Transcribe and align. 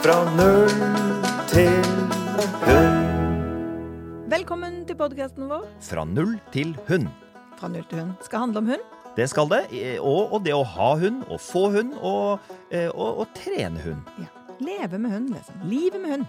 Fra 0.00 0.16
null 0.36 0.70
til 1.50 1.84
hund. 2.64 2.96
Velkommen 4.32 4.80
til 4.88 4.96
podkasten 4.98 5.48
vår 5.50 5.66
Fra 5.84 6.04
null 6.08 6.36
til 6.54 6.72
hund. 6.88 7.08
fra 7.60 7.68
null 7.68 7.84
til 7.90 8.00
hund. 8.00 8.12
Skal 8.24 8.38
handle 8.46 8.58
om 8.62 8.66
hund. 8.72 8.84
Det 9.16 9.28
skal 9.28 9.48
det. 9.50 9.62
Og, 10.00 10.32
og 10.32 10.44
det 10.44 10.54
å 10.56 10.62
ha 10.64 10.94
hund, 10.96 11.24
og 11.28 11.40
få 11.40 11.66
hund, 11.74 11.92
og, 12.00 12.38
eh, 12.70 12.88
og, 12.94 13.20
og 13.20 13.26
trene 13.36 13.80
hund. 13.84 14.00
Ja. 14.18 14.30
Leve 14.60 14.98
med 14.98 15.10
hund, 15.12 15.28
liksom. 15.34 15.60
Livet 15.68 16.00
med 16.00 16.10
hund. 16.14 16.24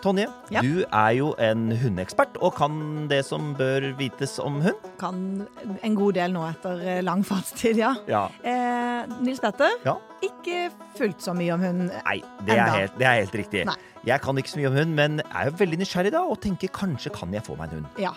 Tonje, 0.00 0.26
Ja. 0.50 0.62
du 0.62 0.84
er 0.84 1.10
jo 1.12 1.34
en 1.38 1.70
hundeekspert 1.76 2.38
og 2.40 2.54
kan 2.56 3.06
det 3.08 3.24
som 3.26 3.54
bør 3.54 3.90
vites 3.98 4.38
om 4.38 4.60
hund. 4.64 4.88
Kan 4.98 5.46
en 5.82 5.94
god 5.94 6.14
del 6.14 6.32
nå 6.32 6.44
etter 6.48 6.80
eh, 6.80 7.02
lang 7.02 7.22
fartstid, 7.26 7.76
ja. 7.76 7.94
Ja. 8.08 8.28
Eh, 8.42 9.04
Nils 9.20 9.40
Petter, 9.40 9.76
Ja. 9.84 9.98
ikke 10.24 10.70
fullt 10.96 11.20
så 11.20 11.34
mye 11.36 11.52
om 11.52 11.60
hund. 11.60 11.90
Nei, 12.04 12.22
det 12.46 12.56
er, 12.56 12.70
helt, 12.70 12.98
det 12.98 13.06
er 13.06 13.20
helt 13.20 13.34
riktig. 13.34 13.66
Nei. 13.66 13.76
Jeg 14.06 14.20
kan 14.24 14.36
ikke 14.40 14.48
så 14.48 14.60
mye 14.62 14.72
om 14.72 14.76
hund, 14.80 14.94
men 14.96 15.20
er 15.20 15.50
jo 15.50 15.56
veldig 15.60 15.80
nysgjerrig 15.82 16.12
da, 16.12 16.24
og 16.24 16.40
tenker 16.40 16.72
kanskje 16.72 17.12
kan 17.12 17.32
jeg 17.32 17.44
få 17.44 17.56
meg 17.58 17.68
en 17.68 17.82
hund. 17.82 18.00
Ja, 18.00 18.14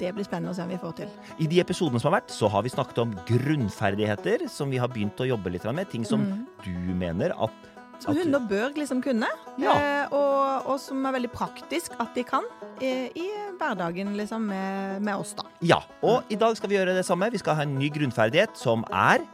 det 0.00 0.14
blir 0.16 0.24
spennende 0.24 0.52
å 0.52 0.56
se 0.56 0.64
om 0.64 0.72
vi 0.72 0.80
får 0.80 0.96
til. 1.02 1.12
I 1.38 1.46
de 1.52 1.60
episodene 1.60 2.00
som 2.00 2.10
har 2.10 2.22
vært, 2.22 2.32
så 2.32 2.48
har 2.52 2.64
vi 2.64 2.72
snakket 2.72 2.98
om 3.04 3.14
grunnferdigheter 3.28 4.48
som 4.52 4.72
vi 4.72 4.80
har 4.80 4.88
begynt 4.88 5.20
å 5.20 5.28
jobbe 5.28 5.52
litt 5.52 5.64
med. 5.68 5.88
Ting 5.92 6.04
som 6.08 6.24
mm. 6.24 6.44
du 6.64 6.94
mener 6.96 7.36
at 7.36 7.75
Som 8.02 8.12
at- 8.12 8.22
hunder 8.22 8.40
bør 8.50 8.74
liksom 8.76 9.02
kunne, 9.02 9.26
Ja. 9.58 9.72
eh, 9.72 10.12
og, 10.12 10.66
og 10.72 10.80
som 10.80 11.04
er 11.06 11.12
veldig 11.12 11.30
praktisk 11.32 11.92
at 12.00 12.14
de 12.14 12.22
kan 12.24 12.44
eh, 12.80 13.08
i 13.16 13.30
hverdagen 13.58 14.14
liksom 14.16 14.46
med, 14.50 15.02
med 15.02 15.14
oss, 15.16 15.32
da. 15.34 15.44
Ja. 15.64 15.80
Og 16.02 16.22
i 16.30 16.36
dag 16.36 16.56
skal 16.56 16.68
vi 16.70 16.76
gjøre 16.76 16.94
det 16.94 17.06
samme. 17.08 17.30
Vi 17.32 17.38
skal 17.38 17.54
ha 17.56 17.62
en 17.62 17.78
ny 17.78 17.88
grunnferdighet 17.90 18.56
som 18.56 18.84
er 18.92 19.24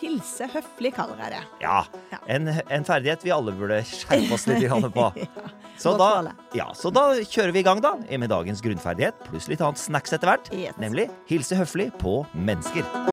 Hilse 0.00 0.46
høflig, 0.48 0.94
kaller 0.96 1.18
jeg 1.20 1.34
det. 1.34 1.42
ja, 1.60 1.82
Ja. 2.10 2.18
en, 2.26 2.48
en 2.48 2.84
ferdighet 2.88 3.22
vi 3.22 3.30
alle 3.30 3.52
burde 3.52 3.82
skjerpe 3.84 4.32
oss 4.32 4.46
litt 4.48 4.64
på. 4.94 5.10
Ja, 5.74 5.80
Så 5.90 5.98
da, 5.98 6.30
ja, 6.54 6.68
så 6.72 6.90
da 6.94 7.02
kjører 7.20 7.52
vi 7.52 7.58
i 7.58 7.62
gang 7.66 7.80
da 7.82 7.96
med 7.98 8.30
dagens 8.30 8.62
grunnferdighet, 8.62 9.24
pluss 9.28 9.48
litt 9.50 9.60
annet 9.60 9.76
snacks 9.82 10.12
etter 10.14 10.30
hvert. 10.30 10.48
Yes. 10.54 10.78
Nemlig 10.78 11.10
hilse 11.28 11.58
høflig 11.58 11.90
på 11.98 12.22
mennesker. 12.32 13.12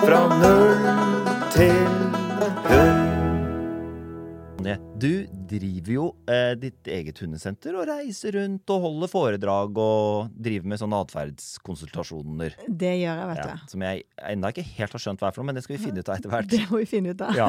Fra 0.00 0.20
null 0.40 0.86
til 1.52 1.84
hund. 2.70 2.96
Du 5.00 5.24
driver 5.48 5.92
jo 5.94 6.02
eh, 6.28 6.52
ditt 6.60 6.88
eget 6.92 7.16
hundesenter 7.22 7.72
og 7.76 7.86
reiser 7.88 8.34
rundt 8.36 8.68
og 8.72 8.82
holder 8.84 9.08
foredrag 9.08 9.78
og 9.80 10.28
driver 10.36 10.68
med 10.68 10.80
sånne 10.82 10.98
atferdskonsultasjoner. 11.06 12.56
Det 12.68 12.92
gjør 13.00 13.16
jeg, 13.22 13.28
vet 13.30 13.40
Ja, 13.40 13.46
du. 13.56 13.70
som 13.72 13.84
jeg 13.86 14.04
ennå 14.32 14.50
ikke 14.52 14.66
helt 14.76 14.96
har 14.96 15.02
skjønt 15.06 15.20
hva 15.24 15.28
er 15.30 15.34
for 15.36 15.40
noe, 15.42 15.48
men 15.50 15.56
det 15.56 15.64
skal 15.64 15.76
vi 15.78 15.84
finne 15.86 16.00
ut 16.04 16.08
av 16.12 16.16
etter 16.20 16.32
hvert. 16.34 16.50
Det 16.54 16.62
må 16.68 16.76
vi 16.82 16.88
finne 16.90 17.12
ut 17.16 17.24
av. 17.24 17.32
Ja. 17.36 17.48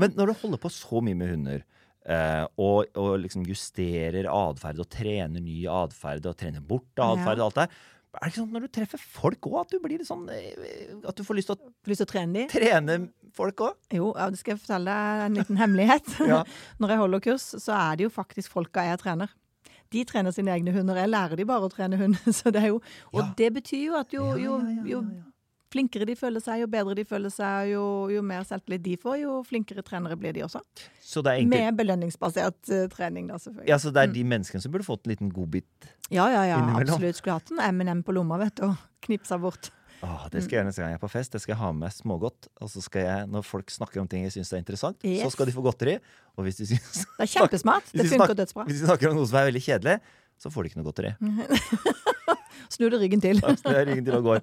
Men 0.00 0.12
når 0.18 0.24
du 0.32 0.34
holder 0.44 0.60
på 0.64 0.72
så 0.72 1.00
mye 1.04 1.16
med 1.16 1.32
hunder, 1.32 1.64
eh, 2.06 2.44
og, 2.58 2.86
og 2.98 3.14
liksom 3.22 3.44
justerer 3.46 4.26
atferd 4.30 4.80
og 4.82 4.88
trener 4.90 5.40
ny 5.42 5.62
atferd 5.70 6.26
og 6.26 6.36
trener 6.40 6.60
bort 6.60 6.90
atferd 6.98 7.38
og 7.40 7.46
alt 7.50 7.58
det 7.60 7.66
der. 7.66 7.76
er 8.12 8.24
det 8.26 8.30
ikke 8.32 8.40
sånn 8.42 8.52
når 8.52 8.60
du 8.66 8.70
treffer 8.76 8.98
folk 9.20 9.46
òg, 9.48 9.58
at 9.62 9.70
du 9.72 9.78
blir 9.80 9.98
litt 10.02 10.08
sånn 10.08 10.26
eh, 10.28 10.90
At 11.08 11.16
du 11.16 11.24
får 11.24 11.38
lyst 11.38 11.48
til 11.52 11.56
å 11.56 11.70
Lyst 11.88 12.02
til 12.02 12.08
å 12.08 12.12
trene 12.12 12.46
trene 12.52 12.98
folk 13.32 13.62
òg? 13.64 13.76
Jo, 13.96 14.10
ja, 14.18 14.26
det 14.30 14.38
skal 14.42 14.54
jeg 14.56 14.60
fortelle 14.64 14.92
deg 14.96 15.22
en 15.28 15.38
liten 15.40 15.56
hemmelighet. 15.62 16.10
Ja. 16.32 16.42
Når 16.82 16.92
jeg 16.92 17.02
holder 17.04 17.22
kurs, 17.24 17.46
så 17.62 17.72
er 17.78 17.96
det 17.96 18.04
jo 18.08 18.12
faktisk 18.12 18.52
folka 18.52 18.84
jeg 18.90 19.00
trener. 19.00 19.32
De 19.92 20.04
trener 20.08 20.32
sine 20.32 20.52
egne 20.54 20.72
hunder. 20.72 20.96
Jeg 21.00 21.10
lærer 21.12 21.36
de 21.36 21.44
bare 21.48 21.68
å 21.68 21.72
trene 21.72 21.98
hund. 22.00 22.16
Så 22.38 22.52
det 22.52 22.62
er 22.62 22.70
jo, 22.74 22.78
og 23.12 23.18
Ja. 23.22 23.26
det 23.40 23.50
betyr 23.58 23.82
jo 23.90 23.96
at 23.98 24.12
jo, 24.16 24.24
Ja, 24.32 24.38
jo, 24.40 24.54
ja, 24.60 24.70
ja, 24.76 24.84
jo 24.88 25.00
ja, 25.02 25.16
ja. 25.18 25.31
Flinkere 25.72 26.06
de 26.08 26.16
føler 26.18 26.42
seg, 26.44 26.62
jo 26.62 26.68
bedre 26.70 26.96
de 26.98 27.04
føler 27.08 27.32
seg, 27.32 27.72
jo, 27.72 27.84
jo 28.12 28.22
mer 28.26 28.46
selvtillit 28.48 28.84
de 28.84 28.96
får, 29.00 29.18
jo 29.24 29.40
flinkere 29.48 29.84
trenere 29.86 30.18
blir 30.20 30.36
de 30.36 30.44
også. 30.46 30.62
Egentlig 31.02 31.50
Med 31.50 31.78
belønningsbasert 31.80 32.72
uh, 32.72 32.86
trening, 32.92 33.28
da, 33.32 33.40
selvfølgelig. 33.42 33.70
Ja, 33.72 33.78
så 33.82 33.92
det 33.94 34.06
er 34.06 34.14
de 34.14 34.24
menneskene 34.34 34.64
som 34.64 34.72
burde 34.74 34.86
fått 34.86 35.06
en 35.06 35.14
liten 35.14 35.32
godbit. 35.34 35.92
Ja, 36.08 36.28
ja, 36.32 36.44
ja, 36.48 36.58
innimellom. 36.62 36.96
absolutt. 36.96 37.20
Skulle 37.20 37.38
hatt 37.40 37.52
en 37.54 37.62
M&M 37.68 38.02
på 38.06 38.14
lomma, 38.16 38.40
vet 38.40 38.56
du, 38.60 38.68
og 38.70 39.06
knipsa 39.06 39.40
bort. 39.42 39.72
Åh, 40.02 40.24
det 40.32 40.40
skal 40.42 40.56
jeg 40.56 40.58
gjøre 40.58 40.66
neste 40.66 40.82
gang 40.82 40.94
jeg 40.94 40.98
er 40.98 41.02
på 41.02 41.10
fest. 41.12 41.34
Det 41.34 41.40
skal 41.44 41.54
jeg 41.54 41.60
ha 41.60 41.68
med 41.70 41.84
meg 41.84 41.92
smågodt. 41.94 42.48
Og 42.64 42.70
så 42.72 42.82
skal 42.82 43.04
jeg, 43.06 43.26
når 43.30 43.44
folk 43.46 43.70
snakker 43.70 44.02
om 44.02 44.08
ting 44.10 44.24
jeg 44.26 44.34
syns 44.34 44.50
er 44.50 44.62
interessant, 44.64 44.98
så 44.98 45.28
skal 45.30 45.46
de 45.46 45.54
få 45.54 45.62
godteri. 45.62 46.00
Og 46.34 46.48
hvis 46.48 46.58
de 46.58 46.66
syns 46.72 47.04
Det 47.04 47.28
er 47.28 47.30
kjempesmart. 47.36 47.92
Det 48.00 48.08
funker 48.10 48.34
dødsbra. 48.40 48.66
Hvis 48.66 48.82
de 48.82 48.88
snakker 48.88 49.12
om 49.12 49.20
noe 49.20 49.30
som 49.30 49.38
er 49.38 49.46
veldig 49.52 49.62
kjedelig, 49.62 50.00
så 50.42 50.50
får 50.50 50.66
de 50.66 50.72
ikke 50.72 50.82
noe 50.82 50.88
godteri. 50.90 51.14
Snu 52.74 52.88
du 52.92 52.98
ryggen 53.00 53.22
til. 53.22 53.40
Snur 53.60 53.80
ryggen 53.88 54.04
til 54.06 54.18
og 54.18 54.26
går. 54.28 54.42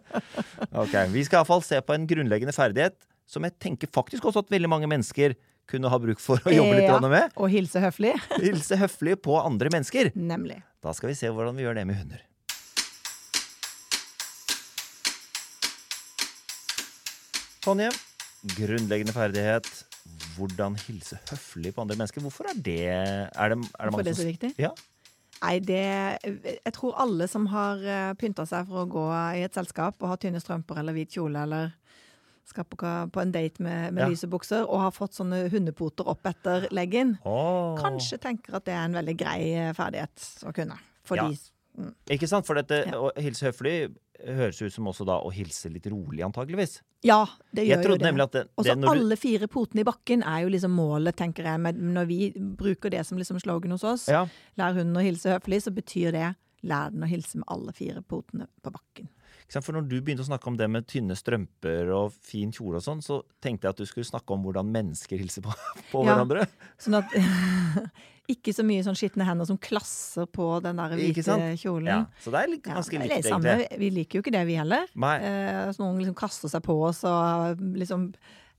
Ok, 0.84 0.96
Vi 1.14 1.24
skal 1.28 1.42
iallfall 1.42 1.64
se 1.66 1.80
på 1.86 1.96
en 1.96 2.08
grunnleggende 2.10 2.56
ferdighet 2.56 2.98
som 3.30 3.46
jeg 3.46 3.54
tenker 3.62 3.90
faktisk 3.94 4.26
også 4.26 4.42
at 4.44 4.50
veldig 4.54 4.70
mange 4.72 4.90
mennesker 4.90 5.36
kunne 5.70 5.90
ha 5.92 6.00
bruk 6.02 6.22
for 6.24 6.42
å 6.42 6.54
jobbe 6.54 6.80
litt 6.80 6.88
Ja, 6.90 6.98
med. 7.04 7.36
Og 7.38 7.52
hilse 7.54 7.82
høflig. 7.84 8.16
Hilse 8.42 8.80
høflig 8.82 9.20
på 9.22 9.38
andre 9.38 9.70
mennesker. 9.74 10.10
Nemlig. 10.18 10.58
Da 10.82 10.96
skal 10.98 11.12
vi 11.12 11.18
se 11.20 11.30
hvordan 11.30 11.58
vi 11.60 11.68
gjør 11.68 11.78
det 11.78 11.86
med 11.86 12.00
hunder. 12.02 12.26
Tonje, 17.62 17.92
grunnleggende 18.58 19.14
ferdighet. 19.14 19.68
Hvordan 20.40 20.78
hilse 20.88 21.20
høflig 21.30 21.74
på 21.76 21.84
andre 21.84 21.98
mennesker. 22.00 22.24
Hvorfor 22.24 22.48
er 22.50 22.58
det 22.66 22.78
Er 22.88 23.28
det, 23.30 23.30
er 23.36 23.52
det 23.52 23.60
Hvorfor 23.60 24.00
er 24.00 24.08
det 24.08 24.16
så 24.18 24.26
viktig? 24.26 24.54
Ja. 24.58 24.72
Nei, 25.42 25.60
det 25.64 26.20
Jeg 26.66 26.74
tror 26.76 26.98
alle 27.00 27.28
som 27.32 27.46
har 27.54 27.84
eh, 27.84 28.14
pynta 28.20 28.46
seg 28.50 28.68
for 28.68 28.84
å 28.84 28.90
gå 28.92 29.04
i 29.40 29.44
et 29.46 29.54
selskap 29.56 29.96
og 30.04 30.10
har 30.14 30.18
tynne 30.18 30.42
strømper 30.44 30.82
eller 30.82 30.94
hvit 30.98 31.16
kjole 31.16 31.44
eller 31.48 31.72
skal 32.50 32.66
på, 32.66 32.76
på 33.14 33.22
en 33.22 33.32
date 33.32 33.62
med, 33.62 33.94
med 33.94 34.02
Ja. 34.02 34.08
lyse 34.10 34.28
bukser 34.28 34.64
og 34.66 34.80
har 34.82 34.92
fått 34.92 35.14
sånne 35.14 35.44
hundepoter 35.54 36.08
opp 36.10 36.26
etter 36.26 36.66
leggen, 36.74 37.12
oh. 37.24 37.76
kanskje 37.78 38.18
tenker 38.24 38.56
at 38.58 38.66
det 38.66 38.74
er 38.74 38.88
en 38.88 38.98
veldig 38.98 39.16
grei 39.22 39.52
eh, 39.54 39.74
ferdighet 39.78 40.26
å 40.50 40.54
kunne. 40.58 40.80
For 41.06 41.16
Ja. 41.22 41.28
de 41.30 41.38
Ikke 42.10 42.28
sant? 42.28 42.46
For 42.50 42.56
dette, 42.58 42.84
Ja. 42.90 42.98
å 42.98 43.12
hilse 43.16 43.46
høflig 43.52 43.96
høres 44.26 44.62
ut 44.62 44.74
som 44.74 44.88
også 44.92 45.06
da 45.08 45.20
å 45.24 45.32
hilse 45.34 45.72
litt 45.72 45.88
rolig, 45.92 46.22
antageligvis. 46.26 46.80
Ja, 47.06 47.22
det 47.56 47.64
gjør 47.68 47.94
jo 47.94 47.96
det. 47.96 48.06
nemlig 48.10 48.26
det, 48.34 48.44
Og 48.60 48.68
så 48.68 48.76
alle 48.92 49.16
fire 49.20 49.48
potene 49.52 49.86
i 49.86 49.88
bakken 49.88 50.24
er 50.28 50.44
jo 50.44 50.52
liksom 50.52 50.74
målet, 50.76 51.16
tenker 51.20 51.48
jeg. 51.48 51.62
Men 51.64 51.80
når 51.96 52.10
vi 52.10 52.20
bruker 52.36 52.92
det 52.92 53.06
som 53.08 53.20
liksom 53.20 53.40
slogan 53.40 53.72
hos 53.76 53.86
oss, 53.88 54.08
ja, 54.12 54.26
lær 54.60 54.76
hunden 54.76 55.00
å 55.00 55.06
hilse 55.06 55.32
høflig, 55.38 55.62
så 55.64 55.74
betyr 55.76 56.12
det 56.16 56.34
lær 56.68 56.92
den 56.92 57.06
å 57.06 57.10
hilse 57.10 57.40
med 57.40 57.48
alle 57.48 57.74
fire 57.76 58.04
potene 58.04 58.50
på 58.64 58.74
bakken. 58.76 59.08
For 59.50 59.74
når 59.74 59.88
du 59.90 59.96
begynte 60.02 60.22
å 60.22 60.28
snakke 60.30 60.46
om 60.52 60.58
det 60.60 60.68
med 60.70 60.86
tynne 60.86 61.16
strømper 61.18 61.90
og 61.96 62.14
fin 62.22 62.52
kjole 62.54 62.78
og 62.78 62.84
sånn, 62.86 63.00
så 63.02 63.24
tenkte 63.42 63.66
jeg 63.66 63.74
at 63.74 63.82
du 63.82 63.86
skulle 63.90 64.06
snakke 64.06 64.36
om 64.36 64.44
hvordan 64.46 64.70
mennesker 64.70 65.18
hilser 65.18 65.42
på, 65.42 65.56
på 65.92 66.04
Ja. 66.06 66.14
hverandre. 66.14 66.46
Sånn 66.78 67.00
at 67.02 67.10
Ikke 68.30 68.54
så 68.54 68.62
mye 68.62 68.84
sånn 68.86 68.94
skitne 68.94 69.26
hender 69.26 69.48
som 69.50 69.58
klasser 69.58 70.28
på 70.30 70.60
den 70.62 70.78
der 70.78 70.92
hvite 70.94 71.24
kjolen. 71.58 71.88
Ja, 71.90 71.96
så 72.22 72.30
det 72.30 72.44
er 72.44 72.52
litt, 72.52 72.68
Ja, 72.70 72.76
ganske 72.78 72.94
det 72.94 73.00
er 73.00 73.10
likt, 73.16 73.26
egentlig. 73.26 73.80
Vi 73.82 73.90
liker 73.96 74.20
jo 74.20 74.22
ikke 74.22 74.34
det, 74.36 74.44
vi 74.46 74.58
heller. 74.60 74.86
Eh, 74.94 75.72
så 75.74 75.82
noen 75.82 75.98
liksom 75.98 76.14
kaster 76.20 76.52
seg 76.54 76.62
på 76.62 76.76
oss 76.92 77.00
og 77.10 77.58
liksom 77.82 78.12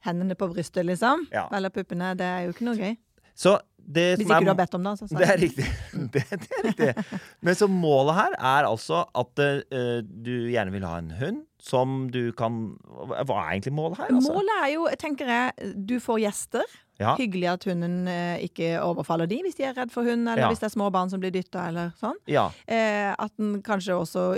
hendene 0.08 0.34
på 0.34 0.48
brystet, 0.50 0.82
liksom. 0.88 1.22
Ja. 1.30 1.44
Eller 1.54 1.70
puppene. 1.70 2.16
Det 2.18 2.26
er 2.26 2.48
jo 2.48 2.56
ikke 2.56 2.66
noe 2.66 2.80
gøy. 2.82 2.96
Så 3.38 3.54
det 3.86 4.06
Hvis 4.20 4.26
ikke 4.26 4.40
du 4.44 4.50
har 4.52 4.58
bedt 4.58 4.74
om 4.78 4.88
det. 4.88 4.94
Så, 4.98 5.08
så. 5.10 5.16
Det 5.20 5.28
er 5.28 5.40
riktig. 5.40 5.68
Det, 6.14 6.24
det 6.30 6.58
er 6.58 6.66
riktig. 6.68 7.20
Men 7.40 7.58
så 7.58 7.68
målet 7.70 8.18
her 8.18 8.36
er 8.38 8.68
altså 8.68 9.04
at 9.22 9.44
uh, 9.44 10.02
du 10.04 10.34
gjerne 10.50 10.74
vil 10.74 10.86
ha 10.86 10.98
en 11.00 11.14
hund 11.20 11.40
som 11.60 12.06
du 12.12 12.30
kan 12.36 12.62
hva 12.88 13.20
er 13.20 13.50
egentlig 13.54 13.74
målet 13.76 14.00
her? 14.00 14.14
Altså? 14.14 14.32
Målet 14.32 14.54
er 14.64 14.70
jo, 14.74 14.86
tenker 15.00 15.28
jeg, 15.28 15.74
du 15.76 15.98
får 16.00 16.22
gjester. 16.24 16.78
Ja. 17.00 17.14
Hyggelig 17.16 17.48
at 17.54 17.64
hunden 17.64 18.06
eh, 18.12 18.42
ikke 18.44 18.74
overfaller 18.84 19.26
de 19.30 19.38
hvis 19.46 19.56
de 19.56 19.64
er 19.64 19.74
redd 19.78 19.90
for 19.94 20.04
hund, 20.04 20.26
eller 20.28 20.42
Ja. 20.44 20.48
hvis 20.52 20.60
det 20.60 20.68
er 20.68 20.74
små 20.76 20.90
barn 20.92 21.08
som 21.10 21.20
blir 21.22 21.32
dytta, 21.32 21.66
eller 21.70 21.94
sånn. 22.00 22.18
Ja. 22.28 22.50
Eh, 22.68 23.14
at 23.18 23.32
den 23.40 23.62
kanskje 23.64 23.96
også 23.96 24.36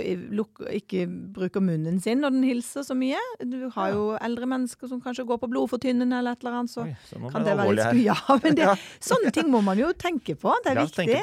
ikke 0.71 1.03
bruker 1.35 1.61
munnen 1.63 1.99
sin 2.01 2.21
når 2.23 2.31
den 2.37 2.43
hilser 2.47 2.85
så 2.87 2.95
mye. 2.97 3.19
Du 3.43 3.69
har 3.75 3.91
jo 3.93 4.05
eldre 4.21 4.47
mennesker 4.49 4.87
som 4.91 5.01
kanskje 5.03 5.25
går 5.27 5.41
på 5.43 5.49
blodfortynnende 5.51 6.19
eller 6.21 6.37
et 6.37 6.43
eller 6.45 6.59
annet, 6.61 6.71
så 6.73 6.85
Oi, 6.87 6.95
så 7.09 7.19
kan 7.33 7.43
det 7.45 7.57
være 7.59 7.75
litt 7.75 8.01
Ja, 8.09 8.15
men 8.43 8.55
det, 8.55 8.69
sånne 9.11 9.31
ting 9.35 9.51
må 9.51 9.61
man 9.63 9.77
jo 9.79 9.91
tenke 9.93 10.35
på. 10.39 10.53
Det 10.63 10.73
er 10.75 10.81
viktig. 10.85 11.21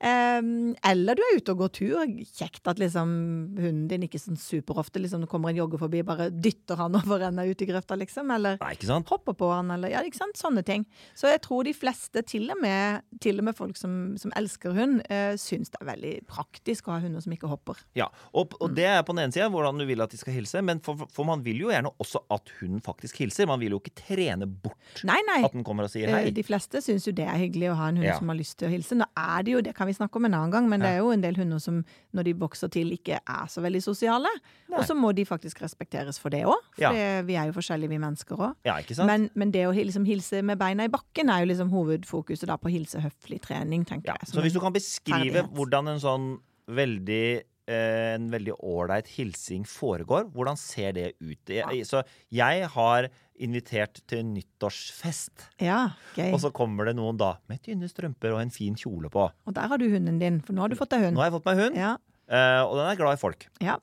Eller 0.00 1.16
du 1.16 1.22
er 1.24 1.38
ute 1.38 1.52
og 1.54 1.60
går 1.64 1.70
tur. 1.76 2.02
Kjekt 2.36 2.68
at 2.68 2.80
liksom 2.80 3.08
hunden 3.56 3.86
din 3.90 4.04
ikke 4.06 4.20
sånn 4.20 4.36
superofte 4.40 5.00
liksom, 5.00 5.22
det 5.24 5.30
kommer 5.30 5.50
en 5.52 5.60
jogger 5.60 5.80
forbi, 5.80 6.02
bare 6.06 6.28
dytter 6.30 6.76
han 6.80 6.96
over 7.00 7.24
enda 7.28 7.44
ut 7.48 7.62
i 7.62 7.68
grøfta, 7.68 7.96
liksom. 7.98 8.30
Eller 8.34 8.58
Nei, 8.62 8.74
hopper 9.08 9.36
på 9.38 9.50
han, 9.52 9.70
eller 9.74 9.92
ja, 9.94 10.02
ikke 10.06 10.20
sant? 10.20 10.36
Sånne 10.40 10.64
ting. 10.66 10.84
Så 11.16 11.30
jeg 11.32 11.40
tror 11.46 11.64
de 11.68 11.74
fleste, 11.76 12.22
til 12.28 12.50
og 12.52 12.60
med, 12.62 13.02
til 13.24 13.40
og 13.40 13.48
med 13.48 13.56
folk 13.58 13.78
som, 13.80 14.16
som 14.20 14.34
elsker 14.36 14.74
hund, 14.76 15.00
eh, 15.12 15.34
syns 15.40 15.72
det 15.72 15.80
er 15.82 15.90
veldig 15.92 16.14
praktisk 16.30 16.88
å 16.90 16.96
ha 16.96 17.00
hunder 17.04 17.24
som 17.24 17.32
ikke 17.36 17.50
hopper. 17.50 17.80
Ja, 17.98 18.10
og, 18.36 18.56
og 18.60 18.74
det 18.76 18.88
er 18.90 19.02
på 19.06 19.14
den 19.16 19.24
ene 19.26 19.34
sida 19.36 19.48
hvordan 19.52 19.80
du 19.80 19.86
vil 19.88 20.04
at 20.04 20.12
de 20.12 20.20
skal 20.20 20.36
hilse, 20.36 20.60
men 20.66 20.82
for, 20.84 21.06
for 21.12 21.28
man 21.28 21.44
vil 21.46 21.64
jo 21.66 21.72
gjerne 21.72 21.92
også 22.02 22.24
at 22.36 22.52
hunden 22.60 22.82
faktisk 22.84 23.22
hilser. 23.24 23.48
Man 23.50 23.62
vil 23.62 23.76
jo 23.76 23.80
ikke 23.82 23.94
trene 24.04 24.46
bort 24.48 25.02
Nei, 25.06 25.18
nei. 25.28 25.40
at 25.46 25.54
den 25.56 25.64
kommer 25.66 25.88
og 25.88 25.92
sier 25.92 26.06
Eh, 26.06 26.12
hei. 26.12 26.30
De 26.36 26.42
fleste 26.46 26.78
syns 26.84 27.06
jo 27.08 27.12
det 27.16 27.24
er 27.26 27.38
hyggelig 27.40 27.72
å 27.72 27.76
ha 27.80 27.88
en 27.90 27.96
hund 27.98 28.06
Ja. 28.06 28.14
som 28.20 28.28
har 28.30 28.36
lyst 28.38 28.58
til 28.60 28.68
å 28.68 28.70
hilse. 28.70 28.94
Nå 28.94 29.06
er 29.18 29.42
det 29.46 29.54
jo, 29.56 29.62
det 29.64 29.72
kan 29.74 29.85
vi 29.88 29.94
snakke 29.96 30.18
om 30.20 30.28
en 30.28 30.36
annen 30.36 30.52
gang, 30.52 30.68
men 30.70 30.82
det 30.82 30.90
er 30.94 31.00
jo 31.00 31.12
en 31.14 31.22
del 31.22 31.38
hunder 31.38 31.60
som 31.62 31.80
når 32.16 32.28
de 32.28 32.34
vokser 32.40 32.70
til, 32.72 32.92
ikke 32.96 33.20
er 33.20 33.50
så 33.52 33.62
veldig 33.64 33.82
sosiale. 33.84 34.30
Nei. 34.68 34.78
Og 34.80 34.86
så 34.88 34.96
må 34.98 35.12
de 35.16 35.24
faktisk 35.28 35.62
respekteres 35.64 36.20
for 36.22 36.34
det 36.34 36.44
òg, 36.44 36.60
for 36.74 36.86
Ja. 36.86 36.92
det, 36.92 37.26
vi 37.28 37.38
er 37.38 37.50
jo 37.50 37.56
forskjellige, 37.56 37.92
vi 37.94 38.00
mennesker 38.02 38.36
òg. 38.36 38.54
Ja. 38.68 38.78
Men, 39.06 39.30
men 39.34 39.50
det 39.54 39.66
å 39.68 39.74
liksom 39.74 40.06
hilse 40.08 40.42
med 40.42 40.58
beina 40.58 40.84
i 40.84 40.92
bakken 40.92 41.30
er 41.30 41.44
jo 41.44 41.50
liksom 41.52 41.70
hovedfokuset 41.70 42.48
da 42.50 42.58
på 42.60 42.72
hilse 42.74 43.00
høflig 43.00 43.40
trening, 43.46 43.84
tenker 43.88 44.12
ja. 44.12 44.18
jeg. 44.20 44.34
Så 44.34 44.44
hvis 44.44 44.56
du 44.56 44.60
kan 44.60 44.74
beskrive 44.74 45.22
ferdighet. 45.32 45.52
hvordan 45.56 45.94
en 45.94 46.02
sånn 46.02 46.30
veldig 46.66 47.24
en 47.68 48.28
veldig 48.30 48.54
ålreit 48.62 49.08
hilsing 49.16 49.64
foregår. 49.66 50.28
Hvordan 50.32 50.56
ser 50.60 50.92
det 50.96 51.08
ut? 51.20 51.40
Jeg, 51.50 51.82
Så 51.88 52.02
jeg 52.30 52.68
har 52.72 53.08
invitert 53.38 54.00
til 54.06 54.22
nyttårsfest, 54.24 55.48
Ja, 55.60 55.90
gøy. 56.16 56.32
og 56.32 56.40
så 56.40 56.52
kommer 56.52 56.86
det 56.86 56.96
noen 56.96 57.16
da 57.18 57.34
med 57.48 57.60
tynne 57.62 57.88
strømper 57.90 58.32
og 58.34 58.40
en 58.44 58.50
fin 58.54 58.74
kjole 58.78 59.10
på. 59.10 59.26
Og 59.46 59.54
der 59.54 59.66
har 59.68 59.78
du 59.78 59.88
hunden 59.90 60.18
din, 60.18 60.40
for 60.40 60.52
nå 60.54 60.60
har 60.62 60.68
du 60.68 60.76
fått 60.76 60.90
deg 60.94 61.02
hund. 61.08 61.16
Nå 61.16 61.20
har 61.24 61.30
jeg 61.30 61.40
fått 61.40 61.50
meg 61.50 61.58
hund, 61.64 61.76
Ja, 61.76 61.96
eh, 62.28 62.62
og 62.62 62.76
den 62.78 62.86
er 62.86 62.96
glad 62.96 63.18
i 63.18 63.20
folk. 63.20 63.46
ja. 63.60 63.76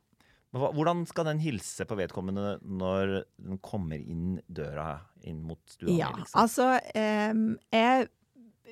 Hvordan 0.53 1.07
skal 1.09 1.25
den 1.25 1.39
hilse 1.41 1.81
på 1.89 1.95
vedkommende 1.97 2.59
når 2.62 3.24
den 3.41 3.57
kommer 3.57 3.97
inn 3.97 4.35
døra 4.47 5.00
inn 5.25 5.39
mot 5.41 5.57
stua? 5.65 5.89
Ja, 5.97 6.12
liksom? 6.13 6.35
altså 6.44 6.80
em, 6.94 7.57
Jeg 7.74 8.07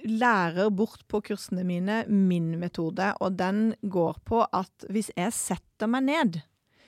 lærer 0.08 0.72
bort 0.74 1.04
på 1.12 1.22
kursene 1.26 1.66
mine 1.68 2.04
min 2.10 2.54
metode, 2.60 3.12
og 3.22 3.36
den 3.40 3.74
går 3.82 4.22
på 4.28 4.46
at 4.52 4.88
hvis 4.90 5.12
jeg 5.18 5.36
setter 5.36 5.92
meg 5.92 6.08
ned, 6.08 6.42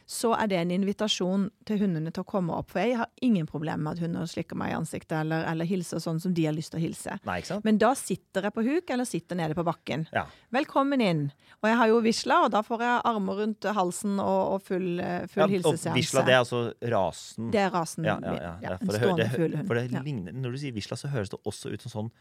så 0.09 0.33
er 0.35 0.50
det 0.51 0.57
en 0.59 0.71
invitasjon 0.75 1.45
til 1.67 1.79
hundene 1.79 2.11
til 2.13 2.25
å 2.25 2.27
komme 2.27 2.55
opp. 2.57 2.73
For 2.73 2.83
jeg 2.83 2.97
har 3.00 3.09
ingen 3.23 3.47
problemer 3.50 3.79
med 3.85 3.95
at 3.95 4.03
hunder 4.03 4.27
slikker 4.29 4.57
meg 4.59 4.73
i 4.73 4.75
ansiktet 4.75 5.15
eller, 5.21 5.45
eller 5.50 5.67
hilser 5.67 6.01
sånn 6.03 6.19
som 6.19 6.33
de 6.35 6.44
har 6.47 6.55
lyst 6.55 6.73
til 6.73 6.81
å 6.81 6.83
hilse. 6.83 7.15
Nei? 7.27 7.39
Men 7.63 7.79
da 7.81 7.94
sitter 7.97 8.50
jeg 8.50 8.55
på 8.55 8.65
huk 8.67 8.94
eller 8.94 9.07
sitter 9.07 9.39
nede 9.39 9.57
på 9.57 9.65
bakken. 9.67 10.06
Ja. 10.13 10.25
Velkommen 10.53 11.01
inn. 11.03 11.23
Og 11.61 11.69
jeg 11.71 11.79
har 11.79 11.91
jo 11.94 12.01
visla, 12.03 12.41
og 12.45 12.51
da 12.53 12.61
får 12.67 12.83
jeg 12.83 12.99
armer 13.13 13.41
rundt 13.45 13.69
halsen 13.79 14.19
og, 14.19 14.41
og 14.57 14.67
full, 14.67 14.89
eh, 14.99 15.23
full 15.31 15.45
ja, 15.56 15.63
og. 15.71 15.79
Visla, 15.95 16.25
det 16.27 16.35
er 16.35 16.44
altså 16.44 16.63
rasen. 16.94 17.49
Det 17.53 17.63
er 17.63 17.73
rasen 17.73 18.07
ja, 18.09 18.19
ja, 18.19 18.35
ja, 18.35 18.53
Ja, 18.67 18.77
en 18.77 18.91
stående 18.91 19.31
fuglehund. 19.31 19.67
for 19.71 19.79
det 19.79 20.03
ligner, 20.03 20.35
Når 20.35 20.56
du 20.57 20.63
sier 20.65 20.75
visla, 20.75 20.99
så 20.99 21.11
høres 21.13 21.31
det 21.31 21.39
også 21.47 21.71
ut 21.71 21.88
som 21.88 21.95
sånn 21.95 22.13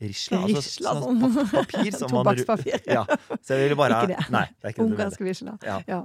risla. 0.00 0.40
Altså, 0.46 0.60
Risla, 0.60 0.94
sånn 1.00 1.20
papir 1.52 1.90
som 1.96 2.12
Tobakkspapir. 2.12 2.80
Ja, 2.88 3.04
så 3.40 3.56
jeg 3.56 3.68
ville 3.68 3.78
bare 3.78 3.98
Ikke 3.98 4.14
det. 4.14 4.28
Nei, 4.34 4.44
det 4.56 4.68
er 4.68 4.74
ikke. 4.74 4.86
Ungarsk 4.86 5.24
visla. 5.24 5.56
Ja. 5.66 5.78
Ja. 5.90 6.00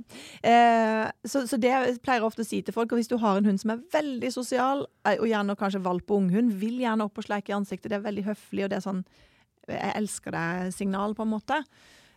Eh, 0.52 1.04
så, 1.28 1.46
så 1.50 1.60
det 1.62 1.72
jeg 1.72 1.98
pleier 2.04 2.22
jeg 2.22 2.28
ofte 2.28 2.46
å 2.46 2.48
si 2.48 2.62
til 2.66 2.76
folk, 2.76 2.92
og 2.92 3.02
hvis 3.02 3.12
du 3.12 3.18
har 3.22 3.40
en 3.40 3.48
hund 3.50 3.62
som 3.62 3.76
er 3.76 3.84
veldig 3.96 4.32
sosial, 4.36 4.86
eh, 5.08 5.20
og 5.20 5.30
gjerne 5.32 5.58
kanskje 5.60 5.84
valp 5.86 6.12
og 6.12 6.26
unghund, 6.26 6.56
vil 6.62 6.82
gjerne 6.84 7.08
opp 7.08 7.22
og 7.22 7.28
sleike 7.28 7.54
i 7.54 7.58
ansiktet. 7.58 7.92
Det 7.94 8.00
er 8.00 8.08
veldig 8.08 8.28
høflig, 8.28 8.66
og 8.66 8.74
det 8.74 8.82
er 8.82 8.88
sånn 8.88 9.06
jeg 9.66 9.94
elsker 9.98 10.36
deg-signal, 10.36 11.16
på 11.18 11.26
en 11.26 11.32
måte. 11.32 11.62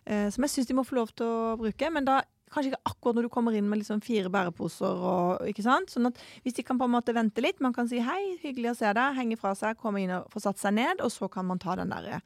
Eh, 0.09 0.29
som 0.33 0.45
jeg 0.45 0.53
syns 0.53 0.69
de 0.69 0.77
må 0.77 0.85
få 0.89 0.99
lov 0.99 1.15
til 1.17 1.29
å 1.29 1.55
bruke. 1.61 1.93
Men 1.95 2.09
da 2.09 2.21
kanskje 2.53 2.73
ikke 2.73 2.93
akkurat 2.93 3.19
når 3.19 3.29
du 3.29 3.33
kommer 3.33 3.57
inn 3.57 3.69
med 3.71 3.83
liksom 3.83 4.03
fire 4.05 4.33
bæreposer 4.33 5.05
og 5.13 5.47
ikke 5.51 5.65
sant. 5.67 5.93
Sånn 5.93 6.11
at 6.11 6.19
hvis 6.45 6.59
de 6.59 6.65
kan 6.67 6.81
på 6.81 6.89
en 6.89 6.95
måte 6.97 7.15
vente 7.17 7.45
litt, 7.45 7.63
man 7.65 7.77
kan 7.77 7.89
si 7.91 8.03
hei, 8.05 8.39
hyggelig 8.43 8.73
å 8.73 8.79
se 8.81 8.93
deg, 8.99 9.17
henge 9.19 9.39
fra 9.41 9.55
seg, 9.59 9.79
komme 9.81 10.03
inn 10.03 10.15
og 10.19 10.29
få 10.33 10.43
satt 10.45 10.61
seg 10.61 10.77
ned, 10.79 11.03
og 11.05 11.13
så 11.15 11.31
kan 11.33 11.49
man 11.49 11.63
ta 11.63 11.79
den 11.79 11.95
derre 11.95 12.21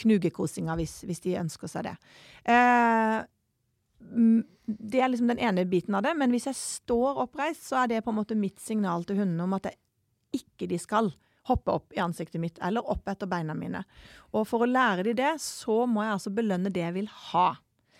knugekosinga 0.00 0.74
hvis, 0.78 1.02
hvis 1.06 1.22
de 1.22 1.36
ønsker 1.38 1.70
seg 1.70 1.88
det. 1.88 1.94
Eh, 2.50 3.18
det 4.64 5.00
er 5.00 5.10
liksom 5.12 5.30
den 5.30 5.42
ene 5.42 5.66
biten 5.68 5.94
av 5.96 6.04
det, 6.06 6.14
men 6.18 6.32
hvis 6.34 6.48
jeg 6.50 6.58
står 6.58 7.20
oppreist, 7.26 7.68
så 7.68 7.82
er 7.82 7.92
det 7.92 8.04
på 8.04 8.12
en 8.12 8.20
måte 8.20 8.38
mitt 8.38 8.60
signal 8.62 9.04
til 9.06 9.20
hundene 9.20 9.46
om 9.46 9.56
at 9.58 9.70
jeg 9.70 9.80
ikke 10.40 10.68
de 10.70 10.80
skal 10.82 11.12
hoppe 11.48 11.74
opp 11.76 11.92
i 11.92 12.00
ansiktet 12.00 12.40
mitt 12.40 12.58
eller 12.64 12.86
opp 12.90 13.08
etter 13.10 13.28
beina 13.28 13.54
mine. 13.56 13.84
Og 14.32 14.46
for 14.48 14.64
å 14.64 14.68
lære 14.68 15.04
de 15.08 15.16
det, 15.18 15.34
så 15.44 15.84
må 15.86 16.04
jeg 16.04 16.16
altså 16.16 16.32
belønne 16.34 16.72
det 16.72 16.86
jeg 16.86 16.96
vil 16.96 17.10
ha. 17.30 17.48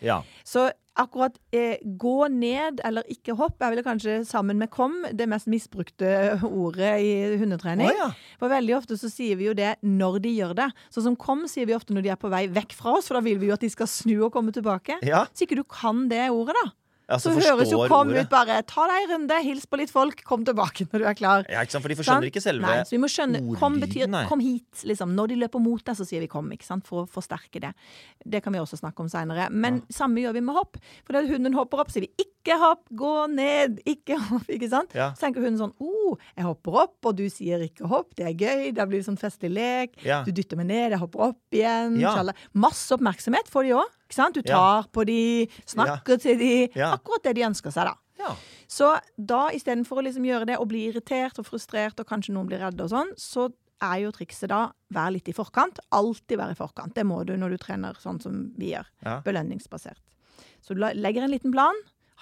Ja. 0.03 0.23
Så 0.47 0.71
akkurat 0.95 1.35
eh, 1.51 1.81
gå 1.83 2.29
ned 2.31 2.79
eller 2.87 3.07
ikke 3.11 3.35
hopp 3.39 3.63
er 3.63 3.75
vel 3.75 3.83
kanskje 3.87 4.21
sammen 4.29 4.61
med 4.61 4.71
kom 4.71 5.01
det 5.11 5.27
mest 5.31 5.49
misbrukte 5.51 6.11
ordet 6.65 6.93
i 7.03 7.11
hundetrening. 7.41 7.91
Oh, 7.91 7.99
ja. 7.99 8.37
For 8.41 8.53
veldig 8.53 8.77
ofte 8.79 8.99
så 9.01 9.11
sier 9.11 9.39
vi 9.41 9.49
jo 9.51 9.57
det 9.59 9.75
når 9.83 10.21
de 10.25 10.35
gjør 10.37 10.55
det. 10.63 10.69
Sånn 10.95 11.09
som 11.11 11.19
kom 11.19 11.49
sier 11.51 11.69
vi 11.71 11.77
ofte 11.77 11.97
når 11.97 12.07
de 12.07 12.15
er 12.15 12.21
på 12.21 12.31
vei 12.33 12.47
vekk 12.53 12.77
fra 12.79 12.97
oss, 12.99 13.11
for 13.11 13.19
da 13.19 13.25
vil 13.27 13.43
vi 13.43 13.51
jo 13.51 13.59
at 13.59 13.67
de 13.67 13.73
skal 13.73 13.91
snu 13.91 14.17
og 14.21 14.33
komme 14.35 14.55
tilbake. 14.55 15.01
ja. 15.03 15.27
Så 15.35 15.49
ikke 15.49 15.59
du 15.59 15.67
kan 15.67 16.07
det 16.11 16.29
ordet, 16.31 16.55
da. 16.63 16.71
Altså, 17.05 17.35
Så 17.35 17.43
høres 17.45 17.69
jo 17.71 17.83
kom 17.91 18.09
ordet. 18.09 18.25
ut 18.25 18.31
bare 18.33 18.63
ta 18.65 18.87
deg 18.89 19.03
en 19.05 19.11
runde, 19.15 19.39
hils 19.45 19.67
på 19.69 19.77
litt 19.77 19.91
folk, 19.93 20.23
kom 20.25 20.45
tilbake 20.47 20.87
når 20.93 21.03
du 21.03 21.07
er 21.11 21.17
klar. 21.19 21.45
Ja, 21.53 21.61
ikke 21.67 21.77
sant? 21.77 21.85
For 21.85 21.93
de 21.93 21.99
skjønner 22.01 22.29
ikke 22.31 22.41
selve 22.45 22.65
Nei, 22.65 22.79
så 22.89 22.95
vi 22.97 23.01
må 23.03 23.11
skjønne, 23.13 23.43
Kom 23.61 23.77
betyr 23.83 24.09
nei. 24.09 24.23
kom 24.31 24.41
hit, 24.41 24.85
liksom. 24.89 25.13
Når 25.19 25.35
de 25.35 25.37
løper 25.43 25.61
mot 25.61 25.85
deg, 25.85 25.99
så 25.99 26.07
sier 26.09 26.25
vi 26.25 26.31
kom, 26.33 26.49
ikke 26.57 26.65
sant? 26.65 26.87
for 26.89 27.05
å 27.05 27.09
forsterke 27.11 27.61
det. 27.61 27.75
Det 28.25 28.41
kan 28.45 28.53
vi 28.57 28.61
også 28.63 28.79
snakke 28.81 29.05
om 29.05 29.09
seinere. 29.13 29.51
Men 29.53 29.83
samme 29.93 30.21
gjør 30.25 30.35
vi 30.39 30.45
med 30.49 30.57
hopp. 30.57 30.79
For 31.05 31.17
når 31.17 31.29
hunden 31.35 31.55
hopper 31.59 31.85
opp, 31.85 31.93
sier 31.93 32.07
vi 32.09 32.11
ikke 32.25 32.57
hopp, 32.61 32.83
gå 32.93 33.13
ned, 33.33 33.79
ikke 33.95 34.17
hopp. 34.31 34.49
ikke 34.53 34.69
sant? 34.73 34.97
Ja. 34.97 35.11
Så 35.17 35.27
tenker 35.27 35.45
hunden 35.45 35.61
sånn 35.61 35.75
oh, 35.85 36.17
jeg 36.37 36.45
hopper 36.49 36.81
opp, 36.87 36.97
og 37.09 37.17
du 37.21 37.27
sier 37.33 37.61
ikke 37.69 37.89
hopp, 37.91 38.15
det 38.17 38.27
er 38.33 38.35
gøy, 38.37 38.73
da 38.77 38.89
blir 38.89 39.01
det 39.05 39.09
sånn 39.11 39.21
festlig 39.21 39.53
lek. 39.53 39.97
Ja. 40.05 40.23
Du 40.25 40.33
dytter 40.33 40.57
meg 40.61 40.69
ned, 40.73 40.97
jeg 40.97 41.01
hopper 41.05 41.29
opp 41.31 41.57
igjen. 41.57 42.01
Ja. 42.01 42.17
Masse 42.57 42.97
oppmerksomhet 42.97 43.49
får 43.53 43.69
de 43.69 43.77
òg. 43.81 43.93
Du 44.09 44.43
Ja. 44.45 44.55
tar 44.83 44.89
på 44.93 45.05
de, 45.07 45.47
snakker 45.67 46.21
til 46.21 46.39
de. 46.39 46.69
Akkurat 46.93 47.23
det 47.25 47.35
de 47.37 47.43
ønsker 47.43 47.73
seg, 47.73 47.85
da. 47.87 47.95
Ja. 48.19 48.35
Så 48.69 49.01
da 49.19 49.49
istedenfor 49.51 49.99
å 49.99 50.05
liksom 50.05 50.25
gjøre 50.25 50.47
det 50.47 50.59
og 50.59 50.69
bli 50.69 50.89
irritert 50.93 51.39
og 51.39 51.47
frustrert, 51.47 51.99
og 52.01 52.07
kanskje 52.07 52.33
noen 52.35 52.47
blir 52.47 52.59
redde 52.61 52.81
og 52.85 52.91
sånn, 52.91 53.11
så 53.17 53.53
er 53.83 54.01
jo 54.05 54.13
trikset 54.13 54.49
da 54.49 54.73
vær 54.95 55.11
litt 55.13 55.29
i 55.29 55.33
forkant. 55.33 55.79
Alltid 55.93 56.39
være 56.39 56.53
i 56.53 56.55
forkant. 56.55 56.95
Det 56.95 57.05
må 57.05 57.25
du 57.27 57.37
når 57.37 57.51
du 57.51 57.59
trener 57.59 57.95
sånn 58.01 58.21
som 58.23 58.53
vi 58.57 58.71
gjør. 58.73 58.87
Ja. 59.05 59.21
Belønningsbasert. 59.27 59.99
Så 60.63 60.75
du 60.75 60.81
legger 60.81 61.25
en 61.25 61.31
liten 61.35 61.53
plan, 61.53 61.75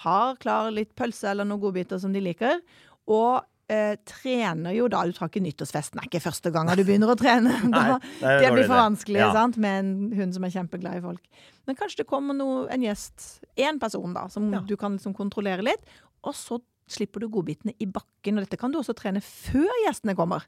har 0.03 0.35
klar 0.41 0.71
litt 0.71 0.95
pølse 0.95 1.29
eller 1.29 1.45
noen 1.45 1.61
godbiter 1.61 1.99
som 2.01 2.11
de 2.11 2.19
liker, 2.19 2.59
og 3.07 3.43
eh, 3.69 3.95
trener 4.05 4.71
jo 4.75 4.87
da 4.91 5.03
Du 5.05 5.11
tar 5.13 5.29
ikke 5.29 5.41
nyttårsfesten, 5.43 5.99
det 5.99 6.03
er 6.03 6.09
ikke 6.11 6.23
første 6.31 6.51
gangen 6.51 6.75
du 6.77 6.83
begynner 6.83 7.07
å 7.13 7.15
trene. 7.19 7.53
Nei, 7.71 7.85
Da, 7.93 7.99
det 8.19 8.23
er 8.29 8.39
det 8.43 8.51
blir 8.53 8.67
for 8.67 8.75
vanskelig 8.81 9.19
Ja. 9.19 9.31
sant? 9.33 9.57
med 9.57 9.79
en 9.85 10.11
hund 10.19 10.33
som 10.33 10.43
er 10.43 10.49
kjempeglad 10.49 10.97
i 10.97 11.01
folk. 11.01 11.21
Men 11.67 11.75
kanskje 11.79 11.97
det 12.03 12.07
kommer 12.07 12.33
noe, 12.35 12.67
en 12.69 12.81
gjest, 12.83 13.43
én 13.57 13.79
person, 13.79 14.13
da, 14.13 14.27
som 14.27 14.51
Ja. 14.53 14.59
du 14.59 14.75
kan 14.77 14.97
liksom 14.97 15.13
kontrollere 15.15 15.63
litt. 15.63 15.81
Og 16.23 16.33
så 16.35 16.59
slipper 16.87 17.19
du 17.23 17.29
godbitene 17.29 17.73
i 17.79 17.85
bakken. 17.85 18.37
Og 18.37 18.43
dette 18.43 18.57
kan 18.59 18.71
du 18.71 18.77
også 18.79 18.93
trene 18.95 19.21
før 19.23 19.71
gjestene 19.87 20.15
kommer. 20.15 20.43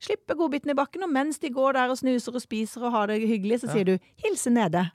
Slippe 0.00 0.36
godbitene 0.36 0.72
i 0.72 0.78
bakken, 0.78 1.02
og 1.04 1.10
mens 1.12 1.38
de 1.40 1.48
går 1.52 1.74
der 1.76 1.90
og 1.92 1.98
snuser 1.98 2.32
og 2.36 2.40
spiser 2.40 2.84
og 2.84 2.92
har 2.92 3.06
det 3.08 3.20
hyggelig, 3.28 3.60
så 3.60 3.66
Ja. 3.68 3.72
sier 3.72 3.84
du 3.84 3.98
'hilse 4.22 4.48
nede'. 4.52 4.90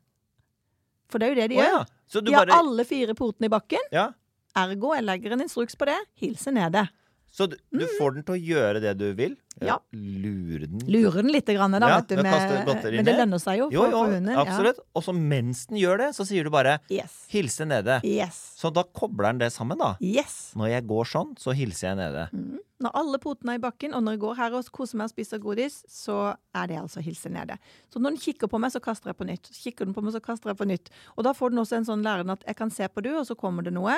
For 1.10 1.20
det 1.20 1.28
er 1.28 1.34
jo 1.36 1.42
det 1.42 1.50
de 1.50 1.58
oh, 1.58 1.64
gjør. 1.64 1.72
ja. 1.80 1.86
Så 2.08 2.22
du 2.22 2.32
De 2.32 2.36
har 2.38 2.46
alle 2.50 2.84
fire 2.86 3.14
portene 3.14 3.46
i 3.46 3.50
bakken. 3.50 3.80
Ja. 3.92 4.12
Ergo, 4.56 4.94
jeg 4.96 5.04
legger 5.04 5.34
en 5.34 5.42
instruks 5.42 5.76
på 5.76 5.86
det. 5.86 5.98
Hilse 6.22 6.52
nede. 6.52 6.88
Så 7.36 7.50
du, 7.52 7.58
du 7.76 7.84
får 7.98 8.16
den 8.16 8.24
til 8.24 8.38
å 8.38 8.40
gjøre 8.40 8.80
det 8.80 8.94
du 8.96 9.10
vil? 9.18 9.34
Mm. 9.60 9.68
Ja. 9.68 9.76
Lure 9.96 10.68
den 10.68 10.82
Lurer 10.92 11.22
den 11.24 11.32
litt, 11.32 11.48
grann, 11.48 11.72
da, 11.76 11.80
Ja, 11.88 11.98
vet 12.02 12.10
du. 12.12 12.22
Med, 12.24 12.86
men 12.96 13.08
det 13.08 13.16
lønner 13.16 13.40
seg 13.40 13.60
jo 13.62 13.68
for, 13.70 13.76
Jo, 13.76 13.84
jo, 13.92 14.00
for 14.04 14.12
hunden. 14.14 14.38
absolutt. 14.40 14.80
Og 14.96 15.04
så 15.04 15.16
mens 15.16 15.66
den 15.70 15.80
gjør 15.80 16.00
det, 16.04 16.10
så 16.16 16.26
sier 16.28 16.48
du 16.48 16.52
bare 16.52 16.78
Yes. 16.92 17.26
'hilse 17.32 17.68
nede'. 17.68 18.02
Yes. 18.04 18.56
Så 18.60 18.72
da 18.74 18.84
kobler 18.84 19.32
den 19.32 19.40
det 19.44 19.52
sammen, 19.52 19.78
da. 19.80 19.96
Yes. 20.00 20.54
Når 20.56 20.70
jeg 20.76 20.88
går 20.88 21.06
sånn, 21.12 21.36
så 21.40 21.56
hilser 21.56 21.88
jeg 21.92 21.98
nede. 21.98 22.30
Mm. 22.32 22.60
Når 22.84 22.92
alle 23.00 23.18
potene 23.24 23.54
er 23.56 23.60
i 23.60 23.64
bakken, 23.64 23.94
og 23.96 24.04
når 24.04 24.12
jeg 24.16 24.20
går 24.20 24.36
her 24.36 24.54
og 24.54 24.72
koser 24.72 24.98
meg 25.00 25.06
og 25.08 25.14
spiser 25.16 25.40
godis, 25.40 25.84
så 25.88 26.36
er 26.56 26.68
det 26.68 26.78
altså 26.80 27.02
hilse 27.04 27.30
nede. 27.32 27.58
Så 27.92 28.00
når 28.00 28.16
den 28.16 28.20
kikker 28.20 28.48
på 28.52 28.60
meg, 28.60 28.72
så 28.72 28.80
kaster 28.84 29.12
jeg 29.12 29.18
på 29.18 29.28
nytt. 29.28 29.48
Så 29.48 29.64
kikker 29.64 29.86
den 29.88 29.94
på 29.96 30.04
meg, 30.04 30.12
så 30.14 30.20
kaster 30.24 30.52
jeg 30.52 30.58
på 30.60 30.68
nytt. 30.68 30.90
Og 31.18 31.24
da 31.24 31.32
får 31.32 31.52
den 31.52 31.60
også 31.64 31.78
en 31.80 31.86
sånn 31.88 32.04
lærende 32.04 32.32
at 32.36 32.44
jeg 32.48 32.56
kan 32.60 32.70
se 32.72 32.88
på 32.88 33.02
du, 33.04 33.12
og 33.16 33.26
så 33.28 33.36
kommer 33.36 33.64
det 33.64 33.74
noe. 33.74 33.96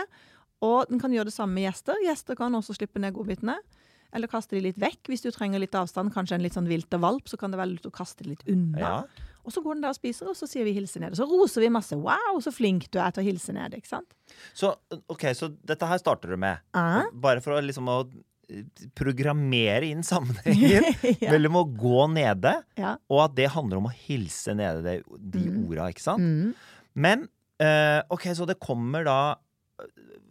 Og 0.65 0.87
den 0.89 0.99
kan 1.01 1.13
gjøre 1.13 1.29
det 1.29 1.35
samme 1.35 1.53
med 1.57 1.67
gjester. 1.67 1.99
Gjester 2.05 2.37
kan 2.39 2.55
også 2.57 2.73
slippe 2.77 2.99
ned 3.03 3.13
godbitene. 3.13 3.57
Eller 4.15 4.29
kaste 4.31 4.55
de 4.55 4.61
litt 4.63 4.77
vekk 4.79 5.09
hvis 5.11 5.21
du 5.25 5.29
trenger 5.35 5.59
litt 5.61 5.75
avstand. 5.77 6.13
Kanskje 6.15 6.37
en 6.39 6.45
litt 6.45 6.55
sånn 6.55 6.69
vilter 6.69 7.01
valp, 7.03 7.27
så 7.29 7.37
kan 7.37 7.51
det 7.53 7.59
være 7.59 7.73
lurt 7.75 7.89
å 7.89 7.93
kaste 7.93 8.23
de 8.23 8.31
litt 8.33 8.45
unna. 8.49 8.79
Ja. 8.79 9.25
Og 9.47 9.53
så 9.53 9.61
går 9.63 9.77
den 9.77 9.83
der 9.85 9.93
og 9.93 9.95
spiser, 9.99 10.27
og 10.27 10.35
så 10.35 10.47
sier 10.49 10.65
vi 10.67 10.73
hilse 10.75 10.99
ned. 10.99 11.13
Og 11.13 11.19
så 11.21 11.27
roser 11.27 11.63
vi 11.63 11.69
masse. 11.71 11.95
Wow, 11.95 12.39
så 12.43 12.51
flink 12.51 12.89
du 12.91 12.97
er 12.99 13.13
til 13.15 13.23
å 13.23 13.27
hilse 13.29 13.53
ned, 13.55 13.75
ikke 13.77 13.87
sant? 13.93 14.15
Så, 14.57 14.73
ok, 15.07 15.27
så 15.37 15.47
dette 15.69 15.87
her 15.87 16.01
starter 16.01 16.33
du 16.33 16.39
med. 16.41 16.59
Ja. 16.75 17.05
Bare 17.13 17.43
for 17.43 17.55
å 17.55 17.61
liksom 17.63 17.87
å 17.93 17.99
eh, 18.49 18.65
programmere 18.97 19.87
inn 19.91 20.03
sammenhengen 20.07 20.83
Ja. 21.23 21.31
mellom 21.31 21.61
å 21.61 21.65
gå 21.79 22.07
nede, 22.11 22.57
Ja. 22.79 22.97
og 23.07 23.23
at 23.29 23.37
det 23.39 23.51
handler 23.55 23.79
om 23.79 23.87
å 23.91 23.95
hilse 23.95 24.55
nede 24.57 24.83
de, 24.83 24.97
de 25.37 25.45
orda, 25.63 25.87
ikke 25.93 26.03
sant? 26.09 26.23
Mm. 26.23 26.53
Men 26.97 27.27
eh, 27.63 28.01
OK, 28.11 28.27
så 28.35 28.47
det 28.49 28.59
kommer 28.63 29.07
da 29.07 29.19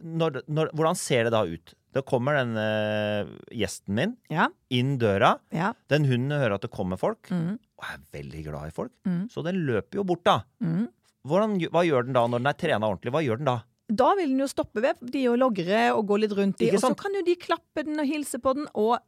når, 0.07 0.41
når, 0.49 0.71
Hvordan 0.77 0.97
ser 1.01 1.27
det 1.27 1.33
da 1.35 1.43
ut? 1.49 1.75
Det 1.97 2.03
kommer 2.07 2.37
den 2.37 2.53
uh, 2.61 3.31
gjesten 3.57 3.95
min 3.97 4.11
Ja. 4.31 4.49
inn 4.71 4.97
døra. 5.01 5.35
Ja. 5.55 5.73
Den 5.89 6.05
hunden 6.09 6.35
hører 6.37 6.55
at 6.59 6.67
det 6.67 6.71
kommer 6.75 6.99
folk, 7.01 7.31
Mm. 7.33 7.57
og 7.81 7.85
er 7.89 8.03
veldig 8.19 8.43
glad 8.45 8.69
i 8.69 8.75
folk. 8.77 8.93
Mm. 9.09 9.23
Så 9.33 9.43
den 9.47 9.63
løper 9.67 10.01
jo 10.03 10.05
bort, 10.05 10.23
da. 10.29 10.43
Mm. 10.63 10.87
Hvordan, 11.27 11.57
hva 11.73 11.83
gjør 11.89 12.05
den 12.07 12.13
da 12.15 12.27
når 12.29 12.39
den 12.45 12.51
er 12.53 12.59
trena 12.61 12.87
ordentlig? 12.91 13.13
Hva 13.17 13.25
gjør 13.25 13.41
den 13.41 13.49
da? 13.51 13.57
Da 13.89 14.15
vil 14.19 14.29
den 14.35 14.43
jo 14.43 14.49
stoppe 14.51 14.83
ved 14.83 15.01
de 15.15 15.25
og 15.31 15.39
logre 15.39 15.83
og 15.95 16.07
gå 16.11 16.19
litt 16.21 16.33
rundt 16.37 16.59
de. 16.59 16.71
Og 16.75 16.81
så 16.83 16.91
kan 16.99 17.15
jo 17.15 17.23
de 17.27 17.37
klappe 17.39 17.85
den 17.87 17.99
og 18.03 18.07
hilse 18.07 18.39
på 18.43 18.55
den, 18.59 18.67
og 18.75 18.99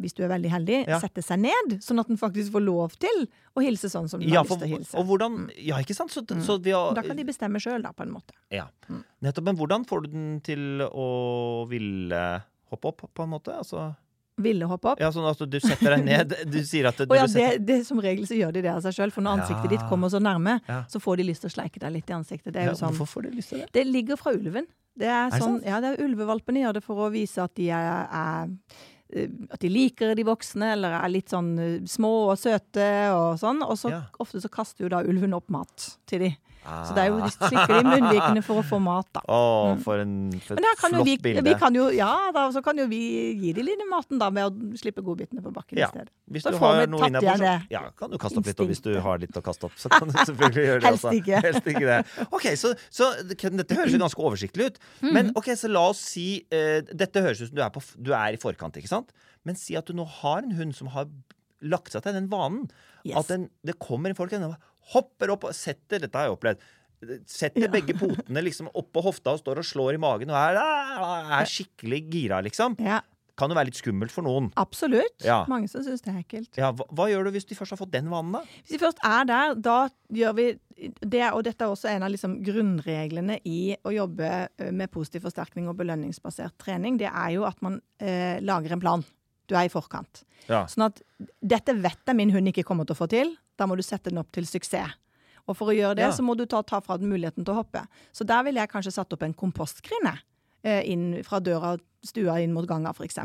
hvis 0.00 0.14
du 0.16 0.22
er 0.24 0.28
veldig 0.30 0.50
heldig, 0.52 0.76
Ja. 0.88 0.98
sette 1.02 1.22
seg 1.24 1.40
ned, 1.42 1.78
sånn 1.84 2.00
at 2.00 2.06
den 2.08 2.16
faktisk 2.16 2.52
får 2.54 2.64
lov 2.64 2.94
til 2.98 3.26
å 3.56 3.60
hilse 3.64 3.90
sånn 3.92 4.08
som 4.08 4.20
den 4.20 4.28
Ja, 4.30 4.40
har 4.42 4.44
lyst 4.46 4.58
til 4.60 4.68
å 4.68 4.78
hilse. 4.78 4.94
og 4.96 5.06
hvordan 5.06 5.50
Ja, 5.58 5.76
ikke 5.82 5.94
sant? 5.96 6.10
Så, 6.10 6.22
så 6.44 6.58
vi 6.62 6.70
har 6.70 6.94
Da 6.94 7.02
kan 7.02 7.16
de 7.16 7.24
bestemme 7.24 7.58
sjøl, 7.60 7.82
da, 7.82 7.92
på 7.92 8.02
en 8.06 8.12
måte. 8.14 8.32
Ja. 8.50 8.68
Mm. 8.88 9.04
Nettopp. 9.22 9.44
Men 9.44 9.56
hvordan 9.56 9.84
får 9.86 10.02
du 10.04 10.08
den 10.12 10.40
til 10.40 10.80
å 10.88 11.66
ville 11.68 12.42
hoppe 12.70 12.84
opp, 12.92 13.02
på 13.14 13.22
en 13.24 13.30
måte? 13.30 13.52
Altså, 13.58 13.96
Ville 14.38 14.62
hoppe 14.70 14.92
opp. 14.92 15.00
ja, 15.00 15.10
sånn 15.10 15.26
at 15.28 15.50
du 15.50 15.58
setter 15.60 15.96
deg 15.96 16.04
ned. 16.04 16.34
Du 16.46 16.62
sier 16.62 16.86
at 16.86 16.96
du 16.96 17.02
Og 17.10 17.16
ja, 17.16 17.26
det, 17.26 17.66
det 17.66 17.84
Som 17.86 17.98
regel 18.00 18.24
så 18.24 18.38
gjør 18.38 18.52
de 18.54 18.62
det 18.62 18.70
av 18.70 18.80
seg 18.82 18.94
sjøl, 18.94 19.10
for 19.10 19.20
når 19.20 19.40
ansiktet 19.42 19.70
ditt 19.74 19.88
kommer 19.90 20.08
så 20.08 20.20
nærme, 20.22 20.60
så 20.88 21.00
får 21.02 21.16
de 21.18 21.24
lyst 21.24 21.42
til 21.42 21.50
å 21.50 21.56
sleike 21.58 21.78
deg 21.82 21.92
litt 21.92 22.08
i 22.08 22.14
ansiktet. 22.14 22.52
Det 22.54 22.62
er 22.62 22.70
jo 22.70 22.78
sånn 22.78 22.94
Hvorfor 22.94 23.18
får 23.18 23.22
du 23.26 23.30
lyst 23.36 23.48
til 23.50 23.58
det? 23.66 23.72
Det 23.72 23.84
ligger 23.86 24.16
fra 24.16 24.30
ulven. 24.32 24.66
Det 24.96 25.06
er 25.06 25.30
det 25.30 25.40
sånn, 25.42 25.58
sant? 25.60 25.64
ja, 25.66 25.80
det 25.80 25.98
er 25.98 26.04
Ulvevalpene 26.06 26.62
gjør 26.64 26.72
det 26.74 26.82
for 26.82 26.96
å 27.06 27.10
vise 27.12 27.38
at 27.42 27.52
de 27.54 27.68
er, 27.70 28.08
er 28.10 28.48
At 29.50 29.60
de 29.60 29.68
liker 29.72 30.14
de 30.14 30.24
voksne, 30.28 30.72
eller 30.74 30.92
er 30.98 31.08
litt 31.08 31.30
sånn 31.32 31.54
eh, 31.58 31.78
små 31.88 32.10
og 32.30 32.38
søte 32.38 32.88
og 33.14 33.38
sånn. 33.40 33.62
Og 33.64 33.78
så 33.80 33.90
Ja. 33.90 34.02
ofte 34.20 34.40
så 34.42 34.50
kaster 34.52 34.84
jo 34.84 34.88
da 34.92 35.02
ulven 35.02 35.32
opp 35.34 35.48
mat 35.48 35.96
til 36.06 36.18
de. 36.26 36.36
Så 36.88 36.94
det 36.96 37.04
er 37.04 37.10
jo, 37.12 37.28
skikkelig 37.32 37.84
munnvikene 37.86 38.42
for 38.46 38.60
å 38.60 38.64
få 38.66 38.78
mat, 38.82 39.08
da. 39.16 39.22
Oh, 39.32 39.74
for, 39.84 40.02
en, 40.02 40.14
for 40.44 40.58
Men 40.58 40.66
kan 40.80 40.94
flott 40.94 41.08
vi, 41.08 41.14
bilde. 41.24 41.44
vi 41.46 41.54
kan 41.60 41.76
jo, 41.78 41.88
ja, 41.94 42.10
da, 42.34 42.44
så 42.54 42.62
kan 42.64 42.78
jo 42.80 42.86
vi 42.90 43.00
gi 43.40 43.52
de 43.56 43.64
litt 43.64 43.84
maten 43.88 44.20
da, 44.20 44.28
med 44.34 44.48
å 44.48 44.78
slippe 44.80 45.04
godbitene 45.06 45.44
på 45.44 45.52
bakken 45.54 45.80
Ja. 45.80 45.88
i 45.88 45.96
stedet. 45.96 46.12
Hvis 46.28 46.44
du 46.48 46.58
har 46.60 46.82
noe 46.90 47.00
tatt 47.00 47.18
på, 47.18 47.24
så 47.30 47.38
det 47.44 47.54
ja, 47.74 47.82
kan 47.96 48.12
du 48.12 48.18
kaste 48.20 48.42
opp 48.42 48.50
litt. 48.50 48.60
Og 48.64 48.72
hvis 48.72 48.84
du 48.84 48.90
har 49.04 49.22
litt 49.22 49.40
å 49.40 49.44
kaste 49.44 49.70
opp, 49.70 49.78
så 49.80 49.92
kan 49.92 50.10
du 50.10 50.16
selvfølgelig 50.18 50.66
gjøre 50.66 50.82
det. 50.82 50.90
Helst 50.90 51.08
ikke. 51.20 51.40
Helst 51.46 51.72
ikke 51.72 51.86
det. 51.88 52.26
Ok, 52.28 52.50
så, 52.60 52.74
så 52.92 53.10
dette 53.32 53.78
høres 53.78 53.96
jo 53.96 54.02
ganske 54.02 54.28
oversiktlig 54.30 54.68
ut. 54.72 54.78
Mm. 55.00 55.10
Men 55.14 55.32
ok, 55.38 55.52
så 55.58 55.70
la 55.72 55.86
oss 55.92 56.02
si 56.12 56.28
uh, 56.52 56.78
Dette 56.88 57.24
høres 57.24 57.40
ut 57.42 57.50
som 57.50 57.56
du 57.58 57.64
er, 57.64 57.72
på, 57.74 57.82
du 57.96 58.12
er 58.12 58.36
i 58.36 58.40
forkant, 58.40 58.76
ikke 58.80 58.90
sant? 58.90 59.14
Men 59.46 59.56
si 59.58 59.76
at 59.78 59.88
du 59.88 59.96
nå 59.96 60.06
har 60.20 60.44
en 60.44 60.54
hund 60.58 60.76
som 60.76 60.90
har 60.92 61.08
lagt 61.64 61.94
seg 61.94 62.04
til 62.04 62.14
den 62.14 62.28
vanen. 62.30 62.68
Yes. 63.06 63.16
At 63.22 63.30
den, 63.32 63.48
det 63.66 63.78
kommer 63.82 64.12
en 64.12 64.18
folk 64.18 64.34
og 64.36 64.54
hopper 64.94 65.30
opp 65.34 65.44
og 65.50 65.54
setter 65.56 66.00
Dette 66.04 66.16
har 66.18 66.28
jeg 66.28 66.36
opplevd. 66.38 66.66
Setter 67.30 67.68
Ja. 67.68 67.70
begge 67.70 67.94
potene 67.94 68.42
liksom 68.42 68.70
oppå 68.74 69.02
hofta 69.04 69.30
og 69.36 69.38
står 69.38 69.60
og 69.62 69.66
slår 69.68 69.94
i 69.94 70.00
magen 70.02 70.30
og 70.32 70.36
er, 70.40 70.56
er 70.58 71.46
skikkelig 71.46 72.00
gira, 72.10 72.40
liksom. 72.42 72.74
Ja, 72.82 73.00
Kan 73.38 73.52
jo 73.52 73.54
være 73.54 73.68
litt 73.70 73.78
skummelt 73.78 74.10
for 74.10 74.26
noen. 74.26 74.48
absolutt. 74.58 75.14
Ja. 75.22 75.44
Mange 75.46 75.68
som 75.70 75.84
syns 75.86 76.02
det 76.02 76.10
er 76.10 76.16
ekkelt. 76.24 76.56
Ja, 76.58 76.72
hva, 76.74 76.82
hva 76.90 77.04
gjør 77.06 77.28
du 77.28 77.36
hvis 77.36 77.46
de 77.46 77.54
først 77.54 77.70
har 77.70 77.78
fått 77.78 77.92
den 77.94 78.08
vanen, 78.10 78.32
da? 78.34 78.40
Hvis 78.66 78.72
de 78.74 78.80
først 78.82 78.98
er 79.06 79.28
der, 79.30 79.54
da 79.62 79.76
gjør 80.10 80.34
vi 80.34 80.46
det, 81.06 81.22
og 81.32 81.44
dette 81.46 81.62
er 81.62 81.70
også 81.70 81.86
en 81.92 82.02
av 82.02 82.10
liksom 82.10 82.34
grunnreglene 82.42 83.38
i 83.46 83.76
å 83.86 83.92
jobbe 83.94 84.26
eh, 84.58 84.72
med 84.74 84.90
positiv 84.90 85.22
forsterkning 85.28 85.68
og 85.70 85.76
belønningsbasert 85.78 86.58
trening, 86.58 86.98
det 86.98 87.12
er 87.14 87.30
jo 87.36 87.46
at 87.46 87.62
man 87.62 87.78
eh, 88.02 88.40
lager 88.42 88.74
en 88.74 88.80
plan. 88.82 89.04
Du 89.46 89.54
er 89.54 89.68
i 89.70 89.72
forkant. 89.72 90.24
Ja. 90.50 90.64
Sånn 90.66 90.88
at 90.90 90.98
dette 91.40 91.78
vet 91.78 92.02
jeg 92.10 92.18
min 92.18 92.34
hund 92.34 92.50
ikke 92.50 92.66
kommer 92.66 92.84
til 92.90 92.98
å 92.98 93.02
få 93.04 93.08
til. 93.14 93.36
Da 93.58 93.66
må 93.66 93.76
du 93.76 93.82
sette 93.82 94.10
den 94.12 94.18
opp 94.22 94.30
til 94.32 94.46
suksess. 94.46 94.94
Og 95.48 95.56
for 95.56 95.72
å 95.72 95.74
gjøre 95.76 95.96
det, 95.96 96.04
Ja. 96.04 96.10
så 96.12 96.22
må 96.22 96.36
du 96.36 96.44
ta, 96.46 96.60
ta 96.62 96.78
fra 96.84 96.98
den 97.00 97.08
muligheten 97.10 97.44
til 97.44 97.54
å 97.54 97.62
hoppe. 97.64 97.86
Så 98.12 98.24
der 98.26 98.42
ville 98.44 98.60
jeg 98.60 98.68
kanskje 98.70 98.92
satt 98.92 99.12
opp 99.12 99.22
en 99.22 99.34
kompostgrinne. 99.34 100.18
eh, 100.64 100.82
Inn 100.90 101.22
fra 101.24 101.38
døra, 101.40 101.78
stua 102.04 102.40
inn 102.42 102.52
mot 102.52 102.66
ganga, 102.66 102.90
f.eks. 102.92 103.16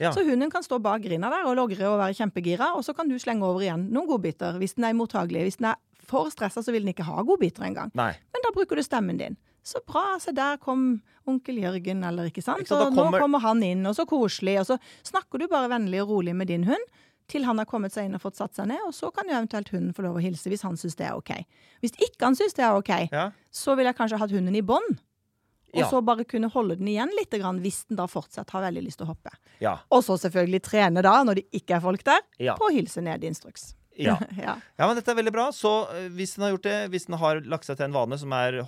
Ja. 0.00 0.10
Så 0.12 0.24
hunden 0.26 0.50
kan 0.50 0.62
stå 0.62 0.80
bak 0.82 1.00
grinda 1.02 1.30
der 1.30 1.46
og 1.46 1.56
logre 1.56 1.86
og 1.88 1.98
være 2.00 2.14
kjempegira, 2.18 2.74
og 2.76 2.82
så 2.84 2.94
kan 2.94 3.08
du 3.08 3.14
slenge 3.16 3.42
over 3.46 3.60
igjen 3.62 3.90
noen 3.90 4.08
godbiter 4.08 4.58
hvis 4.58 4.74
den 4.74 4.84
er 4.84 4.92
mottagelig. 4.98 5.44
Hvis 5.46 5.56
den 5.58 5.66
er 5.70 5.76
for 6.04 6.28
stressa, 6.30 6.60
så 6.62 6.72
vil 6.72 6.82
den 6.84 6.92
ikke 6.92 7.04
ha 7.06 7.22
godbiter 7.22 7.62
engang. 7.64 7.90
Men 7.94 8.42
da 8.42 8.50
bruker 8.52 8.76
du 8.76 8.82
stemmen 8.82 9.16
din. 9.18 9.36
Så 9.64 9.78
bra, 9.86 10.18
se 10.18 10.32
der 10.32 10.56
kom 10.58 11.00
onkel 11.28 11.60
Jørgen, 11.62 12.02
eller 12.04 12.28
ikke 12.28 12.42
sant. 12.42 12.60
Ikke 12.60 12.68
sant, 12.68 12.90
Og 12.90 12.94
kommer- 12.96 13.18
nå 13.18 13.22
kommer 13.22 13.40
han 13.40 13.62
inn, 13.62 13.86
og 13.86 13.94
så 13.94 14.04
koselig. 14.06 14.58
Og 14.60 14.66
så 14.66 14.78
snakker 15.04 15.38
du 15.38 15.46
bare 15.48 15.68
vennlig 15.70 16.02
og 16.02 16.08
rolig 16.08 16.34
med 16.34 16.48
din 16.48 16.64
hund 16.64 16.84
til 17.30 17.44
han 17.46 17.58
har 17.62 17.68
kommet 17.70 17.94
seg 17.94 18.08
inn 18.08 18.16
og 18.18 18.22
fått 18.24 18.36
satt 18.40 18.54
seg 18.58 18.66
ned, 18.70 18.80
og 18.86 18.92
så 18.96 19.12
kan 19.14 19.28
jo 19.30 19.36
eventuelt 19.38 19.70
hunden 19.72 19.94
få 19.96 20.02
lov 20.06 20.18
å 20.18 20.24
hilse 20.24 20.50
hvis 20.50 20.62
han 20.66 20.76
syns 20.80 20.98
det 20.98 21.06
er 21.08 21.14
OK. 21.18 21.30
Hvis 21.84 21.94
ikke 22.02 22.26
han 22.26 22.36
syns 22.38 22.56
det 22.58 22.64
er 22.66 22.74
OK, 22.76 22.90
Ja. 23.12 23.30
så 23.50 23.76
ville 23.78 23.90
jeg 23.92 23.96
kanskje 24.02 24.18
hatt 24.18 24.34
hunden 24.34 24.56
i 24.58 24.62
bånd. 24.66 24.98
Og 25.70 25.78
Ja. 25.84 25.86
så 25.88 26.00
bare 26.02 26.24
kunne 26.26 26.48
holde 26.50 26.74
den 26.76 26.88
igjen 26.90 27.10
litt, 27.14 27.30
hvis 27.30 27.84
den 27.86 27.96
da 27.96 28.06
fortsatt 28.10 28.50
har 28.50 28.62
veldig 28.66 28.82
lyst 28.82 28.98
til 28.98 29.06
å 29.06 29.14
hoppe. 29.14 29.30
Ja. 29.60 29.76
Og 29.92 30.02
så 30.02 30.16
selvfølgelig 30.18 30.62
trene 30.66 31.00
da, 31.02 31.22
når 31.22 31.34
det 31.36 31.44
ikke 31.52 31.76
er 31.76 31.80
folk 31.80 32.02
der, 32.04 32.20
på 32.58 32.66
å 32.68 32.72
hilse 32.74 33.00
ned 33.00 33.22
instruks. 33.22 33.74
Ja. 33.98 34.14
ja. 34.38 34.54
ja, 34.78 34.86
men 34.86 34.96
dette 34.96 35.10
er 35.12 35.18
veldig 35.18 35.32
bra. 35.34 35.46
Så 35.52 35.70
eh, 35.94 36.06
hvis 36.14 36.36
den 36.36 36.44
har 36.46 36.52
gjort 36.54 36.66
det, 36.68 36.76
hvis 36.92 37.08
den 37.08 37.16
har 37.20 37.40
lagt 37.50 37.66
seg 37.68 37.76
til 37.80 37.88
en 37.88 37.96
vane 37.96 38.18
som 38.20 38.32
er 38.36 38.60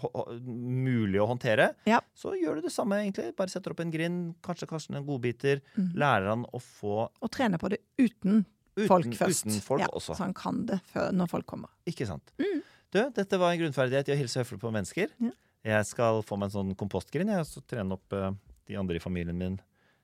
mulig 0.43 1.21
å 1.23 1.29
håndtere, 1.31 1.71
Ja. 1.88 2.00
så 2.14 2.35
gjør 2.37 2.59
du 2.59 2.67
det 2.67 2.73
samme, 2.75 2.99
egentlig. 3.05 3.31
Bare 3.38 3.52
setter 3.52 3.73
opp 3.75 3.81
en 3.85 3.93
grind, 3.95 4.35
kanskje 4.45 4.69
kaster 4.71 4.97
noen 4.97 5.07
godbiter. 5.09 5.62
Mm. 5.79 5.93
Lærer 6.02 6.29
han 6.35 6.45
å 6.52 6.61
få 6.62 7.07
Og 7.09 7.33
trene 7.33 7.61
på 7.62 7.71
det 7.73 7.81
uten, 8.00 8.43
uten, 8.76 8.88
folk 8.91 9.09
først. 9.19 9.47
uten 9.47 9.62
folk. 9.64 9.87
Så 10.02 10.19
han 10.21 10.35
kan 10.37 10.64
det 10.69 10.81
før, 10.93 11.12
når 11.17 11.31
folk 11.33 11.49
kommer. 11.55 11.73
Ikke 11.88 12.09
sant. 12.09 12.35
Mm. 12.43 12.61
Du, 12.93 13.00
dette 13.17 13.38
var 13.41 13.55
en 13.55 13.62
grunnferdighet 13.62 14.11
i 14.11 14.17
å 14.17 14.21
hilse 14.21 14.43
høflig 14.43 14.61
på 14.61 14.73
mennesker. 14.75 15.14
Jeg 15.62 15.87
skal 15.88 16.21
få 16.26 16.37
meg 16.37 16.50
en 16.50 16.57
sånn 16.59 16.73
kompostgrind, 16.76 17.31
jeg, 17.33 17.41
og 17.41 17.49
så 17.49 17.62
trene 17.71 17.95
opp 17.97 18.12
uh, 18.19 18.33
de 18.69 18.76
andre 18.76 18.99
i 18.99 19.02
familien 19.02 19.38
min 19.38 19.61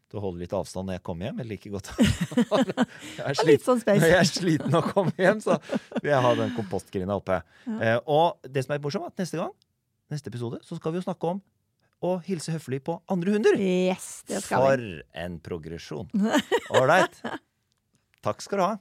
til 0.09 0.21
å 0.21 0.23
holde 0.25 0.41
litt 0.41 0.55
avstand 0.57 0.89
når 0.89 0.99
jeg 0.99 1.05
kommer 1.05 1.29
hjem. 1.29 1.43
Jeg 1.43 1.51
liker 1.51 1.75
godt 1.75 1.91
jeg 1.99 3.25
er 3.27 3.39
sånn 3.65 3.83
Når 3.85 4.07
jeg 4.09 4.17
er 4.19 4.29
sliten 4.29 4.73
og 4.75 4.81
å 4.81 4.93
komme 4.95 5.13
hjem, 5.21 5.43
så 5.45 5.59
vil 6.01 6.11
jeg 6.13 6.25
ha 6.25 6.33
den 6.39 6.55
kompostgrinda 6.57 7.19
oppe. 7.21 7.43
Eh, 7.79 7.99
og 8.09 8.41
det 8.49 8.65
som 8.65 8.75
er 8.77 8.83
morsomt, 8.85 9.09
er 9.09 9.13
at 9.13 9.25
neste 9.25 9.41
gang, 9.41 9.53
neste 10.13 10.33
episode, 10.33 10.63
så 10.65 10.79
skal 10.81 10.95
vi 10.95 11.03
jo 11.03 11.07
snakke 11.09 11.35
om 11.35 11.43
å 12.01 12.17
hilse 12.25 12.55
høflig 12.55 12.81
på 12.87 12.97
andre 13.11 13.35
hunder. 13.35 13.59
Yes, 13.61 14.23
det 14.31 14.43
skal 14.45 14.65
For 14.65 14.83
vi. 14.83 15.01
en 15.19 15.39
progresjon. 15.45 16.09
Ålreit. 16.79 17.19
Takk 18.25 18.45
skal 18.45 18.59
du 18.61 18.65
ha. 18.65 18.75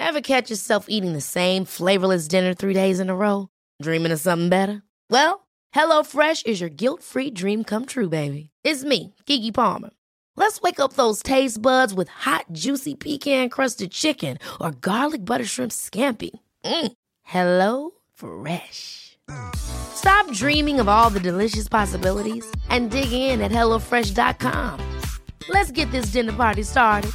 Ever 0.00 0.22
catch 0.22 0.50
yourself 0.50 0.86
eating 0.88 1.12
the 1.12 1.20
same 1.20 1.64
flavorless 1.66 2.26
dinner 2.26 2.54
three 2.54 2.72
days 2.74 2.98
in 2.98 3.10
a 3.10 3.14
row? 3.14 3.48
Dreaming 3.82 4.12
of 4.12 4.18
something 4.18 4.48
better? 4.48 4.82
Well, 5.10 5.46
HelloFresh 5.74 6.46
is 6.46 6.60
your 6.60 6.70
guilt 6.70 7.02
free 7.02 7.30
dream 7.30 7.64
come 7.64 7.84
true, 7.86 8.08
baby. 8.08 8.49
It's 8.62 8.84
me, 8.84 9.14
Kiki 9.24 9.52
Palmer. 9.52 9.90
Let's 10.36 10.60
wake 10.60 10.80
up 10.80 10.92
those 10.92 11.22
taste 11.22 11.62
buds 11.62 11.94
with 11.94 12.08
hot, 12.08 12.44
juicy 12.52 12.94
pecan 12.94 13.48
crusted 13.48 13.90
chicken 13.90 14.38
or 14.60 14.72
garlic 14.72 15.24
butter 15.24 15.46
shrimp 15.46 15.72
scampi. 15.72 16.30
Mm. 16.64 16.92
Hello 17.22 17.92
Fresh. 18.12 19.18
Stop 19.54 20.30
dreaming 20.32 20.80
of 20.80 20.88
all 20.88 21.08
the 21.08 21.20
delicious 21.20 21.68
possibilities 21.68 22.44
and 22.68 22.90
dig 22.90 23.12
in 23.12 23.40
at 23.40 23.50
HelloFresh.com. 23.50 25.00
Let's 25.48 25.70
get 25.70 25.90
this 25.90 26.06
dinner 26.12 26.32
party 26.32 26.62
started. 26.62 27.12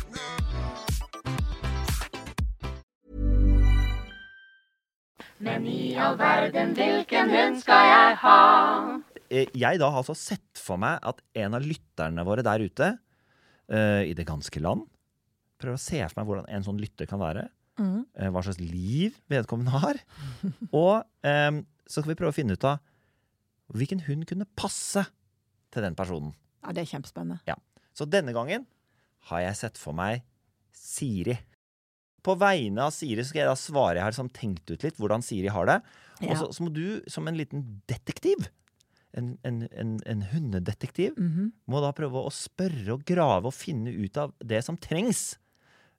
Eh, 5.46 5.60
jeg 5.92 6.16
da 9.30 9.90
har 9.90 10.02
altså 10.02 10.16
sett 10.18 10.60
for 10.60 10.80
meg 10.82 11.00
at 11.06 11.22
en 11.42 11.58
av 11.58 11.66
lytterne 11.66 12.26
våre 12.28 12.46
der 12.46 12.64
ute 12.66 12.90
uh, 12.96 14.04
i 14.06 14.14
det 14.18 14.28
ganske 14.28 14.62
land 14.62 14.86
Prøver 15.56 15.78
å 15.78 15.82
se 15.82 16.02
for 16.04 16.20
meg 16.20 16.28
hvordan 16.28 16.50
en 16.52 16.66
sånn 16.66 16.80
lytter 16.82 17.08
kan 17.08 17.22
være. 17.22 17.46
Mm. 17.80 18.02
Uh, 18.12 18.28
hva 18.36 18.42
slags 18.44 18.60
liv 18.60 19.16
vedkommende 19.32 19.72
har. 19.72 20.02
Og 20.76 21.06
um, 21.24 21.62
så 21.88 22.02
skal 22.02 22.12
vi 22.12 22.18
prøve 22.20 22.34
å 22.34 22.36
finne 22.36 22.58
ut 22.58 22.68
av 22.68 22.82
hvilken 23.72 24.04
hund 24.06 24.28
kunne 24.30 24.48
passe 24.60 25.06
til 25.74 25.86
den 25.86 25.96
personen. 25.98 26.34
Ja, 26.60 26.74
det 26.76 26.84
er 26.84 26.92
kjempespennende. 26.92 27.40
Så 27.96 28.08
denne 28.10 28.36
gangen 28.36 28.66
har 29.30 29.46
jeg 29.46 29.60
sett 29.62 29.80
for 29.80 29.96
meg 29.98 30.26
Siri. 30.76 31.38
På 32.26 32.36
vegne 32.40 32.88
av 32.88 32.94
Siri 32.94 33.24
skal 33.26 33.44
jeg 33.44 33.50
da 33.52 33.58
svare. 33.60 34.00
Jeg 34.00 34.06
har 34.06 34.14
liksom 34.14 34.34
tenkt 34.36 34.70
ut 34.74 34.86
litt 34.86 35.00
hvordan 35.00 35.24
Siri 35.26 35.52
har 35.54 35.70
det. 35.70 35.80
Og 36.26 36.36
så, 36.40 36.50
så 36.56 36.66
må 36.66 36.72
du 36.74 37.00
som 37.12 37.28
en 37.30 37.38
liten 37.38 37.64
detektiv, 37.90 38.48
en, 39.18 39.38
en, 39.48 39.62
en, 39.72 39.94
en 40.06 40.22
hundedetektiv, 40.34 41.14
Mhm. 41.18 41.52
må 41.72 41.82
da 41.84 41.92
prøve 41.96 42.20
å 42.26 42.32
spørre 42.34 42.94
og 42.98 43.06
grave 43.08 43.48
og 43.50 43.54
finne 43.56 43.94
ut 43.96 44.18
av 44.18 44.34
det 44.44 44.62
som 44.66 44.78
trengs 44.78 45.38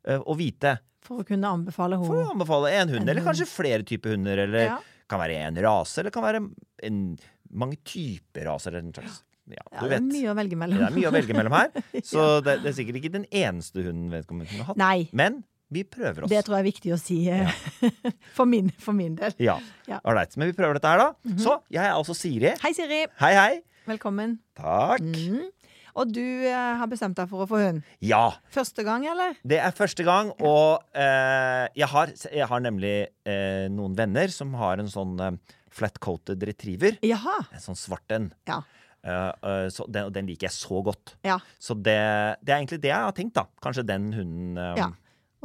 uh, 0.08 0.20
å 0.20 0.36
vite. 0.36 0.76
For 1.06 1.22
å 1.22 1.26
kunne 1.26 1.48
anbefale 1.48 1.96
For 2.04 2.18
å 2.24 2.30
anbefale 2.34 2.72
en 2.76 2.88
hund, 2.92 3.08
eller 3.08 3.22
hund. 3.22 3.28
kanskje 3.30 3.46
flere 3.48 3.82
typer 3.86 4.16
hunder. 4.16 4.38
Eller 4.44 4.64
Ja. 4.66 4.78
kan 5.08 5.20
være 5.22 5.36
en 5.46 5.56
rase, 5.62 5.98
eller 6.02 6.10
kan 6.10 6.22
være 6.26 6.40
en, 6.82 7.18
mange 7.50 7.76
typer 7.84 8.44
raser. 8.50 8.74
Eller 8.74 8.88
en 8.88 8.92
slags 8.92 9.22
ja, 9.48 9.62
Ja, 9.72 9.86
det 9.86 10.00
er 10.00 10.00
mye 10.02 10.32
å 10.32 10.34
velge 10.34 10.56
mellom. 10.58 10.78
Det 10.78 10.86
er 10.88 10.96
mye 10.96 11.08
å 11.08 11.14
velge 11.14 11.34
mellom 11.38 11.52
her. 11.54 11.70
Så 12.02 12.42
det, 12.42 12.56
det 12.64 12.72
er 12.72 12.74
sikkert 12.80 12.96
ikke 12.98 13.12
den 13.20 13.26
eneste 13.30 13.84
hunden 13.86 14.10
vedkommende 14.10 14.50
kunne 14.50 14.66
hatt. 14.66 14.76
Nei, 14.76 15.08
Men 15.14 15.44
vi 15.72 15.82
prøver 15.82 16.24
oss. 16.24 16.30
det 16.30 16.44
tror 16.46 16.58
jeg 16.58 16.62
er 16.64 16.68
viktig 16.68 16.92
å 16.94 16.98
si 17.00 17.18
ja. 17.26 17.46
for, 18.36 18.46
min, 18.46 18.70
for 18.82 18.96
min 18.96 19.16
del. 19.18 19.34
Ja, 19.42 19.58
Ja. 19.88 20.00
right 20.04 20.36
Men 20.36 20.52
vi 20.52 20.56
prøver 20.56 20.78
dette 20.78 20.92
her, 20.92 20.98
da. 21.02 21.36
Så 21.42 21.58
jeg 21.70 21.82
er 21.84 21.94
altså 21.94 22.14
Siri. 22.14 22.54
Hei, 22.62 22.72
Siri. 22.76 23.04
Hei, 23.20 23.32
hei. 23.34 23.52
Velkommen. 23.86 24.38
Takk. 24.58 25.02
Mhm. 25.02 25.52
Og 25.96 26.10
du 26.12 26.20
eh, 26.20 26.52
har 26.76 26.88
bestemt 26.90 27.16
deg 27.16 27.28
for 27.30 27.46
å 27.46 27.48
få 27.48 27.56
hund. 27.62 27.84
Ja. 28.04 28.36
Første 28.52 28.84
gang, 28.84 29.06
eller? 29.08 29.38
Det 29.40 29.56
er 29.64 29.72
første 29.72 30.04
gang, 30.04 30.28
og 30.44 30.82
eh, 30.92 31.64
jeg, 31.72 31.88
har, 31.88 32.12
jeg 32.28 32.48
har 32.50 32.60
nemlig 32.60 32.96
eh, 33.24 33.64
noen 33.72 33.96
venner 33.96 34.28
som 34.28 34.52
har 34.60 34.82
en 34.82 34.90
sånn 34.92 35.14
eh, 35.24 35.38
flat-coated 35.72 36.44
retriever. 36.50 36.98
Jaha. 37.00 37.38
En 37.48 37.64
sånn 37.64 37.80
svart 37.80 38.12
en. 38.12 38.28
Ja. 38.48 38.60
Eh, 39.06 39.32
uh, 39.40 39.86
den, 39.88 40.08
og 40.08 40.12
den 40.14 40.28
liker 40.28 40.48
jeg 40.48 40.56
så 40.56 40.82
godt. 40.84 41.14
Ja. 41.24 41.38
Så 41.62 41.76
det, 41.78 41.96
det 42.42 42.52
er 42.52 42.58
egentlig 42.60 42.80
det 42.82 42.90
jeg 42.90 43.06
har 43.08 43.16
tenkt, 43.16 43.36
da. 43.38 43.46
Kanskje 43.62 43.86
den 43.86 44.10
hunden 44.16 44.60
eh, 44.60 44.72
Ja. 44.82 44.90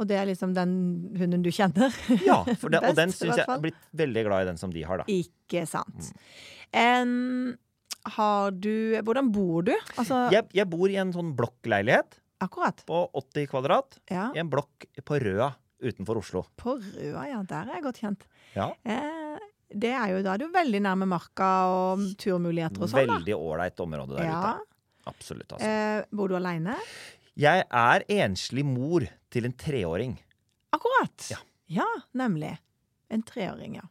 Og 0.02 0.08
det 0.10 0.16
er 0.18 0.26
liksom 0.32 0.52
den 0.56 0.72
hunden 1.20 1.42
du 1.44 1.50
kjenner? 1.54 1.94
ja, 2.28 2.40
det, 2.46 2.80
og 2.82 2.96
den 2.98 3.12
syns 3.14 3.38
jeg 3.38 3.46
er 3.46 3.60
blitt 3.62 3.78
veldig 4.02 4.24
glad 4.26 4.44
i 4.44 4.48
den 4.50 4.58
som 4.60 4.72
de 4.74 4.82
har, 4.88 5.02
da. 5.02 5.06
Ikke 5.12 5.62
sant. 5.70 6.10
Em, 6.74 7.52
har 8.16 8.50
du 8.56 8.98
Hvordan 9.06 9.28
bor 9.34 9.62
du? 9.68 9.72
Altså, 10.00 10.24
Jeg, 10.34 10.48
jeg 10.56 10.66
bor 10.72 10.90
i 10.90 10.96
en 10.98 11.12
sånn 11.14 11.32
blokkleilighet 11.38 12.18
akkurat. 12.42 12.82
på 12.88 13.04
80 13.20 13.46
kvadrat. 13.52 14.00
Ja. 14.10 14.30
I 14.34 14.40
en 14.42 14.50
blokk 14.50 14.88
på 15.06 15.20
Røa 15.22 15.52
utenfor 15.82 16.18
Oslo. 16.22 16.44
På 16.58 16.76
Røa, 16.80 17.28
ja. 17.30 17.40
Der 17.46 17.70
er 17.70 17.78
jeg 17.78 17.86
godt 17.86 18.02
kjent. 18.02 18.26
Ja. 18.56 18.68
Eh, 18.82 19.38
det 19.72 19.94
er 19.96 20.10
jo, 20.16 20.18
da 20.26 20.34
er 20.34 20.42
du 20.42 20.48
veldig 20.52 20.80
nærme 20.84 21.06
marka 21.08 21.52
og 21.70 22.02
turmuligheter 22.20 22.82
og 22.84 22.90
sånn. 22.92 23.06
Veldig 23.14 23.38
ålreit 23.38 23.80
område 23.86 24.18
der 24.18 24.26
Ja. 24.28 24.40
ute. 24.42 24.68
Absolutt, 25.12 25.48
altså. 25.56 25.66
Eh, 25.66 26.04
bor 26.14 26.28
du 26.30 26.36
aleine? 26.38 26.76
Jeg 27.38 27.64
er 27.68 28.04
enslig 28.12 28.64
mor 28.68 29.06
til 29.32 29.46
en 29.48 29.54
treåring. 29.56 30.18
Akkurat. 30.76 31.30
Ja. 31.32 31.38
Ja, 31.72 31.88
nemlig. 32.18 32.58
En 33.12 33.22
treåring, 33.24 33.78
ja. 33.80 33.86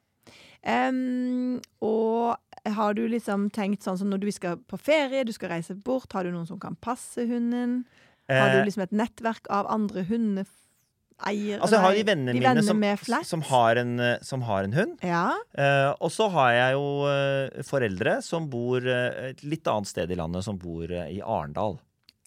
Um, 0.62 1.58
og 1.82 2.38
har 2.70 2.94
du 2.94 3.08
liksom 3.10 3.48
tenkt 3.54 3.82
sånn 3.82 3.98
som 3.98 4.12
når 4.12 4.22
du 4.22 4.28
skal 4.34 4.60
på 4.70 4.78
ferie, 4.78 5.24
du 5.26 5.32
skal 5.34 5.56
reise 5.56 5.74
bort, 5.74 6.12
har 6.14 6.28
du 6.28 6.34
noen 6.36 6.46
som 6.46 6.60
kan 6.62 6.78
passe 6.78 7.26
hunden? 7.26 7.84
Har 8.30 8.52
Eh, 8.54 8.60
du 8.60 8.68
liksom 8.70 8.84
et 8.86 8.94
nettverk 8.94 9.50
av 9.50 9.66
andre 9.74 10.04
hundeeiere? 10.08 11.58
altså, 11.60 11.76
jeg 11.76 11.84
har 11.84 11.96
de 11.98 12.04
vennene 12.06 12.32
de 12.34 12.40
mine 12.40 12.54
vennene 12.62 12.98
som, 13.02 13.26
som, 13.26 13.42
har 13.50 13.76
en, 13.82 14.00
eh, 14.00 14.18
som 14.22 14.42
har 14.46 14.64
en 14.70 14.74
hund. 14.78 14.98
Ja, 15.02 15.26
Uh, 15.52 15.92
og 16.00 16.12
så 16.14 16.30
har 16.32 16.52
jeg 16.56 16.78
jo 16.78 16.86
uh, 17.10 17.64
foreldre 17.68 18.22
som 18.24 18.46
bor 18.50 18.80
uh, 18.86 19.32
et 19.34 19.42
litt 19.44 19.68
annet 19.68 19.90
sted 19.90 20.10
i 20.14 20.16
landet, 20.16 20.46
som 20.46 20.58
bor 20.58 20.86
eh, 20.88 21.10
i 21.18 21.20
Arendal. 21.22 21.76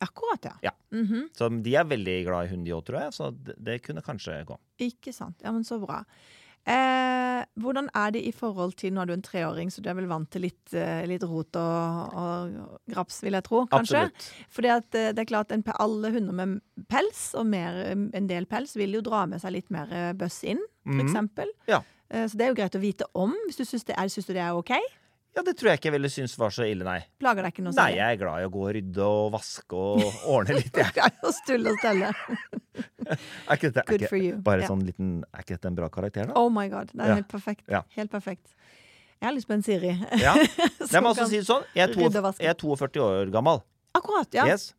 Akkurat, 0.00 0.44
ja. 0.44 0.54
Ja. 0.62 0.72
Mhm, 0.92 1.28
Så 1.34 1.48
de 1.62 1.74
er 1.76 1.84
veldig 1.84 2.24
glad 2.26 2.46
i 2.46 2.48
hund, 2.54 2.64
de 2.66 2.72
òg, 2.72 2.84
tror 2.84 3.00
jeg. 3.00 3.12
Så 3.12 3.30
det, 3.44 3.54
det 3.58 3.82
kunne 3.82 4.02
kanskje 4.02 4.44
gå. 4.46 4.56
Ikke 4.80 5.12
sant. 5.14 5.36
Ja, 5.42 5.52
men 5.52 5.62
så 5.64 5.78
bra. 5.80 6.04
Eh, 6.66 7.44
hvordan 7.60 7.90
er 7.94 8.10
det 8.14 8.22
i 8.24 8.30
forhold 8.32 8.72
til 8.80 8.94
Nå 8.94 9.02
er 9.02 9.06
du 9.10 9.12
en 9.12 9.22
treåring, 9.22 9.68
så 9.70 9.82
du 9.84 9.90
er 9.90 9.94
vel 9.98 10.06
vant 10.08 10.30
til 10.32 10.46
litt, 10.46 10.72
eh, 10.72 11.02
litt 11.06 11.22
rot 11.28 11.56
og, 11.60 12.14
og 12.16 12.78
graps, 12.88 13.18
vil 13.22 13.36
jeg 13.36 13.44
tro, 13.44 13.66
kanskje? 13.68 14.06
At 14.72 14.94
eh, 14.96 15.10
det 15.12 15.18
er 15.18 15.28
klart 15.28 15.52
en, 15.52 15.62
Alle 15.78 16.10
hunder 16.14 16.32
med 16.32 16.60
pels, 16.88 17.34
og 17.36 17.46
mer, 17.52 17.76
eh, 17.84 17.92
en 18.16 18.26
del 18.30 18.46
pels, 18.46 18.76
vil 18.80 18.96
jo 18.96 19.02
dra 19.04 19.26
med 19.26 19.42
seg 19.44 19.52
litt 19.58 19.68
mer 19.70 20.14
bøss 20.14 20.42
inn, 20.44 20.62
for 20.84 20.94
Mm 20.96 21.04
eksempel. 21.04 21.48
Ja. 21.68 21.82
Eh, 22.10 22.26
Så 22.28 22.36
det 22.38 22.46
er 22.46 22.48
jo 22.54 22.54
greit 22.62 22.74
å 22.76 22.80
vite 22.80 23.04
om. 23.14 23.34
Hvis 23.46 23.56
du 23.60 23.64
syns 23.64 23.84
det 23.84 23.96
er, 23.98 24.08
syns 24.08 24.26
du 24.26 24.32
det 24.32 24.40
er 24.42 24.56
OK? 24.56 24.72
Ja, 25.34 25.42
det 25.42 25.56
tror 25.58 25.70
jeg 25.72 25.80
ikke 25.80 25.88
jeg 25.88 25.94
ville 25.96 26.08
synes 26.14 26.36
var 26.38 26.52
så 26.54 26.62
ille, 26.68 26.84
nei. 26.86 27.00
Plager 27.18 27.42
deg 27.42 27.52
ikke 27.56 27.64
noe 27.66 27.74
Nei, 27.74 27.88
jeg 27.96 28.14
er 28.14 28.18
glad 28.20 28.42
i 28.44 28.46
å 28.46 28.50
gå 28.54 28.60
og 28.68 28.72
rydde 28.76 29.06
og 29.08 29.32
vaske 29.34 29.74
og 29.74 30.04
ordne 30.30 30.54
litt, 30.60 30.76
jeg. 30.78 30.92
Ja, 30.94 31.08
og 31.26 31.34
stulle 31.34 31.72
og 31.74 31.80
stelle. 31.82 32.12
Er 33.04 33.58
ikke 33.58 33.68
dette 33.68 33.82
er 33.82 33.88
Good 33.90 34.00
ikke, 34.04 34.08
for 34.08 34.16
you. 34.22 34.36
bare 34.46 34.62
Ja. 34.64 34.68
sånn 34.70 34.84
liten 34.86 35.10
Er 35.34 35.42
ikke 35.44 35.56
dette 35.58 35.68
en 35.68 35.74
bra 35.76 35.88
karakter, 35.92 36.26
da? 36.30 36.36
Oh 36.40 36.48
my 36.50 36.68
god. 36.72 36.88
Det 36.94 37.00
er 37.04 37.08
Ja. 37.12 37.14
helt 37.20 37.28
perfekt. 37.28 37.66
Helt 37.96 38.10
perfekt. 38.10 38.54
Jeg 39.20 39.28
har 39.28 39.34
lyst 39.36 39.46
på 39.48 39.54
en 39.54 39.62
Siri. 39.62 39.92
Ja. 40.20 40.34
Som 40.88 41.04
meg 41.04 41.10
altså 41.12 41.26
si 41.28 41.38
det 41.42 41.46
sånn. 41.48 41.64
Jeg 41.74 41.88
er, 41.88 41.92
to, 41.94 42.00
42, 42.00 42.40
jeg 42.40 42.50
er 42.50 42.58
42 42.60 43.02
år 43.04 43.30
gammel. 43.34 43.60
Akkurat, 43.94 44.28
ja. 44.34 44.46
Yes. 44.50 44.70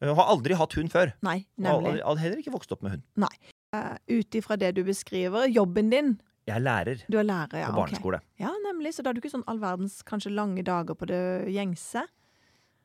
Jeg 0.00 0.14
har 0.14 0.28
aldri 0.30 0.54
hatt 0.54 0.74
hund 0.78 0.92
før. 0.92 1.12
Nei, 1.26 1.38
Og 1.58 1.64
nemlig. 1.82 2.02
hadde 2.04 2.20
heller 2.22 2.42
ikke 2.42 2.52
vokst 2.54 2.72
opp 2.72 2.82
med 2.86 2.92
hund. 2.98 3.28
Uh, 3.74 3.96
Ut 4.08 4.36
ifra 4.38 4.56
det 4.56 4.74
du 4.76 4.82
beskriver, 4.86 5.48
jobben 5.50 5.90
din 5.90 6.12
Jeg 6.48 6.56
er 6.56 6.64
lærer 6.64 7.02
Du 7.12 7.18
er 7.20 7.26
lærer, 7.28 7.60
ja. 7.60 7.68
på 7.70 7.76
barneskole. 7.82 8.18
barneskole. 8.22 8.40
Ja, 8.40 8.52
nemlig. 8.64 8.94
Så 8.96 9.02
da 9.04 9.10
har 9.10 9.18
du 9.18 9.20
ikke 9.20 9.34
sånn 9.36 9.44
all 9.50 9.60
verdens 9.60 9.98
kanskje 10.08 10.32
lange 10.32 10.64
dager 10.64 10.96
på 10.96 11.06
det 11.10 11.20
gjengse. 11.52 12.06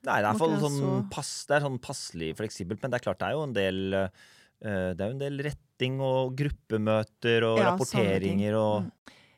Nei, 0.04 0.18
det 0.20 0.28
er, 0.28 0.36
være 0.36 0.60
sånn 0.60 0.80
så- 0.82 1.10
pass, 1.10 1.32
det 1.48 1.56
er 1.56 1.64
sånn 1.64 1.80
passelig 1.80 2.34
fleksibelt, 2.36 2.82
men 2.84 2.92
det 2.92 3.00
er 3.00 3.06
klart 3.08 3.20
det 3.24 3.28
er 3.30 3.38
jo 3.38 3.44
en 3.48 3.54
del 3.56 3.94
uh, 3.96 4.10
er 5.00 5.10
en 5.10 5.20
del 5.20 5.40
retting 5.44 6.00
og 6.04 6.36
gruppemøter 6.40 7.44
og 7.48 7.58
Ja, 7.60 7.72
rapporteringer 7.72 8.56
og 8.60 8.84
Mm. 8.84 8.92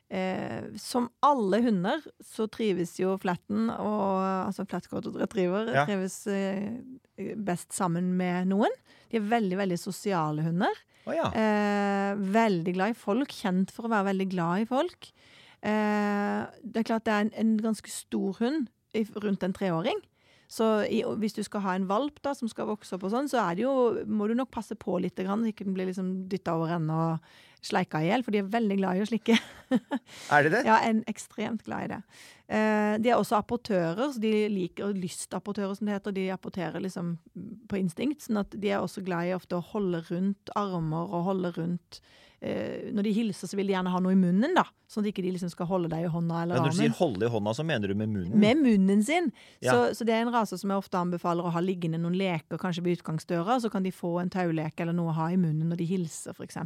Eh, 0.08 0.62
som 0.78 1.08
alle 1.20 1.58
hunder 1.64 1.98
så 2.22 2.44
trives 2.48 2.92
jo 3.00 3.16
flatten 3.18 3.68
og 3.74 4.46
altså 4.46 4.62
flatcoated 4.64 5.16
retriever 5.18 5.66
Ja. 5.74 5.82
trives 5.84 6.28
eh, 6.28 6.78
best 7.34 7.72
sammen 7.74 8.12
med 8.16 8.46
noen. 8.46 8.70
De 9.10 9.16
er 9.18 9.26
veldig, 9.26 9.56
veldig 9.58 9.78
sosiale 9.82 10.44
hunder. 10.46 10.70
Å 11.06 11.14
ja. 11.14 11.28
Eh, 11.30 12.12
veldig 12.34 12.74
glad 12.74 12.94
i 12.94 12.98
folk. 12.98 13.34
Kjent 13.34 13.72
for 13.74 13.86
å 13.86 13.92
være 13.92 14.10
veldig 14.10 14.28
glad 14.32 14.64
i 14.64 14.68
folk. 14.70 15.10
Eh, 15.62 16.42
det 16.62 16.82
er 16.82 16.88
klart 16.88 17.06
det 17.06 17.14
er 17.14 17.26
en, 17.26 17.32
en 17.42 17.56
ganske 17.62 17.92
stor 17.92 18.36
hund 18.40 18.68
rundt 19.22 19.44
en 19.44 19.54
treåring. 19.56 20.00
Så 20.48 20.66
i, 20.86 21.00
hvis 21.20 21.34
du 21.34 21.42
skal 21.46 21.64
ha 21.64 21.74
en 21.76 21.88
valp 21.90 22.20
da, 22.22 22.34
som 22.36 22.50
skal 22.50 22.68
vokse 22.70 22.94
opp, 22.94 23.06
og 23.08 23.12
sånn, 23.12 23.30
så 23.30 23.42
er 23.42 23.58
det 23.58 23.66
jo, 23.66 23.74
må 24.06 24.28
du 24.30 24.36
nok 24.38 24.52
passe 24.54 24.76
på 24.78 25.00
litt, 25.02 25.18
grann, 25.18 25.42
så 25.42 25.50
ikke 25.50 25.66
den 25.66 25.74
blir 25.76 25.90
liksom 25.90 26.12
dytta 26.30 26.54
over 26.58 26.76
ende 26.76 26.94
og 26.94 27.30
sleika 27.66 27.98
i 28.02 28.10
hjel, 28.10 28.22
for 28.22 28.34
de 28.34 28.40
er 28.42 28.50
veldig 28.52 28.76
glad 28.78 28.98
i 28.98 29.02
å 29.02 29.08
slikke. 29.08 29.36
Er 30.34 30.46
det 30.46 30.52
det? 30.52 30.62
Ja, 30.68 30.76
en 30.86 31.00
ekstremt 31.10 31.64
glad 31.66 31.86
i 31.86 31.90
det. 31.96 32.00
Eh, 32.46 32.92
de 33.02 33.10
er 33.10 33.18
også 33.18 33.40
apportører, 33.40 34.12
så 34.12 34.22
de 34.22 34.34
liker 34.52 34.94
lystapportører, 34.94 35.74
som 35.74 35.88
det 35.88 35.96
heter. 35.96 36.14
De 36.14 36.28
apporterer 36.34 36.84
liksom 36.84 37.16
på 37.66 37.80
instinkt, 37.80 38.22
sånn 38.22 38.44
at 38.44 38.54
de 38.54 38.70
er 38.70 38.84
også 38.84 39.02
glad 39.06 39.26
i 39.26 39.34
ofte 39.34 39.58
å 39.58 39.66
holde 39.72 40.04
rundt 40.12 40.54
armer 40.58 41.10
og 41.10 41.26
holde 41.32 41.52
rundt 41.58 42.00
Når 42.40 43.06
de 43.06 43.12
hilser, 43.16 43.48
så 43.48 43.56
vil 43.56 43.70
de 43.70 43.72
gjerne 43.72 43.90
ha 43.90 44.00
noe 44.02 44.12
i 44.12 44.18
munnen, 44.18 44.52
da. 44.54 44.66
Sånn 44.86 45.02
at 45.02 45.08
de 45.08 45.12
ikke 45.14 45.24
liksom 45.24 45.50
skal 45.50 45.66
holde 45.70 45.88
deg 45.90 46.04
i 46.06 46.10
hånda 46.12 46.42
eller 46.44 46.58
Men 46.58 46.66
når 46.66 46.74
du 46.74 46.78
sier 46.78 46.94
'holde 46.94 47.26
i 47.26 47.30
hånda', 47.32 47.54
så 47.56 47.64
mener 47.66 47.88
du 47.88 47.94
med 47.94 48.08
munnen? 48.12 48.38
Med 48.38 48.60
munnen 48.60 49.02
sin. 49.02 49.32
Ja. 49.60 49.72
Så, 49.72 49.98
så 49.98 50.06
det 50.06 50.14
er 50.14 50.22
en 50.22 50.32
rase 50.34 50.58
som 50.58 50.70
jeg 50.70 50.78
ofte 50.78 51.00
anbefaler 51.00 51.42
å 51.42 51.50
ha 51.50 51.60
liggende 51.64 51.98
noen 51.98 52.14
leker, 52.14 52.60
kanskje 52.60 52.84
ved 52.84 53.00
utgangsdøra. 53.00 53.58
Så 53.60 53.70
kan 53.72 53.82
de 53.82 53.90
få 53.90 54.20
en 54.20 54.30
tauleke 54.30 54.84
eller 54.84 54.94
noe 54.94 55.10
å 55.10 55.16
ha 55.16 55.30
i 55.32 55.40
munnen 55.40 55.72
når 55.72 55.80
de 55.80 55.88
hilser, 55.90 56.36
f.eks. 56.36 56.60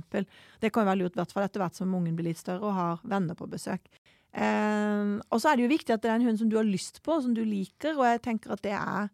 Det 0.61 0.73
kan 0.73 0.85
jo 0.85 0.91
være 0.91 1.01
lurt, 1.05 1.17
i 1.17 1.23
hvert 1.23 1.33
fall 1.33 1.47
etter 1.47 1.63
hvert 1.63 1.79
som 1.79 1.95
ungen 1.95 2.19
blir 2.19 2.29
litt 2.33 2.43
større 2.43 2.67
og 2.67 2.75
har 2.77 3.01
venner 3.05 3.39
på 3.39 3.49
besøk. 3.49 3.87
Eh, 4.35 5.17
og 5.31 5.41
så 5.41 5.51
er 5.51 5.57
det 5.57 5.65
jo 5.65 5.73
viktig 5.73 5.95
at 5.95 6.03
det 6.03 6.11
er 6.11 6.21
en 6.21 6.29
hund 6.29 6.39
som 6.39 6.51
du 6.51 6.59
har 6.59 6.67
lyst 6.67 7.01
på, 7.07 7.17
som 7.23 7.33
du 7.35 7.43
liker, 7.45 7.97
og 7.97 8.05
jeg 8.07 8.23
tenker 8.27 8.55
at 8.55 8.63
det 8.67 8.77
er 8.77 9.09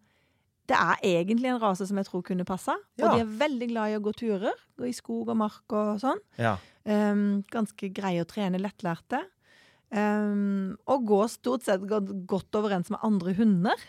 det 0.67 0.77
er 0.77 1.03
egentlig 1.07 1.51
en 1.53 1.61
rase 1.63 1.87
som 1.87 1.99
jeg 2.01 2.09
tror 2.09 2.25
kunne 2.27 2.47
passa. 2.49 2.75
Ja. 2.99 3.07
Og 3.07 3.15
de 3.15 3.23
er 3.25 3.37
veldig 3.45 3.69
glad 3.71 3.93
i 3.93 3.99
å 3.99 4.03
gå 4.03 4.13
turer. 4.19 4.65
Gå 4.79 4.89
i 4.89 4.95
skog 4.97 5.31
og 5.33 5.39
mark 5.39 5.75
og 5.77 6.01
sånn. 6.03 6.23
Ja. 6.43 6.57
Um, 6.87 7.45
ganske 7.53 7.91
greie 7.95 8.23
å 8.23 8.29
trene, 8.29 8.61
lettlærte. 8.63 9.23
Um, 9.95 10.75
og 10.91 11.07
går 11.07 11.29
stort 11.31 11.67
sett 11.67 11.85
godt, 11.87 12.59
overens 12.59 12.91
med 12.91 13.03
andre 13.07 13.37
hunder. 13.39 13.87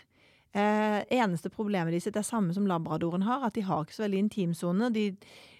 Uh, 0.54 1.02
eneste 1.12 1.50
problemet 1.52 1.92
de 1.92 2.00
sitt 2.02 2.16
er 2.16 2.26
samme 2.26 2.54
som 2.56 2.66
labradoren 2.70 3.26
har, 3.26 3.44
at 3.46 3.58
de 3.58 3.66
har 3.66 3.84
ikke 3.84 3.98
så 3.98 4.06
veldig 4.06 4.24
intimsone. 4.28 4.92
De 4.94 5.10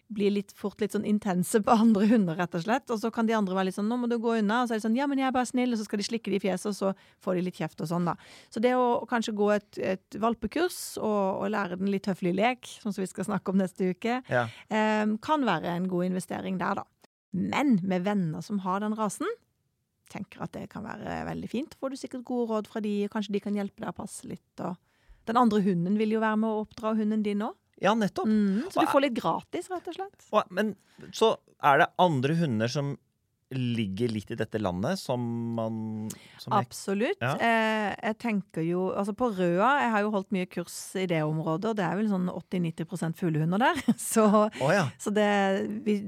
blir 0.09 0.33
litt 0.33 0.53
fort 0.57 0.81
litt 0.81 0.95
sånn 0.95 1.07
intense 1.09 1.61
på 1.65 1.75
andre 1.85 2.07
hunder, 2.11 2.39
rett 2.39 2.57
og 2.57 2.65
slett. 2.65 2.89
Og 2.93 3.01
så 3.03 3.11
kan 3.15 3.29
de 3.29 3.37
andre 3.37 3.57
være 3.57 3.69
litt 3.71 3.79
sånn 3.79 3.89
'nå 3.91 3.99
må 4.03 4.11
du 4.11 4.17
gå 4.23 4.39
unna', 4.41 4.63
og 4.63 4.69
så 4.69 4.77
er 4.77 4.81
de 4.81 4.87
sånn 4.87 4.99
'ja, 4.99 5.09
men 5.11 5.21
jeg 5.21 5.29
er 5.29 5.37
bare 5.37 5.51
snill', 5.51 5.73
og 5.75 5.81
så 5.81 5.89
skal 5.89 6.03
de 6.03 6.09
slikke 6.09 6.33
de 6.33 6.39
i 6.41 6.45
fjeset, 6.45 6.71
og 6.73 6.77
så 6.77 6.93
får 7.25 7.39
de 7.39 7.47
litt 7.49 7.61
kjeft 7.61 7.81
og 7.85 7.91
sånn, 7.93 8.09
da. 8.09 8.17
Så 8.51 8.63
det 8.65 8.75
å 8.77 9.05
kanskje 9.09 9.37
gå 9.37 9.51
et, 9.55 9.79
et 9.79 10.21
valpekurs 10.21 10.99
og, 10.99 11.45
og 11.45 11.51
lære 11.53 11.79
den 11.79 11.93
litt 11.93 12.09
høflig 12.09 12.35
lek, 12.35 12.65
sånn 12.83 12.95
som 12.95 13.05
vi 13.05 13.11
skal 13.11 13.29
snakke 13.29 13.53
om 13.53 13.61
neste 13.61 13.93
uke, 13.93 14.23
ja. 14.29 14.47
eh, 14.71 15.07
kan 15.21 15.45
være 15.45 15.77
en 15.77 15.89
god 15.89 16.11
investering 16.13 16.59
der, 16.59 16.81
da. 16.81 16.85
Men 17.33 17.79
med 17.85 18.05
venner 18.09 18.41
som 18.41 18.65
har 18.65 18.81
den 18.81 18.97
rasen, 18.97 19.29
tenker 20.09 20.41
at 20.45 20.55
det 20.57 20.69
kan 20.73 20.87
være 20.87 21.23
veldig 21.29 21.49
fint. 21.53 21.75
Får 21.77 21.93
du 21.93 22.01
sikkert 22.01 22.25
gode 22.25 22.49
råd 22.49 22.69
fra 22.73 22.81
de, 22.81 22.95
og 23.05 23.13
kanskje 23.13 23.35
de 23.37 23.43
kan 23.45 23.57
hjelpe 23.57 23.83
deg 23.83 23.93
å 23.93 23.99
passe 23.99 24.25
litt. 24.29 24.63
Og 24.65 24.79
den 25.29 25.37
andre 25.37 25.61
hunden 25.65 25.99
vil 26.01 26.17
jo 26.17 26.23
være 26.25 26.41
med 26.41 26.49
å 26.49 26.63
oppdra 26.65 26.95
hunden 26.97 27.25
din 27.27 27.45
òg. 27.45 27.57
Ja, 27.83 27.95
nettopp. 27.95 28.27
Mm, 28.27 28.65
så 28.73 28.83
du 28.83 28.91
får 28.91 29.07
litt 29.07 29.19
gratis, 29.19 29.69
rett 29.71 29.91
og 29.91 29.99
slett. 29.99 30.31
Og, 30.33 30.55
men 30.55 30.75
så 31.15 31.35
er 31.65 31.85
det 31.85 31.93
andre 32.03 32.39
hunder 32.39 32.73
som 32.73 32.97
ligger 33.51 34.11
litt 34.13 34.31
i 34.31 34.37
dette 34.37 34.61
landet, 34.61 34.99
som 35.01 35.23
man 35.57 36.09
som 36.37 36.53
jeg, 36.53 36.67
Absolutt. 36.67 37.23
Ja. 37.23 37.33
Eh, 37.41 37.95
jeg 38.11 38.19
tenker 38.21 38.65
jo 38.67 38.91
Altså 38.93 39.15
på 39.17 39.31
Røa, 39.33 39.71
jeg 39.81 39.93
har 39.95 40.05
jo 40.05 40.11
holdt 40.13 40.35
mye 40.37 40.49
kurs 40.51 40.77
i 41.01 41.07
det 41.09 41.23
området, 41.25 41.71
og 41.71 41.79
det 41.79 41.87
er 41.87 41.97
vel 41.97 42.11
sånn 42.11 42.29
80-90 42.29 43.17
fuglehunder 43.17 43.63
der. 43.63 43.81
Så, 44.11 44.27
oh, 44.29 44.73
ja. 44.73 44.89
så 45.01 45.13
det 45.15 45.31
vi, 45.87 46.01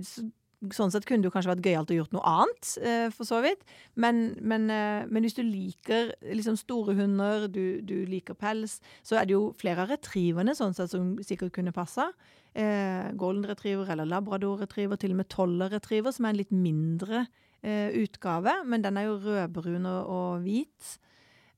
sånn 0.75 0.93
sett 0.93 1.07
kunne 1.09 1.25
det 1.25 1.33
kanskje 1.33 1.55
vært 1.55 1.67
gøyalt 1.67 1.93
å 1.93 1.97
gjort 1.97 2.15
noe 2.15 2.25
annet, 2.29 2.71
eh, 2.85 3.07
for 3.15 3.29
så 3.29 3.41
vidt. 3.45 3.63
Men, 3.97 4.35
men, 4.41 4.69
eh, 4.71 5.07
men 5.09 5.25
hvis 5.25 5.39
du 5.39 5.43
liker 5.47 6.13
liksom 6.37 6.59
store 6.61 6.95
hunder, 6.99 7.47
du, 7.49 7.81
du, 7.81 8.03
liker 8.11 8.37
pels, 8.39 8.79
så 9.07 9.17
er 9.17 9.29
det 9.29 9.37
jo 9.37 9.51
flere 9.61 9.87
av 9.87 9.95
retrieverne 9.95 10.55
sånn 10.57 10.77
sett 10.77 10.93
som 10.93 11.15
sikkert 11.25 11.55
kunne 11.57 11.75
passa. 11.77 12.11
Eh, 12.53 13.13
golden 13.17 13.47
retriever 13.49 13.93
eller 13.93 14.09
labrador 14.11 14.61
retriever, 14.65 15.01
til 15.01 15.15
og 15.15 15.23
med 15.23 15.31
toller 15.33 15.73
retriever, 15.73 16.13
som 16.13 16.27
er 16.27 16.35
en 16.35 16.43
litt 16.43 16.53
mindre 16.53 17.25
eh, 17.63 17.89
utgave. 18.03 18.61
Men 18.67 18.85
den 18.85 19.01
er 19.01 19.09
jo 19.09 19.21
rødbrun 19.25 19.89
og, 19.89 20.13
og 20.17 20.45
hvit. 20.45 20.97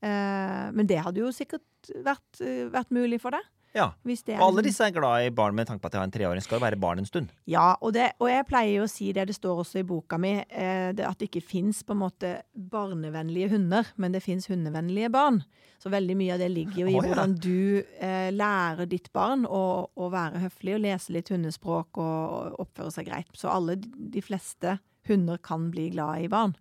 Eh, 0.03 0.69
men 0.75 0.89
det 0.91 1.03
hadde 1.03 1.23
jo 1.23 1.33
sikkert 1.35 1.93
vært, 2.07 2.41
eh, 2.43 2.69
vært 2.73 2.95
mulig 2.95 3.21
for 3.23 3.35
deg. 3.35 3.47
Ja. 3.73 3.89
Og 3.97 4.45
alle 4.45 4.65
disse 4.67 4.85
er 4.85 4.93
glad 4.93 5.27
i 5.27 5.33
barn 5.33 5.57
med 5.57 5.69
tanke 5.69 5.81
på 5.81 5.89
at 5.89 5.97
jeg 5.97 6.03
har 6.03 6.09
en 6.09 6.15
treåring. 6.15 6.45
Skal 6.45 6.59
jo 6.59 6.65
være 6.65 6.79
barn 6.81 7.01
en 7.01 7.09
stund. 7.09 7.33
Ja, 7.49 7.73
og, 7.81 7.95
det, 7.97 8.11
og 8.21 8.29
jeg 8.29 8.47
pleier 8.49 8.83
jo 8.83 8.87
å 8.87 8.91
si 8.91 9.09
det, 9.17 9.25
det 9.31 9.37
står 9.37 9.63
også 9.65 9.81
i 9.81 9.87
boka 9.89 10.19
mi, 10.21 10.35
eh, 10.45 10.91
det 10.97 11.07
at 11.09 11.21
det 11.21 11.31
ikke 11.31 11.45
fins 11.55 11.81
på 11.87 11.97
en 11.97 12.03
måte 12.03 12.35
barnevennlige 12.53 13.55
hunder, 13.55 13.89
men 13.97 14.13
det 14.13 14.23
fins 14.25 14.49
hundevennlige 14.53 15.13
barn. 15.13 15.41
Så 15.83 15.91
veldig 15.93 16.17
mye 16.21 16.37
av 16.37 16.43
det 16.45 16.51
ligger 16.53 16.85
jo 16.85 16.91
i 16.91 16.95
oh, 16.95 17.01
ja. 17.01 17.09
hvordan 17.09 17.37
du 17.43 17.83
eh, 17.83 18.29
lærer 18.35 18.91
ditt 18.91 19.09
barn 19.17 19.47
å, 19.49 19.65
å 19.89 20.11
være 20.13 20.45
høflig 20.45 20.77
og 20.77 20.85
lese 20.85 21.17
litt 21.17 21.33
hundespråk 21.33 21.99
og, 22.03 22.19
og 22.37 22.67
oppføre 22.67 22.93
seg 22.95 23.09
greit. 23.09 23.33
Så 23.39 23.51
alle, 23.51 23.81
de 23.81 24.23
fleste 24.23 24.77
hunder 25.09 25.41
kan 25.43 25.71
bli 25.73 25.89
glad 25.97 26.29
i 26.29 26.31
barn. 26.31 26.55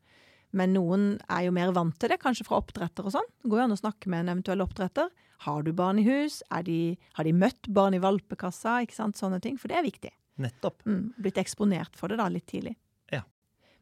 Men 0.58 0.74
noen 0.76 1.04
er 1.32 1.46
jo 1.48 1.54
mer 1.56 1.72
vant 1.76 1.96
til 2.00 2.12
det, 2.12 2.20
kanskje 2.22 2.46
fra 2.48 2.60
oppdretter 2.60 3.08
og 3.08 3.14
sånn. 3.16 3.28
Det 3.42 3.52
går 3.52 3.62
jo 3.62 3.66
an 3.70 3.76
å 3.76 3.80
snakke 3.80 4.12
med 4.12 4.26
en 4.26 4.34
eventuell 4.36 4.64
oppdretter. 4.66 5.12
Har 5.46 5.64
du 5.66 5.72
barn 5.74 6.00
i 6.02 6.06
hus? 6.06 6.42
Er 6.54 6.66
de, 6.68 6.78
har 7.18 7.26
de 7.26 7.34
møtt 7.34 7.70
barn 7.74 7.96
i 7.98 8.02
valpekassa? 8.04 8.80
Ikke 8.86 8.98
sant? 8.98 9.18
Sånne 9.18 9.40
ting. 9.42 9.56
For 9.58 9.72
det 9.72 9.80
er 9.80 9.88
viktig. 9.88 10.12
Nettopp. 10.42 10.84
Mm, 10.86 11.14
blitt 11.22 11.40
eksponert 11.42 11.98
for 11.98 12.12
det 12.12 12.20
da 12.22 12.28
litt 12.32 12.46
tidlig. 12.52 12.76
Ja. 13.14 13.24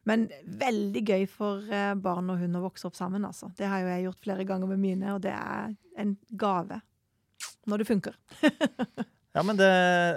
Men 0.08 0.28
veldig 0.60 1.02
gøy 1.04 1.26
for 1.30 1.66
eh, 1.68 1.92
barn 2.00 2.30
og 2.32 2.40
hund 2.40 2.56
å 2.56 2.64
vokse 2.64 2.88
opp 2.88 2.96
sammen, 2.96 3.26
altså. 3.28 3.50
Det 3.58 3.68
har 3.68 3.82
jo 3.82 3.90
jeg 3.92 4.06
gjort 4.06 4.24
flere 4.24 4.46
ganger 4.48 4.72
med 4.72 4.80
mine, 4.82 5.14
og 5.16 5.20
det 5.26 5.34
er 5.36 5.74
en 6.00 6.14
gave. 6.40 6.80
Når 7.68 7.82
det 7.82 7.90
funker. 7.90 8.20
Ja, 9.30 9.44
men 9.46 9.54
det 9.54 9.70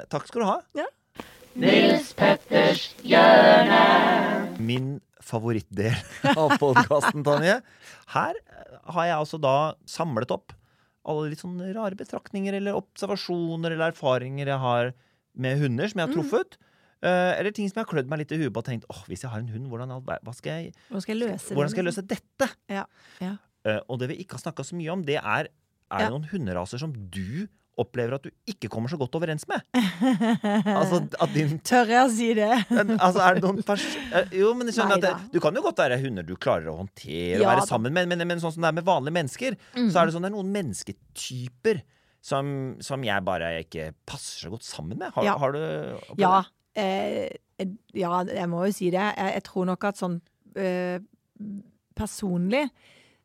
Takk 0.09 0.25
skal 0.25 0.41
du 0.41 0.47
ha. 0.47 0.55
Ja. 0.73 0.87
Min 4.57 4.95
favorittdel 5.23 5.95
av 6.39 6.57
podkasten, 6.61 7.23
Tanje. 7.25 7.59
Her 8.13 8.37
har 8.93 9.07
jeg 9.09 9.15
altså 9.17 9.39
da 9.41 9.55
samlet 9.89 10.31
opp 10.35 10.53
alle 11.07 11.31
litt 11.33 11.41
sånn 11.43 11.57
rare 11.75 11.97
betraktninger 11.99 12.55
eller 12.59 12.77
observasjoner 12.79 13.73
eller 13.75 13.91
erfaringer 13.91 14.47
jeg 14.53 14.61
har 14.61 14.93
med 15.35 15.59
hunder 15.63 15.89
som 15.91 15.99
jeg 15.99 16.07
har 16.09 16.13
truffet. 16.15 16.55
Eh, 17.03 17.31
eller 17.39 17.51
ting 17.51 17.67
som 17.67 17.81
jeg 17.81 17.83
har 17.83 17.91
klødd 17.91 18.11
meg 18.11 18.21
litt 18.21 18.31
i 18.31 18.37
huet 18.39 18.53
på 18.55 18.61
og 18.63 18.67
tenkt 18.69 18.85
åh, 18.87 19.01
hvis 19.09 19.25
jeg 19.25 19.31
har 19.33 19.41
en 19.43 19.49
hund, 19.51 19.65
hvordan, 19.67 19.91
hva 20.07 20.35
skal 20.35 20.61
jeg, 20.61 20.75
Hvordan 20.87 21.03
skal 21.03 21.15
jeg 21.17 21.21
løse 21.25 21.57
hvordan 21.57 21.73
skal 21.73 21.83
jeg 21.83 21.89
løse 21.89 22.05
dette? 22.07 22.47
Ja, 22.71 22.85
ja. 23.19 23.33
Uh, 23.67 23.79
og 23.91 23.99
det 23.99 24.09
vi 24.13 24.21
ikke 24.23 24.37
har 24.37 24.43
snakka 24.45 24.63
så 24.67 24.75
mye 24.79 24.91
om, 24.91 25.03
det 25.07 25.17
er 25.19 25.49
Er 25.93 25.99
det 25.99 26.05
Ja. 26.07 26.09
noen 26.13 26.23
hunderaser 26.31 26.79
som 26.79 26.93
du 27.11 27.47
opplever 27.81 28.13
at 28.19 28.25
du 28.27 28.29
ikke 28.51 28.69
kommer 28.69 28.91
så 28.91 28.97
godt 29.01 29.15
overens 29.17 29.47
med? 29.49 29.63
altså 30.79 30.99
at 31.23 31.31
din 31.33 31.55
Tør 31.65 31.89
jeg 31.89 32.01
å 32.03 32.11
si 32.13 32.27
det? 32.37 32.49
Altså, 32.99 33.23
er 33.25 33.39
det 33.39 33.43
noen 33.47 33.63
pers 33.65 33.85
eh, 34.13 34.35
Jo, 34.37 34.51
men 34.57 34.69
jeg 34.69 34.77
skjønner 34.77 34.99
at 34.99 35.05
det, 35.07 35.13
Du 35.33 35.39
kan 35.43 35.57
jo 35.57 35.63
godt 35.65 35.81
være 35.81 35.97
hunder 36.03 36.27
du 36.27 36.35
klarer 36.37 36.69
å 36.69 36.75
håndtere 36.83 37.39
og 37.39 37.45
Ja, 37.47 37.49
være 37.55 37.65
sammen 37.69 37.95
med, 37.95 38.11
men, 38.11 38.21
men 38.29 38.43
sånn 38.43 38.53
som 38.55 38.65
det 38.65 38.69
er 38.69 38.77
med 38.77 38.85
vanlige 38.87 39.17
mennesker, 39.17 39.57
så 39.89 40.03
er 40.03 40.05
det 40.09 40.15
sånn 40.15 40.27
det 40.27 40.29
er 40.31 40.35
noen 40.37 40.53
mennesketyper 40.53 41.81
som, 42.23 42.51
som 42.79 43.03
jeg 43.03 43.25
bare 43.27 43.49
ikke 43.65 43.89
passer 44.07 44.45
så 44.45 44.51
godt 44.53 44.63
sammen 44.63 44.95
med. 45.01 45.09
Har, 45.17 45.25
Ja. 45.27 45.33
har 45.41 45.51
du 45.57 45.59
opplevd 45.59 46.21
Ja. 46.23 46.37
Eh, 46.79 47.65
ja, 47.93 48.13
jeg 48.29 48.47
må 48.49 48.63
jo 48.65 48.71
si 48.73 48.87
det. 48.93 49.01
Jeg, 49.17 49.33
jeg 49.35 49.43
tror 49.49 49.67
nok 49.67 49.83
at 49.89 49.99
sånn 49.99 50.15
eh, 50.55 51.01
personlig 51.99 52.63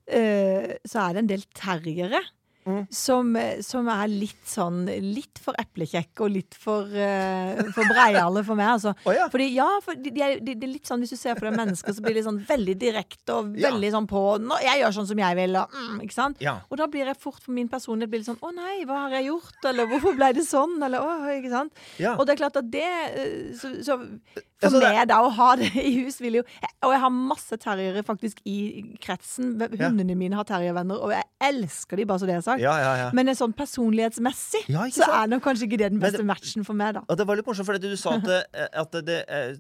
eh, 0.09 0.75
så 0.85 1.05
er 1.05 1.15
det 1.15 1.23
en 1.23 1.31
del 1.31 1.47
terriere. 1.57 2.21
Mm. 2.69 2.83
Som, 2.93 3.31
som 3.65 3.87
er 3.89 4.11
litt 4.13 4.45
sånn 4.45 4.83
Litt 5.01 5.39
for 5.41 5.57
eplekjekk 5.57 6.21
og 6.27 6.33
litt 6.35 6.57
for, 6.59 6.85
uh, 6.85 7.63
for 7.73 7.89
breiale 7.89 8.43
for 8.45 8.59
meg, 8.59 8.75
altså. 8.75 8.93
Oh, 9.09 9.13
ja. 9.17 9.29
Fordi, 9.33 9.47
ja, 9.57 9.69
for 9.85 9.97
de, 9.97 10.11
de 10.13 10.27
de, 10.45 10.55
det 10.55 10.67
er 10.67 10.73
litt 10.75 10.89
sånn 10.91 11.01
Hvis 11.01 11.15
du 11.15 11.19
ser 11.21 11.39
på 11.39 11.47
det 11.49 11.55
mennesker, 11.57 11.95
så 11.97 12.05
blir 12.05 12.19
de 12.19 12.25
sånn 12.27 12.41
veldig 12.45 12.75
direkte 12.83 13.39
og 13.39 13.57
Ja. 13.57 13.71
veldig 13.71 13.93
sånn 13.95 14.09
på 14.11 14.23
Nå, 14.45 14.59
'Jeg 14.61 14.83
gjør 14.83 14.93
sånn 14.99 15.09
som 15.13 15.19
jeg 15.25 15.39
vil', 15.41 15.57
og 15.63 15.73
mm, 15.73 16.03
Ikke 16.05 16.19
sant? 16.19 16.37
Ja. 16.45 16.59
Og 16.69 16.77
da 16.83 16.87
blir 16.93 17.07
jeg 17.09 17.17
fort 17.17 17.41
for 17.43 17.53
min 17.57 17.69
personlighet 17.73 18.11
blir 18.13 18.21
litt 18.21 18.29
sånn 18.31 18.43
'Å 18.45 18.55
nei, 18.55 18.85
hva 18.85 19.01
har 19.07 19.17
jeg 19.17 19.31
gjort?' 19.31 19.65
Eller 19.73 19.87
'Hvorfor 19.89 20.17
ble 20.21 20.33
det 20.37 20.45
sånn?' 20.45 20.77
Eller 20.85 21.01
'Å', 21.01 21.41
ikke 21.41 21.51
sant? 21.57 21.73
Ja. 21.99 22.15
Og 22.19 22.27
det 22.27 22.37
er 22.37 22.43
klart 22.45 22.57
at 22.61 22.71
det 22.71 22.85
eh, 22.85 23.55
Så, 23.57 23.73
så 23.83 23.97
Ja, 23.97 24.43
for 24.61 24.75
så 24.75 24.81
det- 24.83 24.91
meg, 24.91 25.09
da, 25.09 25.19
å 25.23 25.31
ha 25.31 25.49
det 25.57 25.69
i 25.77 25.93
hus 26.03 26.19
vil 26.21 26.41
jo 26.41 26.43
Og 26.83 26.93
jeg 26.93 27.01
har 27.01 27.11
masse 27.15 27.57
terriere 27.63 28.03
faktisk 28.07 28.41
i 28.45 28.97
kretsen. 29.01 29.57
Ja. 29.61 29.89
Hundene 29.89 30.17
mine 30.19 30.35
har 30.39 30.45
terriervenner, 30.45 30.99
og 30.99 31.11
jeg 31.15 31.25
elsker 31.41 31.97
de, 31.97 32.05
bare 32.05 32.19
så 32.19 32.27
det 32.27 32.35
er 32.37 32.45
sagt. 32.47 32.63
Ja, 32.63 32.77
ja, 32.83 32.93
ja. 33.05 33.11
Men 33.15 33.27
sånn 33.39 33.55
personlighetsmessig 33.55 34.65
Ja, 34.69 34.87
så 34.95 35.07
er 35.07 35.27
nok 35.31 35.43
kanskje 35.47 35.69
ikke 35.69 35.79
det 35.79 35.93
den 35.93 36.01
beste 36.03 36.23
det- 36.23 36.27
matchen 36.27 36.65
for 36.67 36.75
meg, 36.75 36.95
da. 36.95 37.03
Og 37.09 37.17
det 37.17 37.27
var 37.27 37.37
litt 37.37 37.47
morsomt, 37.47 37.67
for 37.67 37.79
du 37.79 37.97
sa 37.97 38.17
at 38.19 38.25
det, 38.25 38.43
at 38.85 38.93
det 39.05 39.25
eh, 39.29 39.55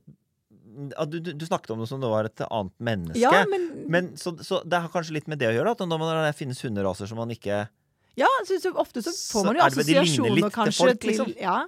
at 0.96 1.11
du, 1.11 1.18
du, 1.20 1.46
snakket 1.46 1.70
om 1.74 1.80
det 1.82 1.88
som 1.90 2.00
det 2.00 2.08
var 2.11 2.24
et 2.28 2.42
annet 2.50 2.72
menneske. 2.78 3.18
Ja, 3.18 3.44
men, 3.50 3.64
Men 3.90 4.12
så, 4.16 4.34
så 4.44 4.61
det 4.68 4.78
har 4.78 4.88
kanskje 4.92 5.16
litt 5.16 5.26
med 5.30 5.40
det 5.40 5.48
å 5.50 5.54
gjøre, 5.56 5.72
at 5.74 5.78
når 5.82 5.98
man- 5.98 6.24
det 6.26 6.37
finnes 6.38 6.61
hunderaser 6.62 7.08
som 7.08 7.18
man 7.18 7.30
ikke 7.34 7.68
ja 8.18 8.26
så, 8.44 8.56
så 8.58 8.72
ofte 8.74 8.98
så 8.98 9.12
får 9.14 9.44
man 9.46 9.54
jo 9.54 9.62
er 9.62 9.70
assosiasjoner 9.70 10.50
kanskje, 10.50 10.72
til 10.72 10.87
folk, 10.87 11.04
liksom? 11.06 11.26
til, 11.30 11.42
ja, 11.42 11.58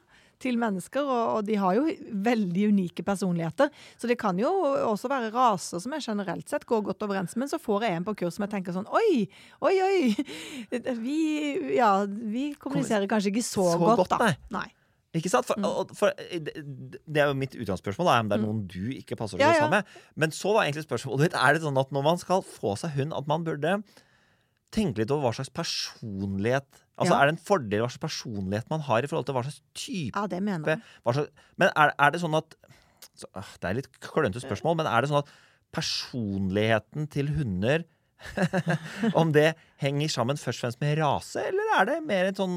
til 0.43 0.59
mennesker, 0.61 1.05
og, 1.05 1.37
og 1.37 1.47
de 1.49 1.59
har 1.61 1.77
jo 1.79 1.87
veldig 2.27 2.67
unike 2.73 3.05
personligheter. 3.07 3.71
Så 4.01 4.11
det 4.11 4.19
kan 4.21 4.39
jo 4.41 4.51
også 4.89 5.11
være 5.13 5.31
raser 5.35 5.83
som 5.83 5.95
jeg 5.97 6.07
generelt 6.09 6.51
sett 6.51 6.67
går 6.69 6.85
godt 6.91 7.07
overens 7.07 7.37
med. 7.37 7.45
Men 7.45 7.53
så 7.53 7.61
får 7.63 7.87
jeg 7.87 8.01
en 8.01 8.09
på 8.09 8.17
kurs 8.21 8.37
som 8.37 8.45
jeg 8.45 8.53
tenker 8.53 8.75
sånn 8.77 8.89
Oi, 8.91 9.25
oi, 9.65 9.77
oi! 9.87 10.01
Vi, 11.01 11.21
ja, 11.77 12.05
vi 12.05 12.51
kommuniserer 12.61 13.09
kanskje 13.09 13.31
ikke 13.33 13.45
så, 13.45 13.65
Så 13.73 13.79
godt, 13.81 14.03
godt, 14.03 14.13
da. 14.21 14.35
nei. 14.53 14.69
Ikke 15.17 15.31
sant? 15.33 15.49
Mm. 15.57 15.65
For, 15.65 15.87
mm. 15.91 15.97
for 15.99 16.13
det, 17.03 17.19
er 17.19 17.31
jo 17.31 17.39
mitt 17.39 17.57
utgangsspørsmål, 17.57 18.11
om 18.13 18.31
det 18.31 18.37
er 18.37 18.45
noen 18.45 18.61
du 18.71 18.93
ikke 18.95 19.19
passer 19.19 19.39
så 19.39 19.43
Ja, 19.43 19.55
ja. 19.55 19.65
sammen 19.65 19.81
med. 19.81 19.97
Men 20.15 20.35
så 20.35 20.53
var 20.55 20.67
egentlig 20.67 20.87
spørsmålet 20.87 21.31
ditt 21.31 21.39
Er 21.41 21.57
det 21.57 21.65
sånn 21.65 21.81
at 21.81 21.91
når 21.95 22.07
man 22.07 22.21
skal 22.23 22.45
få 22.47 22.77
seg 22.79 22.95
hund, 22.99 23.17
at 23.17 23.31
man 23.31 23.47
burde 23.47 23.81
tenke 24.75 25.03
litt 25.03 25.11
over 25.11 25.29
hva 25.29 25.37
slags 25.39 25.53
personlighet 25.55 26.67
Altså 27.01 27.15
Ja. 27.15 27.23
Er 27.23 27.31
det 27.31 27.39
en 27.39 27.45
fordel 27.45 27.81
hva 27.81 27.89
slags 27.89 28.03
personlighet 28.03 28.69
man 28.71 28.83
har 28.85 29.03
i 29.03 29.09
forhold 29.09 29.25
til 29.27 29.35
hva 29.35 29.45
slags 29.47 29.63
type 29.75 30.17
Ja, 30.19 30.27
det 30.29 30.43
mener 30.45 30.69
jeg. 30.69 30.83
slags, 31.07 31.31
Men 31.57 31.71
er, 31.75 31.95
er 31.99 32.11
det 32.11 32.21
sånn 32.21 32.37
at 32.37 32.55
så, 33.17 33.27
øh, 33.37 33.53
Det 33.61 33.71
er 33.71 33.79
litt 33.79 33.91
klønete 34.05 34.43
spørsmål, 34.43 34.77
men 34.77 34.87
er 34.87 35.01
det 35.01 35.11
sånn 35.11 35.25
at 35.25 35.33
personligheten 35.73 37.09
til 37.11 37.33
hunder 37.39 37.85
Om 39.21 39.33
det 39.33 39.55
henger 39.81 40.13
sammen 40.13 40.37
først 40.37 40.61
og 40.61 40.67
fremst 40.67 40.81
med 40.83 40.99
rase, 41.01 41.41
eller 41.49 41.71
er 41.79 41.87
det 41.89 42.01
mer 42.05 42.29
en 42.29 42.37
sånn 42.37 42.57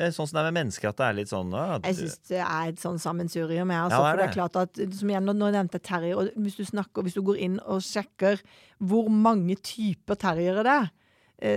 eh, 0.00 0.10
Sånn 0.10 0.26
som 0.26 0.34
det 0.34 0.42
er 0.42 0.48
med 0.50 0.56
mennesker, 0.58 0.90
at 0.90 0.98
det 0.98 1.06
er 1.06 1.18
litt 1.20 1.30
sånn 1.30 1.54
ah, 1.54 1.76
Jeg 1.84 2.00
syns 2.00 2.18
det 2.32 2.40
er 2.42 2.72
et 2.72 2.82
sånn 2.82 2.98
sammensurium. 2.98 3.70
Jeg, 3.70 3.84
altså, 3.84 4.00
Ja, 4.00 4.02
det 4.02 4.08
er 4.08 4.10
for 4.10 4.22
det 4.22 4.26
er 4.26 4.34
klart 4.34 4.58
at, 4.58 4.82
som 4.98 5.12
igjen, 5.12 5.30
nå, 5.30 5.52
nevnte 5.54 5.78
jeg 5.78 5.86
terrier, 5.86 6.18
og 6.18 6.42
hvis 6.42 6.58
du 6.58 6.64
snakker, 6.66 7.06
hvis 7.06 7.14
du 7.14 7.22
går 7.22 7.38
inn 7.46 7.60
og 7.62 7.84
sjekker 7.86 8.42
hvor 8.82 9.06
mange 9.12 9.54
typer 9.62 10.18
terriere 10.18 10.66
det 10.66 10.74
er, 10.80 10.90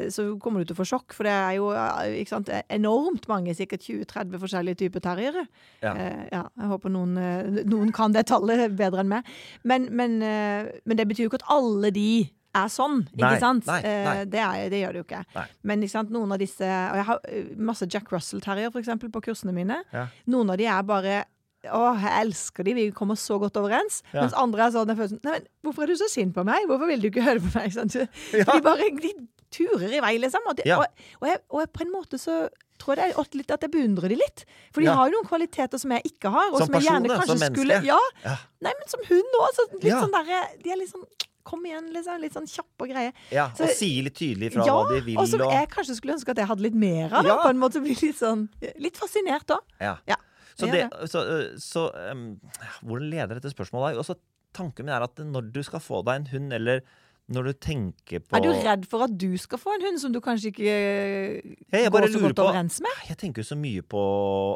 så 0.10 0.24
kommer 0.42 0.62
du 0.64 0.70
til 0.70 0.76
å 0.76 0.80
få 0.82 0.88
sjokk, 0.90 1.14
for 1.14 1.28
det 1.28 1.34
er 1.36 1.58
jo 1.60 1.68
eh, 1.78 2.16
ikke 2.22 2.34
sant, 2.34 2.50
enormt 2.74 3.28
mange, 3.32 3.54
sikkert 3.58 3.84
20-30 3.86 4.40
forskjellige 4.42 4.80
typer 4.84 5.04
terriere. 5.06 5.44
Ja. 5.84 5.92
Eh, 5.94 6.24
ja, 6.34 6.44
jeg 6.62 6.72
håper 6.72 6.94
noen, 6.96 7.18
eh, 7.22 7.60
noen 7.70 7.92
kan 7.96 8.16
det 8.16 8.26
tallet 8.32 8.74
bedre 8.80 9.04
enn 9.06 9.12
meg. 9.12 9.30
Men, 9.64 9.86
men, 9.94 10.18
eh, 10.26 10.72
men 10.86 10.98
det 10.98 11.06
betyr 11.12 11.28
jo 11.28 11.32
ikke 11.34 11.42
at 11.44 11.52
alle 11.58 11.92
de 11.96 12.08
er 12.56 12.70
sånn, 12.72 13.02
ikke 13.12 13.20
Nei, 13.30 13.40
sant? 13.44 13.66
nei, 13.68 13.82
nei. 13.84 14.16
Eh, 14.22 14.26
Det, 14.32 14.40
er, 14.42 14.70
det 14.72 14.80
gjør 14.82 14.94
det 14.96 15.00
jo 15.02 15.06
ikke. 15.10 15.46
Men 15.68 15.82
ikke 15.84 15.92
sant, 15.98 16.12
noen 16.16 16.32
av 16.32 16.40
disse 16.40 16.64
Og 16.64 16.96
jeg 17.02 17.08
har 17.10 17.26
eh, 17.28 17.50
masse 17.70 17.88
Jack 17.92 18.08
Russell-terrier, 18.16 18.72
for 18.72 18.80
eksempel, 18.80 19.12
på 19.12 19.22
kursene 19.28 19.52
mine. 19.54 19.82
Ja. 19.92 20.06
Noen 20.32 20.54
av 20.54 20.60
de 20.62 20.70
er 20.72 20.86
bare 20.88 21.18
å, 21.66 21.80
jeg 21.98 22.14
elsker 22.22 22.64
de, 22.68 22.74
vi 22.78 22.84
kommer 22.94 23.18
så 23.20 23.40
godt 23.42 23.58
overens. 23.58 24.00
Ja. 24.14 24.22
Mens 24.22 24.36
andre 24.38 24.68
er 24.68 24.74
sånn 24.76 24.92
jeg 24.92 25.00
føler 25.00 25.12
sånn, 25.16 25.22
Nei, 25.26 25.40
men 25.42 25.68
hvorfor 25.68 25.84
er 25.84 25.92
du 25.92 25.98
så 26.00 26.10
sint 26.14 26.36
på 26.36 26.44
meg? 26.48 26.68
Hvorfor 26.70 26.92
vil 26.92 27.02
du 27.02 27.08
ikke 27.10 27.24
høre 27.26 27.42
på 27.42 27.52
meg? 27.58 27.72
Sant? 27.74 27.96
Ja. 28.38 28.46
De 28.52 28.60
bare 28.64 28.86
de 29.02 29.12
turer 29.52 29.92
i 29.94 30.00
vei, 30.02 30.18
liksom. 30.20 30.42
Og, 30.48 30.56
de, 30.58 30.64
Ja. 30.66 30.78
og, 30.80 30.86
og, 31.22 31.28
jeg, 31.30 31.40
og 31.52 31.60
jeg, 31.62 31.72
på 31.74 31.82
en 31.86 31.92
måte 31.94 32.20
så 32.22 32.50
tror 32.80 32.96
jeg 32.98 33.14
det 33.14 33.18
er 33.18 33.38
litt 33.38 33.52
at 33.52 33.62
jeg 33.62 33.72
beundrer 33.72 34.10
de 34.10 34.16
litt. 34.20 34.46
For 34.74 34.82
de 34.82 34.88
Ja. 34.88 34.96
har 34.96 35.10
jo 35.10 35.16
noen 35.20 35.28
kvaliteter 35.30 35.80
som 35.80 35.92
jeg 35.92 36.04
ikke 36.12 36.30
har. 36.32 36.50
Og 36.52 36.58
Som 36.60 36.68
som, 36.68 36.74
jeg 36.76 36.84
gjerne 36.90 37.08
person, 37.08 37.22
kanskje 37.38 37.46
som 37.46 37.56
skulle. 37.56 37.80
Ja. 37.86 38.00
Ja. 38.24 38.36
Nei, 38.62 38.74
men 38.80 38.88
som 38.88 39.00
hund 39.08 39.40
òg. 39.40 39.50
Så 39.56 39.68
litt 39.82 39.94
sånn 39.94 40.12
derre 40.12 40.42
De 40.64 40.72
er 40.72 40.78
litt 40.78 40.92
sånn 40.92 41.06
Kom 41.46 41.62
igjen, 41.64 41.92
liksom. 41.94 42.20
Litt 42.20 42.34
sånn 42.34 42.48
kjapp 42.50 42.82
og 42.82 42.90
greie. 42.90 43.14
Ja, 43.30 43.52
Så- 43.54 43.66
og 43.66 43.70
sier 43.70 44.02
litt 44.02 44.16
tydelig 44.16 44.52
fra 44.52 44.64
hva 44.66 44.90
de 44.90 45.00
vil. 45.02 45.20
og 45.20 45.28
som 45.28 45.40
jeg 45.40 45.70
kanskje 45.70 45.96
skulle 45.96 46.14
ønske 46.18 46.30
at 46.30 46.38
jeg 46.38 46.48
hadde 46.48 46.62
litt 46.62 46.74
mer 46.74 47.14
av. 47.14 47.24
Da, 47.24 47.36
på 47.44 47.50
en 47.50 47.60
måte 47.60 47.80
bli 47.84 47.94
litt 47.94 48.18
sånn 48.18 48.50
Litt 48.80 48.98
fascinert 48.98 49.46
òg. 49.46 49.62
ja. 49.80 49.98
Ja. 50.08 50.16
Så, 50.58 50.66
det 50.72 50.90
det, 50.90 51.10
så, 51.12 51.20
øh, 51.22 51.56
så 51.60 52.12
um, 52.12 52.40
hvordan 52.84 53.10
leder 53.12 53.36
dette 53.40 53.54
spørsmålet 53.54 53.94
deg? 53.94 54.00
Også 54.02 54.16
tanken 54.56 54.86
min 54.86 54.96
er 54.96 55.04
at 55.04 55.16
når 55.18 55.52
du 55.52 55.62
skal 55.62 55.80
få 55.80 56.04
deg 56.04 56.16
en 56.16 56.26
hund, 56.32 56.54
eller 56.54 56.82
når 57.26 57.48
du 57.50 57.54
tenker 57.58 58.22
på 58.22 58.38
Er 58.38 58.44
du 58.46 58.52
redd 58.54 58.84
for 58.90 59.02
at 59.08 59.14
du 59.18 59.32
skal 59.42 59.58
få 59.58 59.74
en 59.74 59.86
hund 59.88 59.98
som 60.02 60.14
du 60.14 60.20
kanskje 60.22 60.52
ikke 60.52 60.66
Ja, 60.70 61.80
jeg 61.82 61.92
går 61.94 62.06
så 62.14 62.22
godt 62.22 62.42
overens 62.44 62.78
med? 62.86 63.00
Jeg 63.10 63.18
tenker 63.22 63.42
jo 63.42 63.48
så 63.50 63.58
mye 63.58 63.82
på 63.82 64.04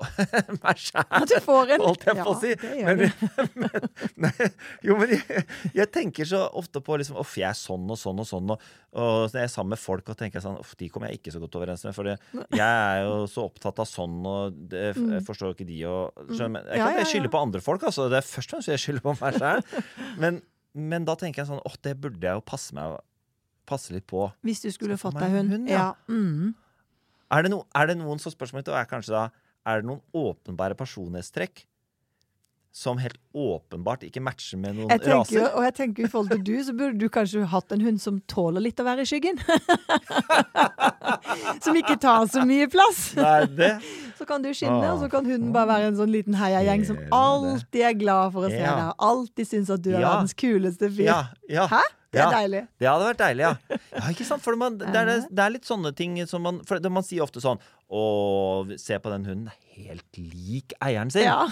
meg 0.63 0.81
sjæl. 0.83 1.07
Holdt 1.81 2.05
jeg 2.05 2.19
på 2.19 2.33
å 2.33 2.35
si. 2.41 2.53
Ja, 2.77 2.93
Men, 2.99 3.01
men, 3.57 3.87
nei, 4.27 4.49
jo, 4.85 4.97
men 4.99 5.15
jeg, 5.15 5.45
jeg 5.75 5.89
tenker 5.93 6.29
så 6.29 6.43
ofte 6.61 6.81
på 6.85 6.99
liksom 7.01 7.17
Uff, 7.21 7.33
jeg 7.39 7.49
er 7.49 7.57
sånn 7.57 7.89
og 7.89 7.97
sånn 7.99 8.21
og 8.21 8.27
sånn. 8.29 8.53
Og, 8.53 8.69
og 8.93 9.15
når 9.33 9.39
jeg 9.41 9.47
er 9.49 9.53
sammen 9.53 9.73
med 9.73 9.81
folk, 9.81 10.11
og 10.13 10.19
tenker 10.19 10.43
sånn 10.43 10.59
Uff, 10.61 10.75
de 10.79 10.91
kommer 10.93 11.09
jeg 11.09 11.21
ikke 11.23 11.33
så 11.35 11.41
godt 11.43 11.57
overens 11.59 11.85
med. 11.87 11.97
For 11.97 12.11
jeg 12.11 12.61
er 12.61 13.01
jo 13.05 13.23
så 13.31 13.47
opptatt 13.49 13.81
av 13.81 13.89
sånn, 13.89 14.19
og 14.29 14.61
det 14.71 14.85
jeg 14.93 15.23
forstår 15.27 15.55
ikke 15.55 15.67
de 15.69 15.81
og 15.89 16.23
skjønner, 16.35 16.69
Jeg 16.69 16.79
Mm. 16.79 16.85
Ja, 16.85 16.99
ja, 16.99 17.05
skylde 17.07 17.29
på 17.31 17.39
andre 17.41 17.61
folk, 17.63 17.83
altså. 17.83 18.07
Det 18.11 18.19
er 18.21 18.25
først 18.25 18.53
og 18.53 18.57
fremst 18.57 18.71
jeg 18.71 18.81
skylder 18.83 19.03
på 19.03 19.15
meg 19.19 19.37
sjøl. 19.41 20.39
Men, 20.77 21.05
da 21.07 21.15
tenker 21.17 21.41
jeg 21.41 21.49
sånn 21.49 21.63
Åh, 21.65 21.77
det 21.85 21.95
burde 22.01 22.21
jeg 22.25 22.37
jo 22.37 22.45
passe 22.45 22.75
meg 22.77 22.99
Passe 23.69 23.93
litt 23.93 24.07
på. 24.09 24.23
Hvis 24.45 24.63
du 24.63 24.71
skulle 24.73 24.97
fått 24.97 25.17
deg 25.19 25.29
hund. 25.29 25.51
hund, 25.53 25.69
ja. 25.69 25.91
ja. 25.91 25.95
Mm. 26.09 26.55
Er 27.29 27.45
det, 27.45 27.51
no, 27.53 27.63
er 27.77 27.91
det 27.91 27.99
noen 27.99 28.21
så 28.21 28.31
spørsmålet 28.33 28.71
er 28.73 28.87
kanskje 28.89 29.13
da 29.13 29.27
Er 29.69 29.81
det 29.81 29.89
noen 29.91 30.01
åpenbare 30.17 30.77
personlighetstrekk 30.77 31.67
som 32.71 32.97
helt 33.01 33.17
åpenbart 33.33 34.03
ikke 34.05 34.21
matcher 34.21 34.57
med 34.61 34.75
noen 34.77 34.89
Jeg 34.93 35.01
tenker, 35.01 35.41
raser? 35.41 35.55
og 35.57 35.63
jeg 35.65 35.73
tenker 35.79 36.03
i 36.05 36.09
forhold 36.11 36.29
til 36.35 36.43
du, 36.45 36.53
så 36.63 36.73
burde 36.77 36.99
du 37.01 37.07
kanskje 37.09 37.41
hatt 37.49 37.71
en 37.75 37.81
hund 37.81 37.97
som 38.01 38.19
tåler 38.29 38.61
litt 38.61 38.79
å 38.79 38.85
være 38.85 39.01
i 39.01 39.05
skyggen. 39.09 39.39
som 41.65 41.75
ikke 41.79 41.95
tar 42.01 42.27
så 42.31 42.43
mye 42.47 42.67
plass. 42.71 43.09
Nei, 43.17 43.41
det 43.57 43.71
Så 44.19 44.25
kan 44.27 44.41
du 44.43 44.49
skinne, 44.53 44.83
Ah. 44.83 44.91
og 44.93 44.99
så 44.99 45.07
kan 45.11 45.23
hunden 45.25 45.53
bare 45.55 45.67
være 45.69 45.87
en 45.93 45.97
sånn 45.97 46.11
liten 46.11 46.35
heiagjeng 46.35 46.81
som 46.85 46.97
alltid 47.15 47.81
er 47.87 47.93
glad 47.95 48.33
for 48.35 48.47
å 48.47 48.49
se 48.51 48.59
Ja. 48.59 48.73
deg. 48.75 48.93
Alltid 48.99 49.47
syns 49.47 49.69
at 49.71 49.81
du 49.81 49.93
er 49.95 50.01
Ja. 50.01 50.09
verdens 50.11 50.33
kuleste 50.35 50.89
fyr. 50.91 51.05
Ja. 51.07 51.21
ja. 51.49 51.67
Hæ? 51.71 51.79
Det 52.11 52.19
er 52.19 52.23
Ja. 52.25 52.29
deilig. 52.41 52.67
Det 52.79 52.87
hadde 52.89 53.05
vært 53.05 53.19
deilig, 53.21 53.43
ja. 53.45 53.77
ja 53.93 54.07
ikke 54.09 54.25
sant? 54.25 54.41
For 54.41 54.55
man, 54.57 54.77
det, 54.79 54.87
er, 54.95 55.05
det, 55.29 55.39
er 55.45 55.49
litt 55.53 55.65
sånne 55.67 55.91
ting 55.95 56.15
som 56.25 56.41
man 56.41 56.61
For 56.65 56.79
man 56.89 57.03
sier 57.05 57.21
ofte 57.21 57.37
sånn 57.43 57.59
Å, 57.89 57.99
se 58.77 58.97
på 59.01 59.09
den 59.09 59.23
hunden. 59.25 59.51
Helt 59.79 60.17
lik 60.19 60.73
eieren 60.85 61.09
sin. 61.09 61.23
Ja. 61.25 61.47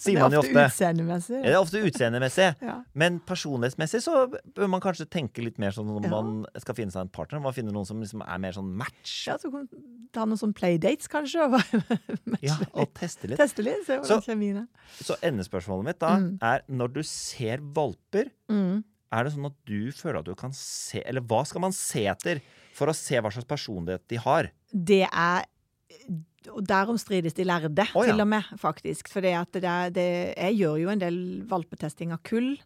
Sier 0.00 0.16
er 0.16 0.22
man 0.22 0.32
jo 0.32 0.40
ofte 0.40 0.52
Det 0.54 0.62
er 0.62 0.68
ofte. 0.68 0.70
utseendemessig. 0.72 1.40
Det 1.44 1.50
er 1.52 1.58
ofte 1.60 1.82
utseendemessig. 1.84 2.46
Ja. 2.64 2.76
Men 2.96 3.18
personlighetsmessig 3.28 4.00
så 4.04 4.22
bør 4.56 4.70
man 4.72 4.80
kanskje 4.84 5.04
tenke 5.12 5.44
litt 5.44 5.58
mer 5.60 5.74
sånn 5.76 5.90
når 5.90 6.06
Ja. 6.08 6.12
man 6.14 6.46
skal 6.64 6.74
finne 6.78 6.92
seg 6.94 7.02
en 7.04 7.08
partner. 7.12 7.40
Man 7.44 7.52
finner 7.52 7.72
noen 7.76 7.84
som 7.88 8.00
liksom 8.00 8.22
er 8.24 8.38
mer 8.40 8.52
sånn 8.56 8.70
match. 8.72 9.26
Ja, 9.28 9.36
så 9.36 9.50
kan 9.52 9.68
ta 10.16 10.24
noen 10.24 10.40
sånne 10.40 10.56
playdates, 10.56 11.08
kanskje, 11.12 11.44
og 11.44 11.60
Ja, 12.42 12.56
og 12.72 12.92
teste 12.96 13.28
litt. 13.28 13.38
teste 13.40 13.60
litt. 13.64 13.84
Se 13.84 13.98
hvordan 13.98 14.22
Så- 14.22 14.24
kjemien 14.30 14.62
er. 14.62 14.68
Så 14.96 15.16
endespørsmålet 15.20 15.84
mitt 15.92 15.98
da 16.00 16.16
Mm. 16.16 16.38
er 16.40 16.62
når 16.70 16.92
du 16.94 17.02
ser 17.02 17.58
valper, 17.60 18.30
Mm. 18.48 18.82
Er 19.12 19.26
det 19.26 19.34
sånn 19.34 19.48
at 19.50 19.56
du 19.68 19.92
føler 19.94 20.20
at 20.22 20.28
du 20.28 20.34
kan 20.38 20.54
se 20.56 21.02
Eller 21.04 21.24
hva 21.28 21.42
skal 21.48 21.64
man 21.66 21.74
se 21.76 22.06
etter 22.08 22.40
for 22.72 22.88
å 22.88 22.96
se 22.96 23.20
hva 23.20 23.32
slags 23.32 23.48
personlighet 23.48 24.04
de 24.08 24.20
har? 24.22 24.48
Det 24.72 25.04
er 25.06 25.48
og 26.50 26.64
Derom 26.66 26.96
strides 26.98 27.36
de 27.36 27.44
lærde, 27.46 27.84
oh, 27.94 28.02
ja. 28.02 28.10
til 28.10 28.22
og 28.24 28.26
med, 28.32 28.46
faktisk. 28.58 29.06
For 29.12 29.22
det 29.22 29.34
at 29.38 29.54
det 29.62 29.74
det, 29.94 30.06
jeg 30.34 30.56
gjør 30.58 30.80
jo 30.80 30.88
en 30.90 31.02
del 31.02 31.18
valpetesting 31.46 32.14
av 32.14 32.18
kull. 32.26 32.56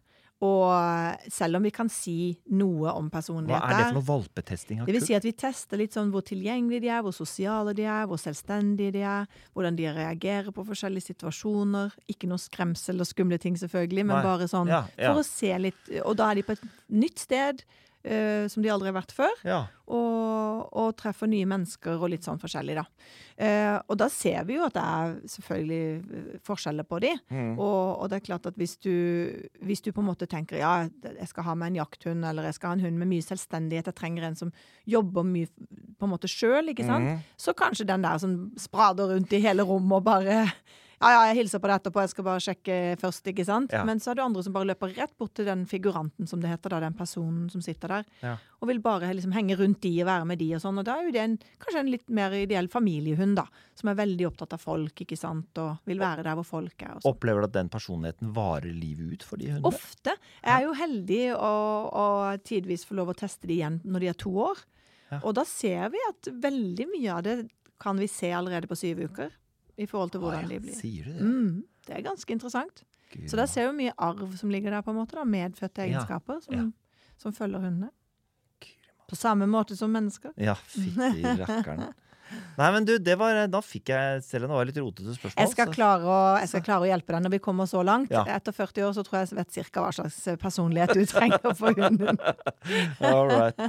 Og 0.45 1.31
selv 1.33 1.57
om 1.57 1.63
vi 1.65 1.71
kan 1.73 1.87
si 1.89 2.35
noe 2.53 2.91
om 2.93 3.07
Hva 3.09 3.21
er 3.57 3.71
det 3.73 3.85
for 3.87 3.97
noe 3.97 4.05
valpetesting? 4.05 4.83
Det 4.85 4.93
vil 4.93 5.05
si 5.05 5.15
at 5.17 5.25
vi 5.25 5.33
tester 5.33 5.81
litt 5.81 5.97
sånn 5.97 6.11
hvor 6.13 6.21
tilgjengelige 6.27 6.83
de 6.83 6.91
er, 6.93 7.01
hvor 7.01 7.15
sosiale 7.15 7.73
de 7.77 7.87
er, 7.89 8.05
hvor 8.05 8.21
selvstendige 8.21 8.93
de 8.99 9.01
er, 9.01 9.25
hvordan 9.57 9.79
de 9.79 9.89
reagerer 9.97 10.53
på 10.53 10.65
forskjellige 10.67 11.09
situasjoner. 11.09 11.95
Ikke 12.13 12.29
noe 12.29 12.41
skremsel 12.41 13.01
og 13.01 13.09
skumle 13.09 13.41
ting, 13.41 13.57
selvfølgelig, 13.57 14.05
men 14.05 14.19
Nei. 14.19 14.23
bare 14.29 14.49
sånn 14.51 14.69
Ja, 14.69 14.83
ja. 14.93 15.09
for 15.09 15.23
å 15.23 15.25
se 15.25 15.49
litt 15.57 15.91
Og 16.03 16.13
da 16.19 16.29
er 16.29 16.37
de 16.37 16.45
på 16.45 16.53
et 16.53 16.65
nytt 16.93 17.25
sted 17.25 17.65
eh, 18.07 18.47
som 18.51 18.63
de 18.63 18.71
aldri 18.71 18.89
har 18.89 18.97
vært 18.97 19.13
før 19.15 19.33
ja. 19.45 19.59
og, 19.91 20.67
og 20.71 20.93
treffer 20.99 21.29
nye 21.29 21.47
mennesker 21.49 21.99
og 21.99 22.11
litt 22.13 22.27
sånn 22.27 22.39
forskjellig, 22.41 22.77
da. 22.79 22.85
Eh, 23.37 23.75
og 23.85 23.99
da 24.01 24.07
ser 24.09 24.47
vi 24.47 24.55
jo 24.55 24.65
at 24.65 24.73
det 24.73 24.83
er 24.83 25.11
selvfølgelig 25.33 25.81
eh, 25.99 26.39
forskjeller 26.47 26.87
på 26.89 27.01
de. 27.03 27.11
Mm. 27.29 27.51
Og, 27.53 27.83
og 28.01 28.09
det 28.09 28.19
er 28.19 28.25
klart 28.29 28.49
at 28.49 28.57
hvis 28.57 28.77
du, 28.81 28.95
hvis 29.67 29.83
du 29.85 29.91
på 29.91 30.01
en 30.01 30.09
måte 30.09 30.29
tenker 30.29 30.61
ja, 30.61 30.73
jeg 30.87 31.29
skal 31.29 31.49
ha 31.49 31.57
meg 31.59 31.73
en 31.73 31.81
jakthund, 31.83 32.25
eller 32.25 32.49
jeg 32.49 32.57
skal 32.57 32.73
ha 32.73 32.79
en 32.79 32.87
hund 32.87 32.97
med 33.03 33.11
mye 33.11 33.27
selvstendighet, 33.27 33.91
jeg 33.91 33.99
trenger 33.99 34.29
en 34.29 34.39
som 34.39 34.55
jobber 34.89 35.27
mye 35.27 35.51
på 35.97 36.07
en 36.07 36.13
måte 36.15 36.31
sjøl, 36.31 36.73
ikke 36.73 36.87
sant, 36.87 37.11
mm. 37.11 37.37
så 37.37 37.53
kanskje 37.57 37.89
den 37.89 38.05
der 38.05 38.19
som 38.23 38.35
sprader 38.59 39.13
rundt 39.13 39.33
i 39.35 39.43
hele 39.43 39.65
rommet 39.67 39.99
og 39.99 40.07
bare 40.07 40.41
ja, 40.97 41.09
ja, 41.13 41.19
jeg 41.29 41.35
hilser 41.43 41.61
på 41.61 41.69
det 41.69 41.75
etterpå, 41.77 42.01
jeg 42.01 42.09
skal 42.09 42.25
bare 42.25 42.41
sjekke 42.41 42.75
først, 42.97 43.27
ikke 43.29 43.45
sant? 43.45 43.73
Ja. 43.75 43.83
Men 43.85 43.99
så 44.01 44.11
er 44.11 44.17
det 44.17 44.23
andre 44.25 44.41
som 44.45 44.53
bare 44.55 44.65
løper 44.71 44.95
rett 44.97 45.11
bort 45.19 45.35
til 45.37 45.45
den 45.45 45.65
figuranten, 45.69 46.25
som 46.29 46.41
det 46.41 46.49
heter, 46.49 46.73
da, 46.73 46.79
den 46.81 46.95
personen 46.97 47.51
som 47.53 47.61
sitter 47.61 47.87
der 47.99 48.05
Ja. 48.23 48.31
og 48.61 48.67
vil 48.71 48.79
bare 48.81 49.11
liksom 49.13 49.31
henge 49.35 49.57
rundt 49.59 49.81
de 49.85 49.91
og 50.01 50.07
være 50.09 50.25
med 50.25 50.39
de 50.41 50.47
og 50.57 50.61
sånn. 50.63 50.79
Og 50.81 50.85
da 50.87 50.95
er 50.97 51.05
jo 51.05 51.11
det 51.13 51.21
en, 51.21 51.37
kanskje 51.61 51.79
en 51.83 51.91
litt 51.93 52.09
mer 52.09 52.31
ideell 52.33 52.67
familiehund, 52.73 53.35
da. 53.37 53.45
Som 53.77 53.89
er 53.91 53.99
veldig 53.99 54.25
opptatt 54.31 54.53
av 54.57 54.59
folk, 54.63 54.95
ikke 55.05 55.17
sant, 55.17 55.57
og 55.61 55.77
vil 55.85 55.99
være 56.01 56.23
der 56.25 56.33
hvor 56.39 56.47
folk 56.49 56.81
er. 56.81 56.95
Og 56.97 57.03
sånn. 57.05 57.11
Opplever 57.13 57.45
du 57.45 57.49
at 57.51 57.57
den 57.59 57.69
personligheten 57.69 58.33
varer 58.33 58.73
livet 58.73 59.13
ut 59.19 59.23
for 59.23 59.37
de 59.37 59.51
hundene? 59.53 59.69
Ofte. 59.69 60.17
Jeg 60.41 60.53
er 60.55 60.65
jo 60.65 60.73
heldig 60.73 61.21
å, 61.37 61.53
å 61.93 62.07
tidvis 62.41 62.85
få 62.89 62.97
lov 62.97 63.13
å 63.13 63.17
teste 63.21 63.45
de 63.45 63.59
igjen 63.59 63.81
når 63.85 63.99
de 63.99 64.07
er 64.15 64.17
to 64.17 64.33
år. 64.49 64.65
Ja. 65.11 65.21
Og 65.21 65.35
da 65.37 65.45
ser 65.47 65.91
vi 65.93 66.01
at 66.09 66.27
veldig 66.41 66.87
mye 66.97 67.13
av 67.13 67.21
det 67.23 67.37
kan 67.79 67.95
vi 68.01 68.07
se 68.09 68.31
allerede 68.33 68.67
på 68.67 68.75
syv 68.75 69.05
uker. 69.05 69.29
I 69.77 69.85
forhold 69.85 70.13
til 70.13 70.23
hvordan 70.23 70.47
hvordan 70.47 70.51
ja, 70.51 70.59
de 70.59 70.65
blir. 70.65 70.77
Sier 70.79 71.05
du 71.05 71.13
det? 71.13 71.27
Mm, 71.27 71.63
det 71.87 71.97
er 71.97 72.01
ganske 72.05 72.33
interessant. 72.33 72.83
Gud, 73.13 73.29
Så 73.29 73.37
der 73.39 73.45
ser 73.45 73.69
vi 73.69 73.85
mye 73.85 73.93
arv 73.97 74.33
som 74.37 74.49
ligger 74.51 74.71
der, 74.71 74.81
på 74.81 74.91
en 74.91 74.99
måte. 74.99 75.15
da, 75.15 75.23
Medfødte 75.23 75.85
egenskaper 75.85 76.41
som, 76.43 76.55
ja. 76.55 76.65
som 77.17 77.33
følger 77.33 77.63
hundene. 77.63 77.91
Gud, 78.59 78.91
På 79.07 79.15
samme 79.15 79.47
måte 79.47 79.77
som 79.77 79.93
mennesker. 79.93 80.33
Ja, 80.37 80.57
fytti 80.67 81.23
rakkeren. 81.43 81.93
Nei, 82.57 82.71
men 82.73 82.83
du, 82.83 82.97
det 82.99 83.13
var 83.19 83.37
Da 83.47 83.61
fikk 83.63 83.91
jeg 83.93 84.23
Selv 84.25 84.47
om 84.47 84.51
det 84.51 84.57
var 84.57 84.67
litt 84.67 84.79
rotete 84.81 85.13
spørsmål. 85.15 85.39
Jeg 85.39 85.51
skal, 85.53 85.69
klare 85.71 86.09
å, 86.09 86.17
jeg 86.41 86.49
skal 86.51 86.63
klare 86.65 86.83
å 86.83 86.89
hjelpe 86.89 87.15
deg 87.15 87.23
når 87.23 87.33
vi 87.37 87.39
kommer 87.45 87.69
så 87.69 87.83
langt. 87.87 88.11
Ja. 88.11 88.25
Etter 88.35 88.55
40 88.55 88.87
år 88.89 88.95
så 88.97 89.05
tror 89.07 89.19
jeg 89.19 89.29
jeg 89.29 89.39
vet 89.39 89.59
cirka 89.59 89.83
hva 89.85 89.93
slags 89.95 90.17
personlighet 90.41 90.91
du 90.97 91.05
trenger 91.07 91.55
for 91.55 91.77
hunden. 91.77 92.19
All 93.13 93.31
right. 93.31 93.61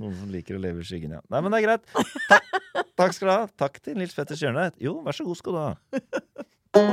Noen 0.00 0.16
som 0.16 0.32
liker 0.32 0.56
å 0.56 0.62
leve 0.62 0.80
i 0.80 0.88
skyggen, 0.88 1.18
ja. 1.18 1.20
Nei, 1.28 1.42
men 1.44 1.52
det 1.52 1.60
er 1.60 1.66
greit. 1.66 1.92
Takk, 2.30 2.56
takk 2.98 3.12
skal 3.16 3.28
du 3.28 3.32
ha. 3.34 3.46
Takk 3.60 3.80
til 3.84 3.98
Nils 3.98 4.14
Petter 4.16 4.38
Stjørnøy. 4.38 4.70
Jo, 4.82 4.98
vær 5.06 5.16
så 5.16 5.24
god 5.28 5.36
skal 5.42 5.52
du 5.52 5.62
ha. 5.62 6.86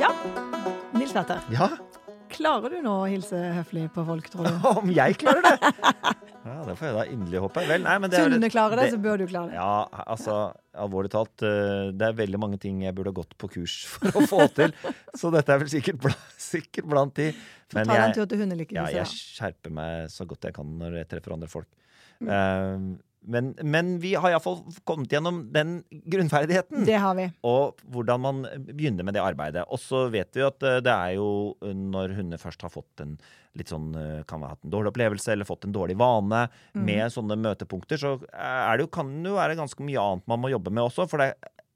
Ja, 0.00 0.10
Nils 0.98 1.12
Petter. 1.14 1.40
Ja, 1.54 1.68
Klarer 2.34 2.72
du 2.72 2.80
nå 2.82 2.92
å 3.04 3.06
hilse 3.06 3.38
høflig 3.54 3.84
på 3.94 4.02
folk, 4.08 4.26
tror 4.32 4.48
du? 4.48 4.54
om 4.72 4.88
jeg 4.90 5.14
klarer 5.20 5.44
det! 5.46 5.74
Ja, 6.44 6.58
Det 6.66 6.74
får 6.76 6.88
jeg 6.90 6.94
da 6.96 7.04
inderlig 7.08 7.40
håpe. 7.40 7.62
Vel, 7.68 7.84
nei, 7.86 7.94
men 8.02 8.12
det 8.12 8.18
er 8.20 8.52
klare 8.52 8.76
det, 8.76 8.82
det, 8.84 8.92
så 8.92 9.00
bør 9.00 9.22
du 9.22 9.26
klare 9.30 9.48
det. 9.48 9.56
Ja, 9.56 10.04
altså, 10.04 10.34
alvorlig 10.84 11.10
talt. 11.14 11.44
eh, 11.46 11.88
Det 11.96 12.08
er 12.10 12.18
veldig 12.18 12.40
mange 12.42 12.58
ting 12.60 12.82
jeg 12.84 12.94
burde 12.96 13.14
ha 13.14 13.18
gått 13.22 13.32
på 13.40 13.48
kurs 13.54 13.76
for 13.92 14.20
å 14.20 14.26
få 14.28 14.48
til. 14.56 14.74
Så 15.16 15.32
dette 15.32 15.54
er 15.54 15.62
vel 15.62 15.72
sikkert, 15.72 16.02
bla, 16.04 16.12
sikkert 16.36 16.90
blant 16.90 17.16
de. 17.16 17.30
Men 17.74 17.88
jeg, 17.88 18.68
ja, 18.76 18.84
jeg 19.00 19.08
skjerper 19.10 19.72
meg 19.72 20.12
så 20.12 20.26
godt 20.28 20.44
jeg 20.50 20.54
kan 20.60 20.68
når 20.78 21.00
jeg 21.00 21.10
treffer 21.14 21.34
andre 21.38 21.48
folk. 21.50 21.70
Mm. 22.20 22.28
Eh, 22.28 22.86
men, 23.24 23.52
men 23.64 23.94
vi 24.02 24.14
har 24.20 24.30
iallfall 24.34 24.60
kommet 24.84 25.12
gjennom 25.12 25.42
den 25.54 25.78
grunnferdigheten. 26.12 26.84
Det 26.84 26.98
har 27.00 27.14
vi. 27.18 27.28
Og 27.48 27.78
hvordan 27.94 28.20
man 28.24 28.42
begynner 28.68 29.06
med 29.06 29.16
det 29.16 29.22
arbeidet. 29.24 29.64
Og 29.72 29.80
så 29.80 30.04
vet 30.12 30.34
vi 30.36 30.44
at 30.44 30.62
eh, 30.66 30.80
det 30.84 30.92
er 30.92 31.14
jo 31.16 31.28
eh, 31.64 31.72
når 31.74 32.14
hunder 32.18 32.40
først 32.42 32.64
har 32.66 32.72
fått 32.74 33.00
en 33.04 33.16
litt 33.54 33.70
sånn 33.70 33.92
eh, 33.94 34.22
Kan 34.26 34.42
ha 34.42 34.50
hatt 34.54 34.64
en 34.66 34.72
dårlig 34.74 34.90
opplevelse 34.90 35.30
eller 35.32 35.48
fått 35.48 35.64
en 35.68 35.74
dårlig 35.74 35.96
vane 36.00 36.44
Mm. 36.74 36.82
med 36.88 37.12
sånne 37.12 37.36
møtepunkter, 37.38 37.98
så 38.00 38.10
er 38.34 38.76
det 38.76 38.84
jo, 38.84 38.88
kan 38.90 39.10
det 39.22 39.30
jo 39.30 39.36
være 39.36 39.54
ganske 39.58 39.84
mye 39.86 40.00
annet 40.02 40.26
man 40.30 40.40
må 40.42 40.48
jobbe 40.50 40.72
med 40.74 40.82
også. 40.88 41.04
For 41.10 41.22
det, 41.22 41.28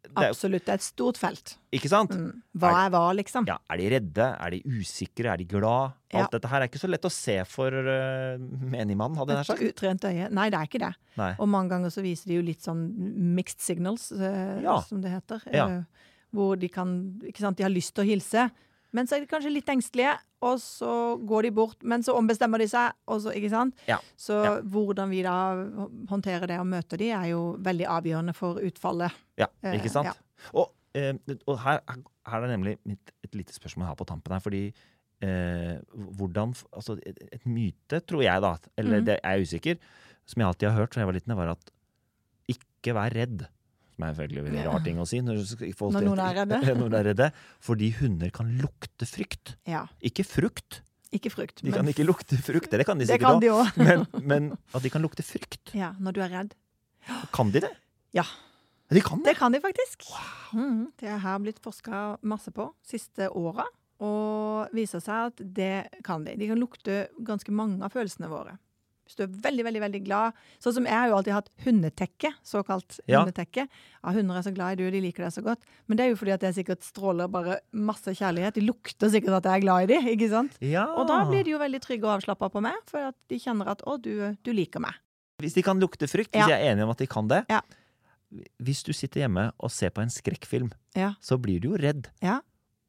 det 0.08 0.28
Absolutt. 0.30 0.64
Det 0.64 0.72
er 0.72 0.78
et 0.80 0.84
stort 0.86 1.18
felt. 1.20 1.56
Ikke 1.74 1.88
sant? 1.90 2.10
Mm. 2.16 2.42
Hva 2.58 2.70
er 2.86 2.90
hva, 2.94 3.02
liksom? 3.18 3.46
Ja, 3.46 3.58
Er 3.70 3.76
de 3.76 3.88
redde? 3.92 4.26
Er 4.40 4.50
de 4.54 4.60
usikre? 4.64 5.32
Er 5.32 5.36
de 5.36 5.44
glad? 5.44 5.92
Alt 6.14 6.22
Ja. 6.32 6.38
dette 6.38 6.48
her 6.48 6.62
er 6.62 6.68
ikke 6.68 6.80
så 6.80 6.88
lett 6.88 7.04
å 7.04 7.10
se 7.12 7.44
for 7.44 7.68
uh, 7.68 8.38
menigmann, 8.38 9.14
hadde 9.18 9.34
jeg 9.34 9.36
nær 9.42 9.44
sagt. 9.50 9.60
utrent 9.62 10.04
øye. 10.08 10.30
Nei, 10.32 10.48
det 10.50 10.58
er 10.58 10.66
ikke 10.70 10.80
det. 10.86 10.94
Nei. 11.20 11.34
Og 11.38 11.48
mange 11.48 11.68
ganger 11.74 11.90
så 11.92 12.00
viser 12.02 12.26
de 12.32 12.38
jo 12.38 12.42
litt 12.46 12.62
sånn 12.64 12.86
mixed 13.36 13.60
signals, 13.60 14.10
uh, 14.12 14.60
Ja. 14.62 14.80
som 14.80 15.00
det 15.02 15.10
heter. 15.12 15.42
Eh, 15.52 15.82
hvor 16.34 16.56
de 16.58 16.68
kan 16.68 17.20
Ikke 17.24 17.38
sant, 17.40 17.56
de 17.56 17.64
har 17.64 17.70
lyst 17.70 17.94
til 17.94 18.04
å 18.04 18.08
hilse, 18.08 18.50
men 18.92 19.06
så 19.06 19.16
er 19.16 19.20
de 19.24 19.28
kanskje 19.30 19.52
litt 19.52 19.68
engstelige, 19.68 20.14
og 20.46 20.60
så 20.62 21.18
går 21.28 21.48
de 21.48 21.50
bort, 21.56 21.82
men 21.82 22.04
så 22.06 22.14
ombestemmer 22.16 22.62
de 22.62 22.68
seg, 22.70 22.94
så? 23.08 23.32
Ja. 23.88 23.98
Så 24.16 24.38
Ja. 24.44 24.60
hvordan 24.62 25.10
vi 25.10 25.22
da 25.22 25.34
håndterer 26.08 26.46
det 26.46 26.58
og 26.60 26.66
møter 26.66 26.96
de, 26.96 27.10
er 27.10 27.26
jo 27.32 27.56
veldig 27.58 27.86
avgjørende 27.86 28.34
for 28.34 28.60
utfallet. 28.62 29.12
Ja, 29.36 29.46
Eh, 29.62 29.74
ikke 29.78 29.90
sant? 29.90 30.06
ja. 30.06 30.12
Og, 30.54 30.72
eh, 30.94 31.14
og 31.46 31.58
her, 31.58 31.80
her 32.26 32.42
er 32.42 32.56
nemlig 32.56 32.78
mitt, 32.84 33.12
et 33.24 33.34
lite 33.34 33.52
spørsmål 33.52 33.86
har 33.86 33.96
på 33.96 34.06
tampen 34.06 34.32
her, 34.32 34.40
fordi 34.40 34.72
eh, 35.20 35.78
hvordan 35.92 36.54
Altså, 36.72 36.98
et, 37.04 37.18
et 37.32 37.46
myte, 37.46 38.00
tror 38.06 38.22
jeg, 38.22 38.40
da, 38.40 38.56
eller 38.78 39.00
mm. 39.00 39.04
det 39.06 39.18
er 39.22 39.36
jeg 39.36 39.42
usikker, 39.48 39.76
som 40.24 40.40
jeg 40.40 40.46
alltid 40.48 40.68
har 40.70 40.78
hørt 40.80 40.94
fra 40.94 41.00
jeg 41.00 41.06
var 41.10 41.18
liten, 41.18 41.36
var 41.36 41.48
at 41.56 41.70
ikke 42.48 42.94
vær 42.94 43.12
redd. 43.14 43.46
Som 43.98 44.06
er 44.06 44.14
selvfølgelig 44.14 44.38
en 44.38 44.46
veldig 44.46 44.64
rar 44.68 44.82
ting 44.86 44.98
å 45.02 45.06
si 45.10 45.18
når, 45.26 45.40
Når 45.90 46.04
noen 46.06 46.20
er 46.22 46.36
redde. 46.38 46.58
noen 46.78 46.94
er 46.94 47.08
redde. 47.10 47.26
Fordi 47.66 47.88
hunder 47.98 48.30
kan 48.30 48.52
lukte 48.60 49.08
frykt. 49.10 49.56
Ja. 49.66 49.88
Ikke 50.06 50.22
frukt. 50.22 50.84
Ikke 51.10 51.32
frukt. 51.32 51.64
De 51.64 51.72
kan 51.74 51.88
ikke 51.90 52.06
lukte 52.06 52.38
frukt. 52.38 52.70
Det 52.70 52.86
kan 52.86 53.00
de 53.00 53.08
sikkert 53.08 53.42
òg. 53.50 53.72
Men, 53.80 54.04
men 54.22 54.46
at 54.76 54.84
de 54.84 54.92
kan 54.92 55.02
lukte 55.02 55.24
frykt. 55.26 55.72
Ja, 55.74 55.94
når 55.98 56.14
du 56.14 56.22
er 56.22 56.30
redd. 56.36 56.54
Kan 57.34 57.50
de 57.50 57.64
det? 57.64 57.72
Ja. 58.14 58.22
De 58.92 59.02
kan 59.02 59.24
det. 59.24 59.32
Det 59.32 59.40
kan 59.40 59.52
de 59.56 59.62
faktisk. 59.64 60.06
Mhm. 60.52 60.92
Det 61.00 61.18
har 61.24 61.42
blitt 61.42 61.58
forska 61.64 62.18
masse 62.22 62.52
på 62.54 62.70
siste 62.86 63.26
åra, 63.34 63.66
og 63.98 64.70
viser 64.76 65.02
seg 65.02 65.32
at 65.32 65.42
det 65.42 65.72
kan 66.06 66.22
de. 66.24 66.36
De 66.38 66.52
kan 66.52 66.60
lukte 66.60 67.08
ganske 67.18 67.50
mange 67.50 67.82
av 67.82 67.92
følelsene 67.96 68.30
våre. 68.30 68.54
Hvis 69.08 69.16
du 69.16 69.22
er 69.24 69.30
veldig, 69.32 69.64
veldig 69.64 69.80
veldig 69.80 70.00
glad 70.04 70.36
Sånn 70.60 70.74
som 70.76 70.84
jeg 70.84 70.92
har 70.92 71.08
jo 71.08 71.16
alltid 71.16 71.32
hatt 71.32 71.48
hundetekke, 71.64 72.30
såkalt 72.44 72.98
Ja. 73.08 73.22
hundetekke. 73.24 73.64
Ja, 74.04 74.12
hunder 74.12 74.36
er 74.36 74.44
så 74.44 74.52
glad 74.54 74.76
i 74.76 74.82
du, 74.82 74.90
de 74.92 75.00
liker 75.00 75.24
deg 75.24 75.32
så 75.32 75.42
godt. 75.42 75.64
Men 75.88 75.96
det 75.96 76.04
er 76.04 76.10
jo 76.12 76.16
fordi 76.20 76.34
at 76.36 76.44
jeg 76.44 76.58
sikkert 76.60 76.84
stråler 76.84 77.30
bare 77.32 77.58
masse 77.72 78.12
kjærlighet. 78.12 78.54
De 78.54 78.60
lukter 78.68 79.08
sikkert 79.08 79.38
at 79.40 79.48
jeg 79.48 79.56
er 79.62 79.64
glad 79.64 79.82
i 79.82 79.86
dem, 79.94 80.06
ikke 80.12 80.28
sant? 80.30 80.58
Ja. 80.60 80.84
Og 80.94 81.08
da 81.08 81.24
blir 81.24 81.42
de 81.44 81.50
jo 81.56 81.58
veldig 81.58 81.80
trygge 81.80 82.04
og 82.04 82.20
avslappa 82.20 82.50
på 82.52 82.60
meg, 82.62 82.76
for 82.86 82.98
at 83.08 83.16
de 83.28 83.38
kjenner 83.40 83.66
at 83.72 83.80
'å, 83.82 83.96
du, 84.00 84.36
du 84.44 84.52
liker 84.52 84.80
meg'. 84.80 84.94
Hvis 85.40 85.54
de 85.54 85.62
kan 85.62 85.78
lukte 85.80 86.06
frykt, 86.10 86.32
hvis 86.32 86.48
jeg 86.50 86.60
er 86.60 86.74
enig 86.74 86.82
om 86.84 86.90
at 86.90 86.98
de 86.98 87.06
kan 87.06 87.26
det 87.28 87.44
Ja. 87.48 87.60
Hvis 88.60 88.82
du 88.84 88.92
sitter 88.92 89.22
hjemme 89.24 89.52
og 89.58 89.70
ser 89.70 89.88
på 89.90 90.02
en 90.02 90.10
skrekkfilm, 90.12 90.70
Ja. 90.94 91.14
så 91.22 91.38
blir 91.40 91.60
du 91.60 91.70
jo 91.70 91.76
redd. 91.78 92.08
Ja. 92.20 92.40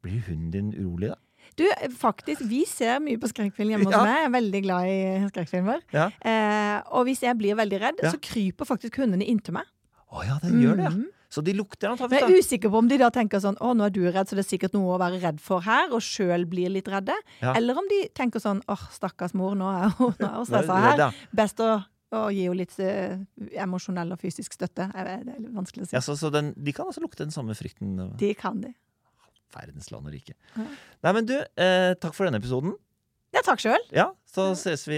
Blir 0.03 0.21
hunden 0.27 0.51
din 0.51 0.73
urolig 0.73 1.09
da? 1.09 1.15
Du, 1.59 1.65
faktisk, 1.99 2.41
vi 2.47 2.63
ser 2.69 3.01
mye 3.03 3.19
på 3.19 3.27
skrekkfilm 3.31 3.73
hjemme 3.75 3.89
hos 3.89 3.93
Ja. 3.97 4.01
meg. 4.05 4.15
Jeg 4.21 4.25
er 4.29 4.33
veldig 4.39 4.61
glad 4.63 4.87
i 4.87 4.97
skrekkfilmer. 5.29 5.81
Ja. 5.95 6.07
Eh, 6.23 6.81
og 6.95 7.05
hvis 7.09 7.21
jeg 7.25 7.35
blir 7.37 7.57
veldig 7.59 7.79
redd, 7.83 7.99
Ja. 8.05 8.11
så 8.15 8.19
kryper 8.23 8.65
faktisk 8.69 8.95
hundene 9.03 9.27
inntil 9.27 9.53
meg. 9.59 9.67
Å 10.09 10.23
ja, 10.25 10.39
den 10.41 10.61
gjør 10.63 10.75
det, 10.79 10.83
ja. 10.87 10.95
Mhm. 10.95 11.07
Så 11.29 11.43
de 11.45 11.53
lukter 11.53 11.91
antakeligvis, 11.91 12.25
jeg 12.25 12.31
er 12.33 12.41
usikker 12.41 12.71
på 12.73 12.77
om 12.81 12.87
de 12.89 12.97
da 12.97 13.11
tenker 13.13 13.37
sånn 13.37 13.55
å, 13.61 13.75
nå 13.77 13.85
er 13.85 13.91
du 13.93 13.99
redd, 14.09 14.25
så 14.25 14.33
det 14.33 14.41
er 14.47 14.57
sikkert 14.57 14.73
noe 14.73 14.95
å 14.95 14.99
være 14.99 15.19
redd 15.21 15.39
for 15.39 15.61
her, 15.61 15.91
og 15.93 16.01
sjøl 16.01 16.47
blir 16.49 16.71
litt 16.73 16.87
redde. 16.89 17.13
Eller 17.43 17.77
om 17.77 17.85
de 17.87 17.99
tenker 18.17 18.41
sånn 18.41 18.63
åh, 18.67 18.87
stakkars 18.95 19.35
mor, 19.37 19.53
nå 19.53 19.67
er 19.69 19.89
hun, 19.99 20.15
nå 20.17 20.25
er 20.25 20.35
hun 20.39 20.47
stressa 20.49 20.79
her. 20.81 21.13
Best 21.31 21.61
å, 21.61 21.83
og 22.17 22.31
gi 22.33 22.47
henne 22.47 22.57
litt 22.57 22.73
eh, 22.81 23.19
emosjonell 23.61 24.11
og 24.15 24.17
fysisk 24.17 24.51
støtte. 24.57 24.89
Det 24.91 25.05
er 25.05 25.21
litt 25.37 25.53
vanskelig 25.53 25.85
å 25.85 25.89
si. 25.91 25.93
Ja, 25.93 26.01
så, 26.01 26.15
så 26.17 26.31
den, 26.33 26.55
de 26.57 26.73
kan 26.73 26.87
altså 26.89 27.03
lukte 27.05 27.21
den 27.21 27.29
samme 27.35 27.53
frykten. 27.53 28.17
De 28.17 28.33
kan 28.33 28.59
de. 28.65 28.73
Verdens 29.55 29.91
land 29.91 30.05
og 30.07 30.13
rike. 30.13 30.35
Ja. 30.55 30.67
Nei, 31.03 31.13
men 31.13 31.25
du, 31.25 31.35
eh, 31.39 31.93
takk 32.01 32.13
for 32.13 32.25
denne 32.25 32.41
episoden. 32.41 32.75
Ja, 33.33 33.41
takk 33.45 33.61
sjøl. 33.61 33.81
Ja, 33.93 34.11
så 34.29 34.51
ses 34.57 34.87
vi 34.87 34.97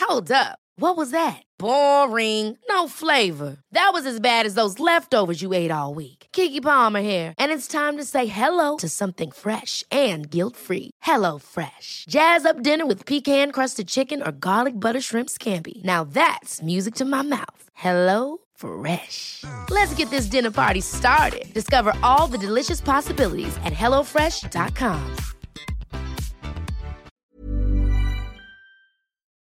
Hold 0.00 0.30
up. 0.32 0.58
What 0.80 0.96
was 0.96 1.10
that? 1.10 1.42
Boring. 1.58 2.56
No 2.70 2.86
flavor. 2.86 3.56
That 3.72 3.90
was 3.92 4.06
as 4.06 4.20
bad 4.20 4.46
as 4.46 4.54
those 4.54 4.78
leftovers 4.78 5.42
you 5.42 5.52
ate 5.52 5.72
all 5.72 5.92
week. 5.92 6.28
Kiki 6.32 6.60
Palmer 6.60 7.00
here, 7.00 7.34
and 7.36 7.50
it's 7.52 7.66
time 7.66 7.96
to 7.96 8.04
say 8.04 8.26
hello 8.26 8.76
to 8.76 8.88
something 8.88 9.32
fresh 9.32 9.82
and 9.90 10.30
guilt-free. 10.30 10.92
Hello 11.02 11.38
Fresh. 11.38 12.04
Jazz 12.08 12.46
up 12.46 12.62
dinner 12.62 12.86
with 12.86 13.06
pecan-crusted 13.06 13.88
chicken 13.88 14.22
or 14.22 14.32
garlic 14.32 14.74
butter 14.74 15.00
shrimp 15.00 15.28
scampi. 15.28 15.82
Now 15.84 16.04
that's 16.04 16.62
music 16.62 16.94
to 16.96 17.04
my 17.04 17.22
mouth. 17.22 17.62
Hello 17.74 18.38
Fresh. 18.58 19.44
Let's 19.70 19.94
get 19.94 20.10
this 20.10 20.26
dinner 20.26 20.50
party 20.50 20.80
started. 20.80 21.46
Discover 21.54 21.92
all 22.02 22.26
the 22.26 22.38
delicious 22.38 22.80
possibilities 22.80 23.56
at 23.64 23.72
hellofresh.com. 23.72 25.16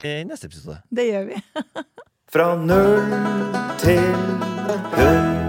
i 0.03 0.07
er 0.07 0.23
neste 0.23 0.45
episode. 0.45 0.77
Det 0.95 1.05
gjør 1.05 1.23
vi. 1.25 1.41
Fra 2.33 2.55
null 2.55 3.09
til 3.79 4.13
hundre. 4.15 5.44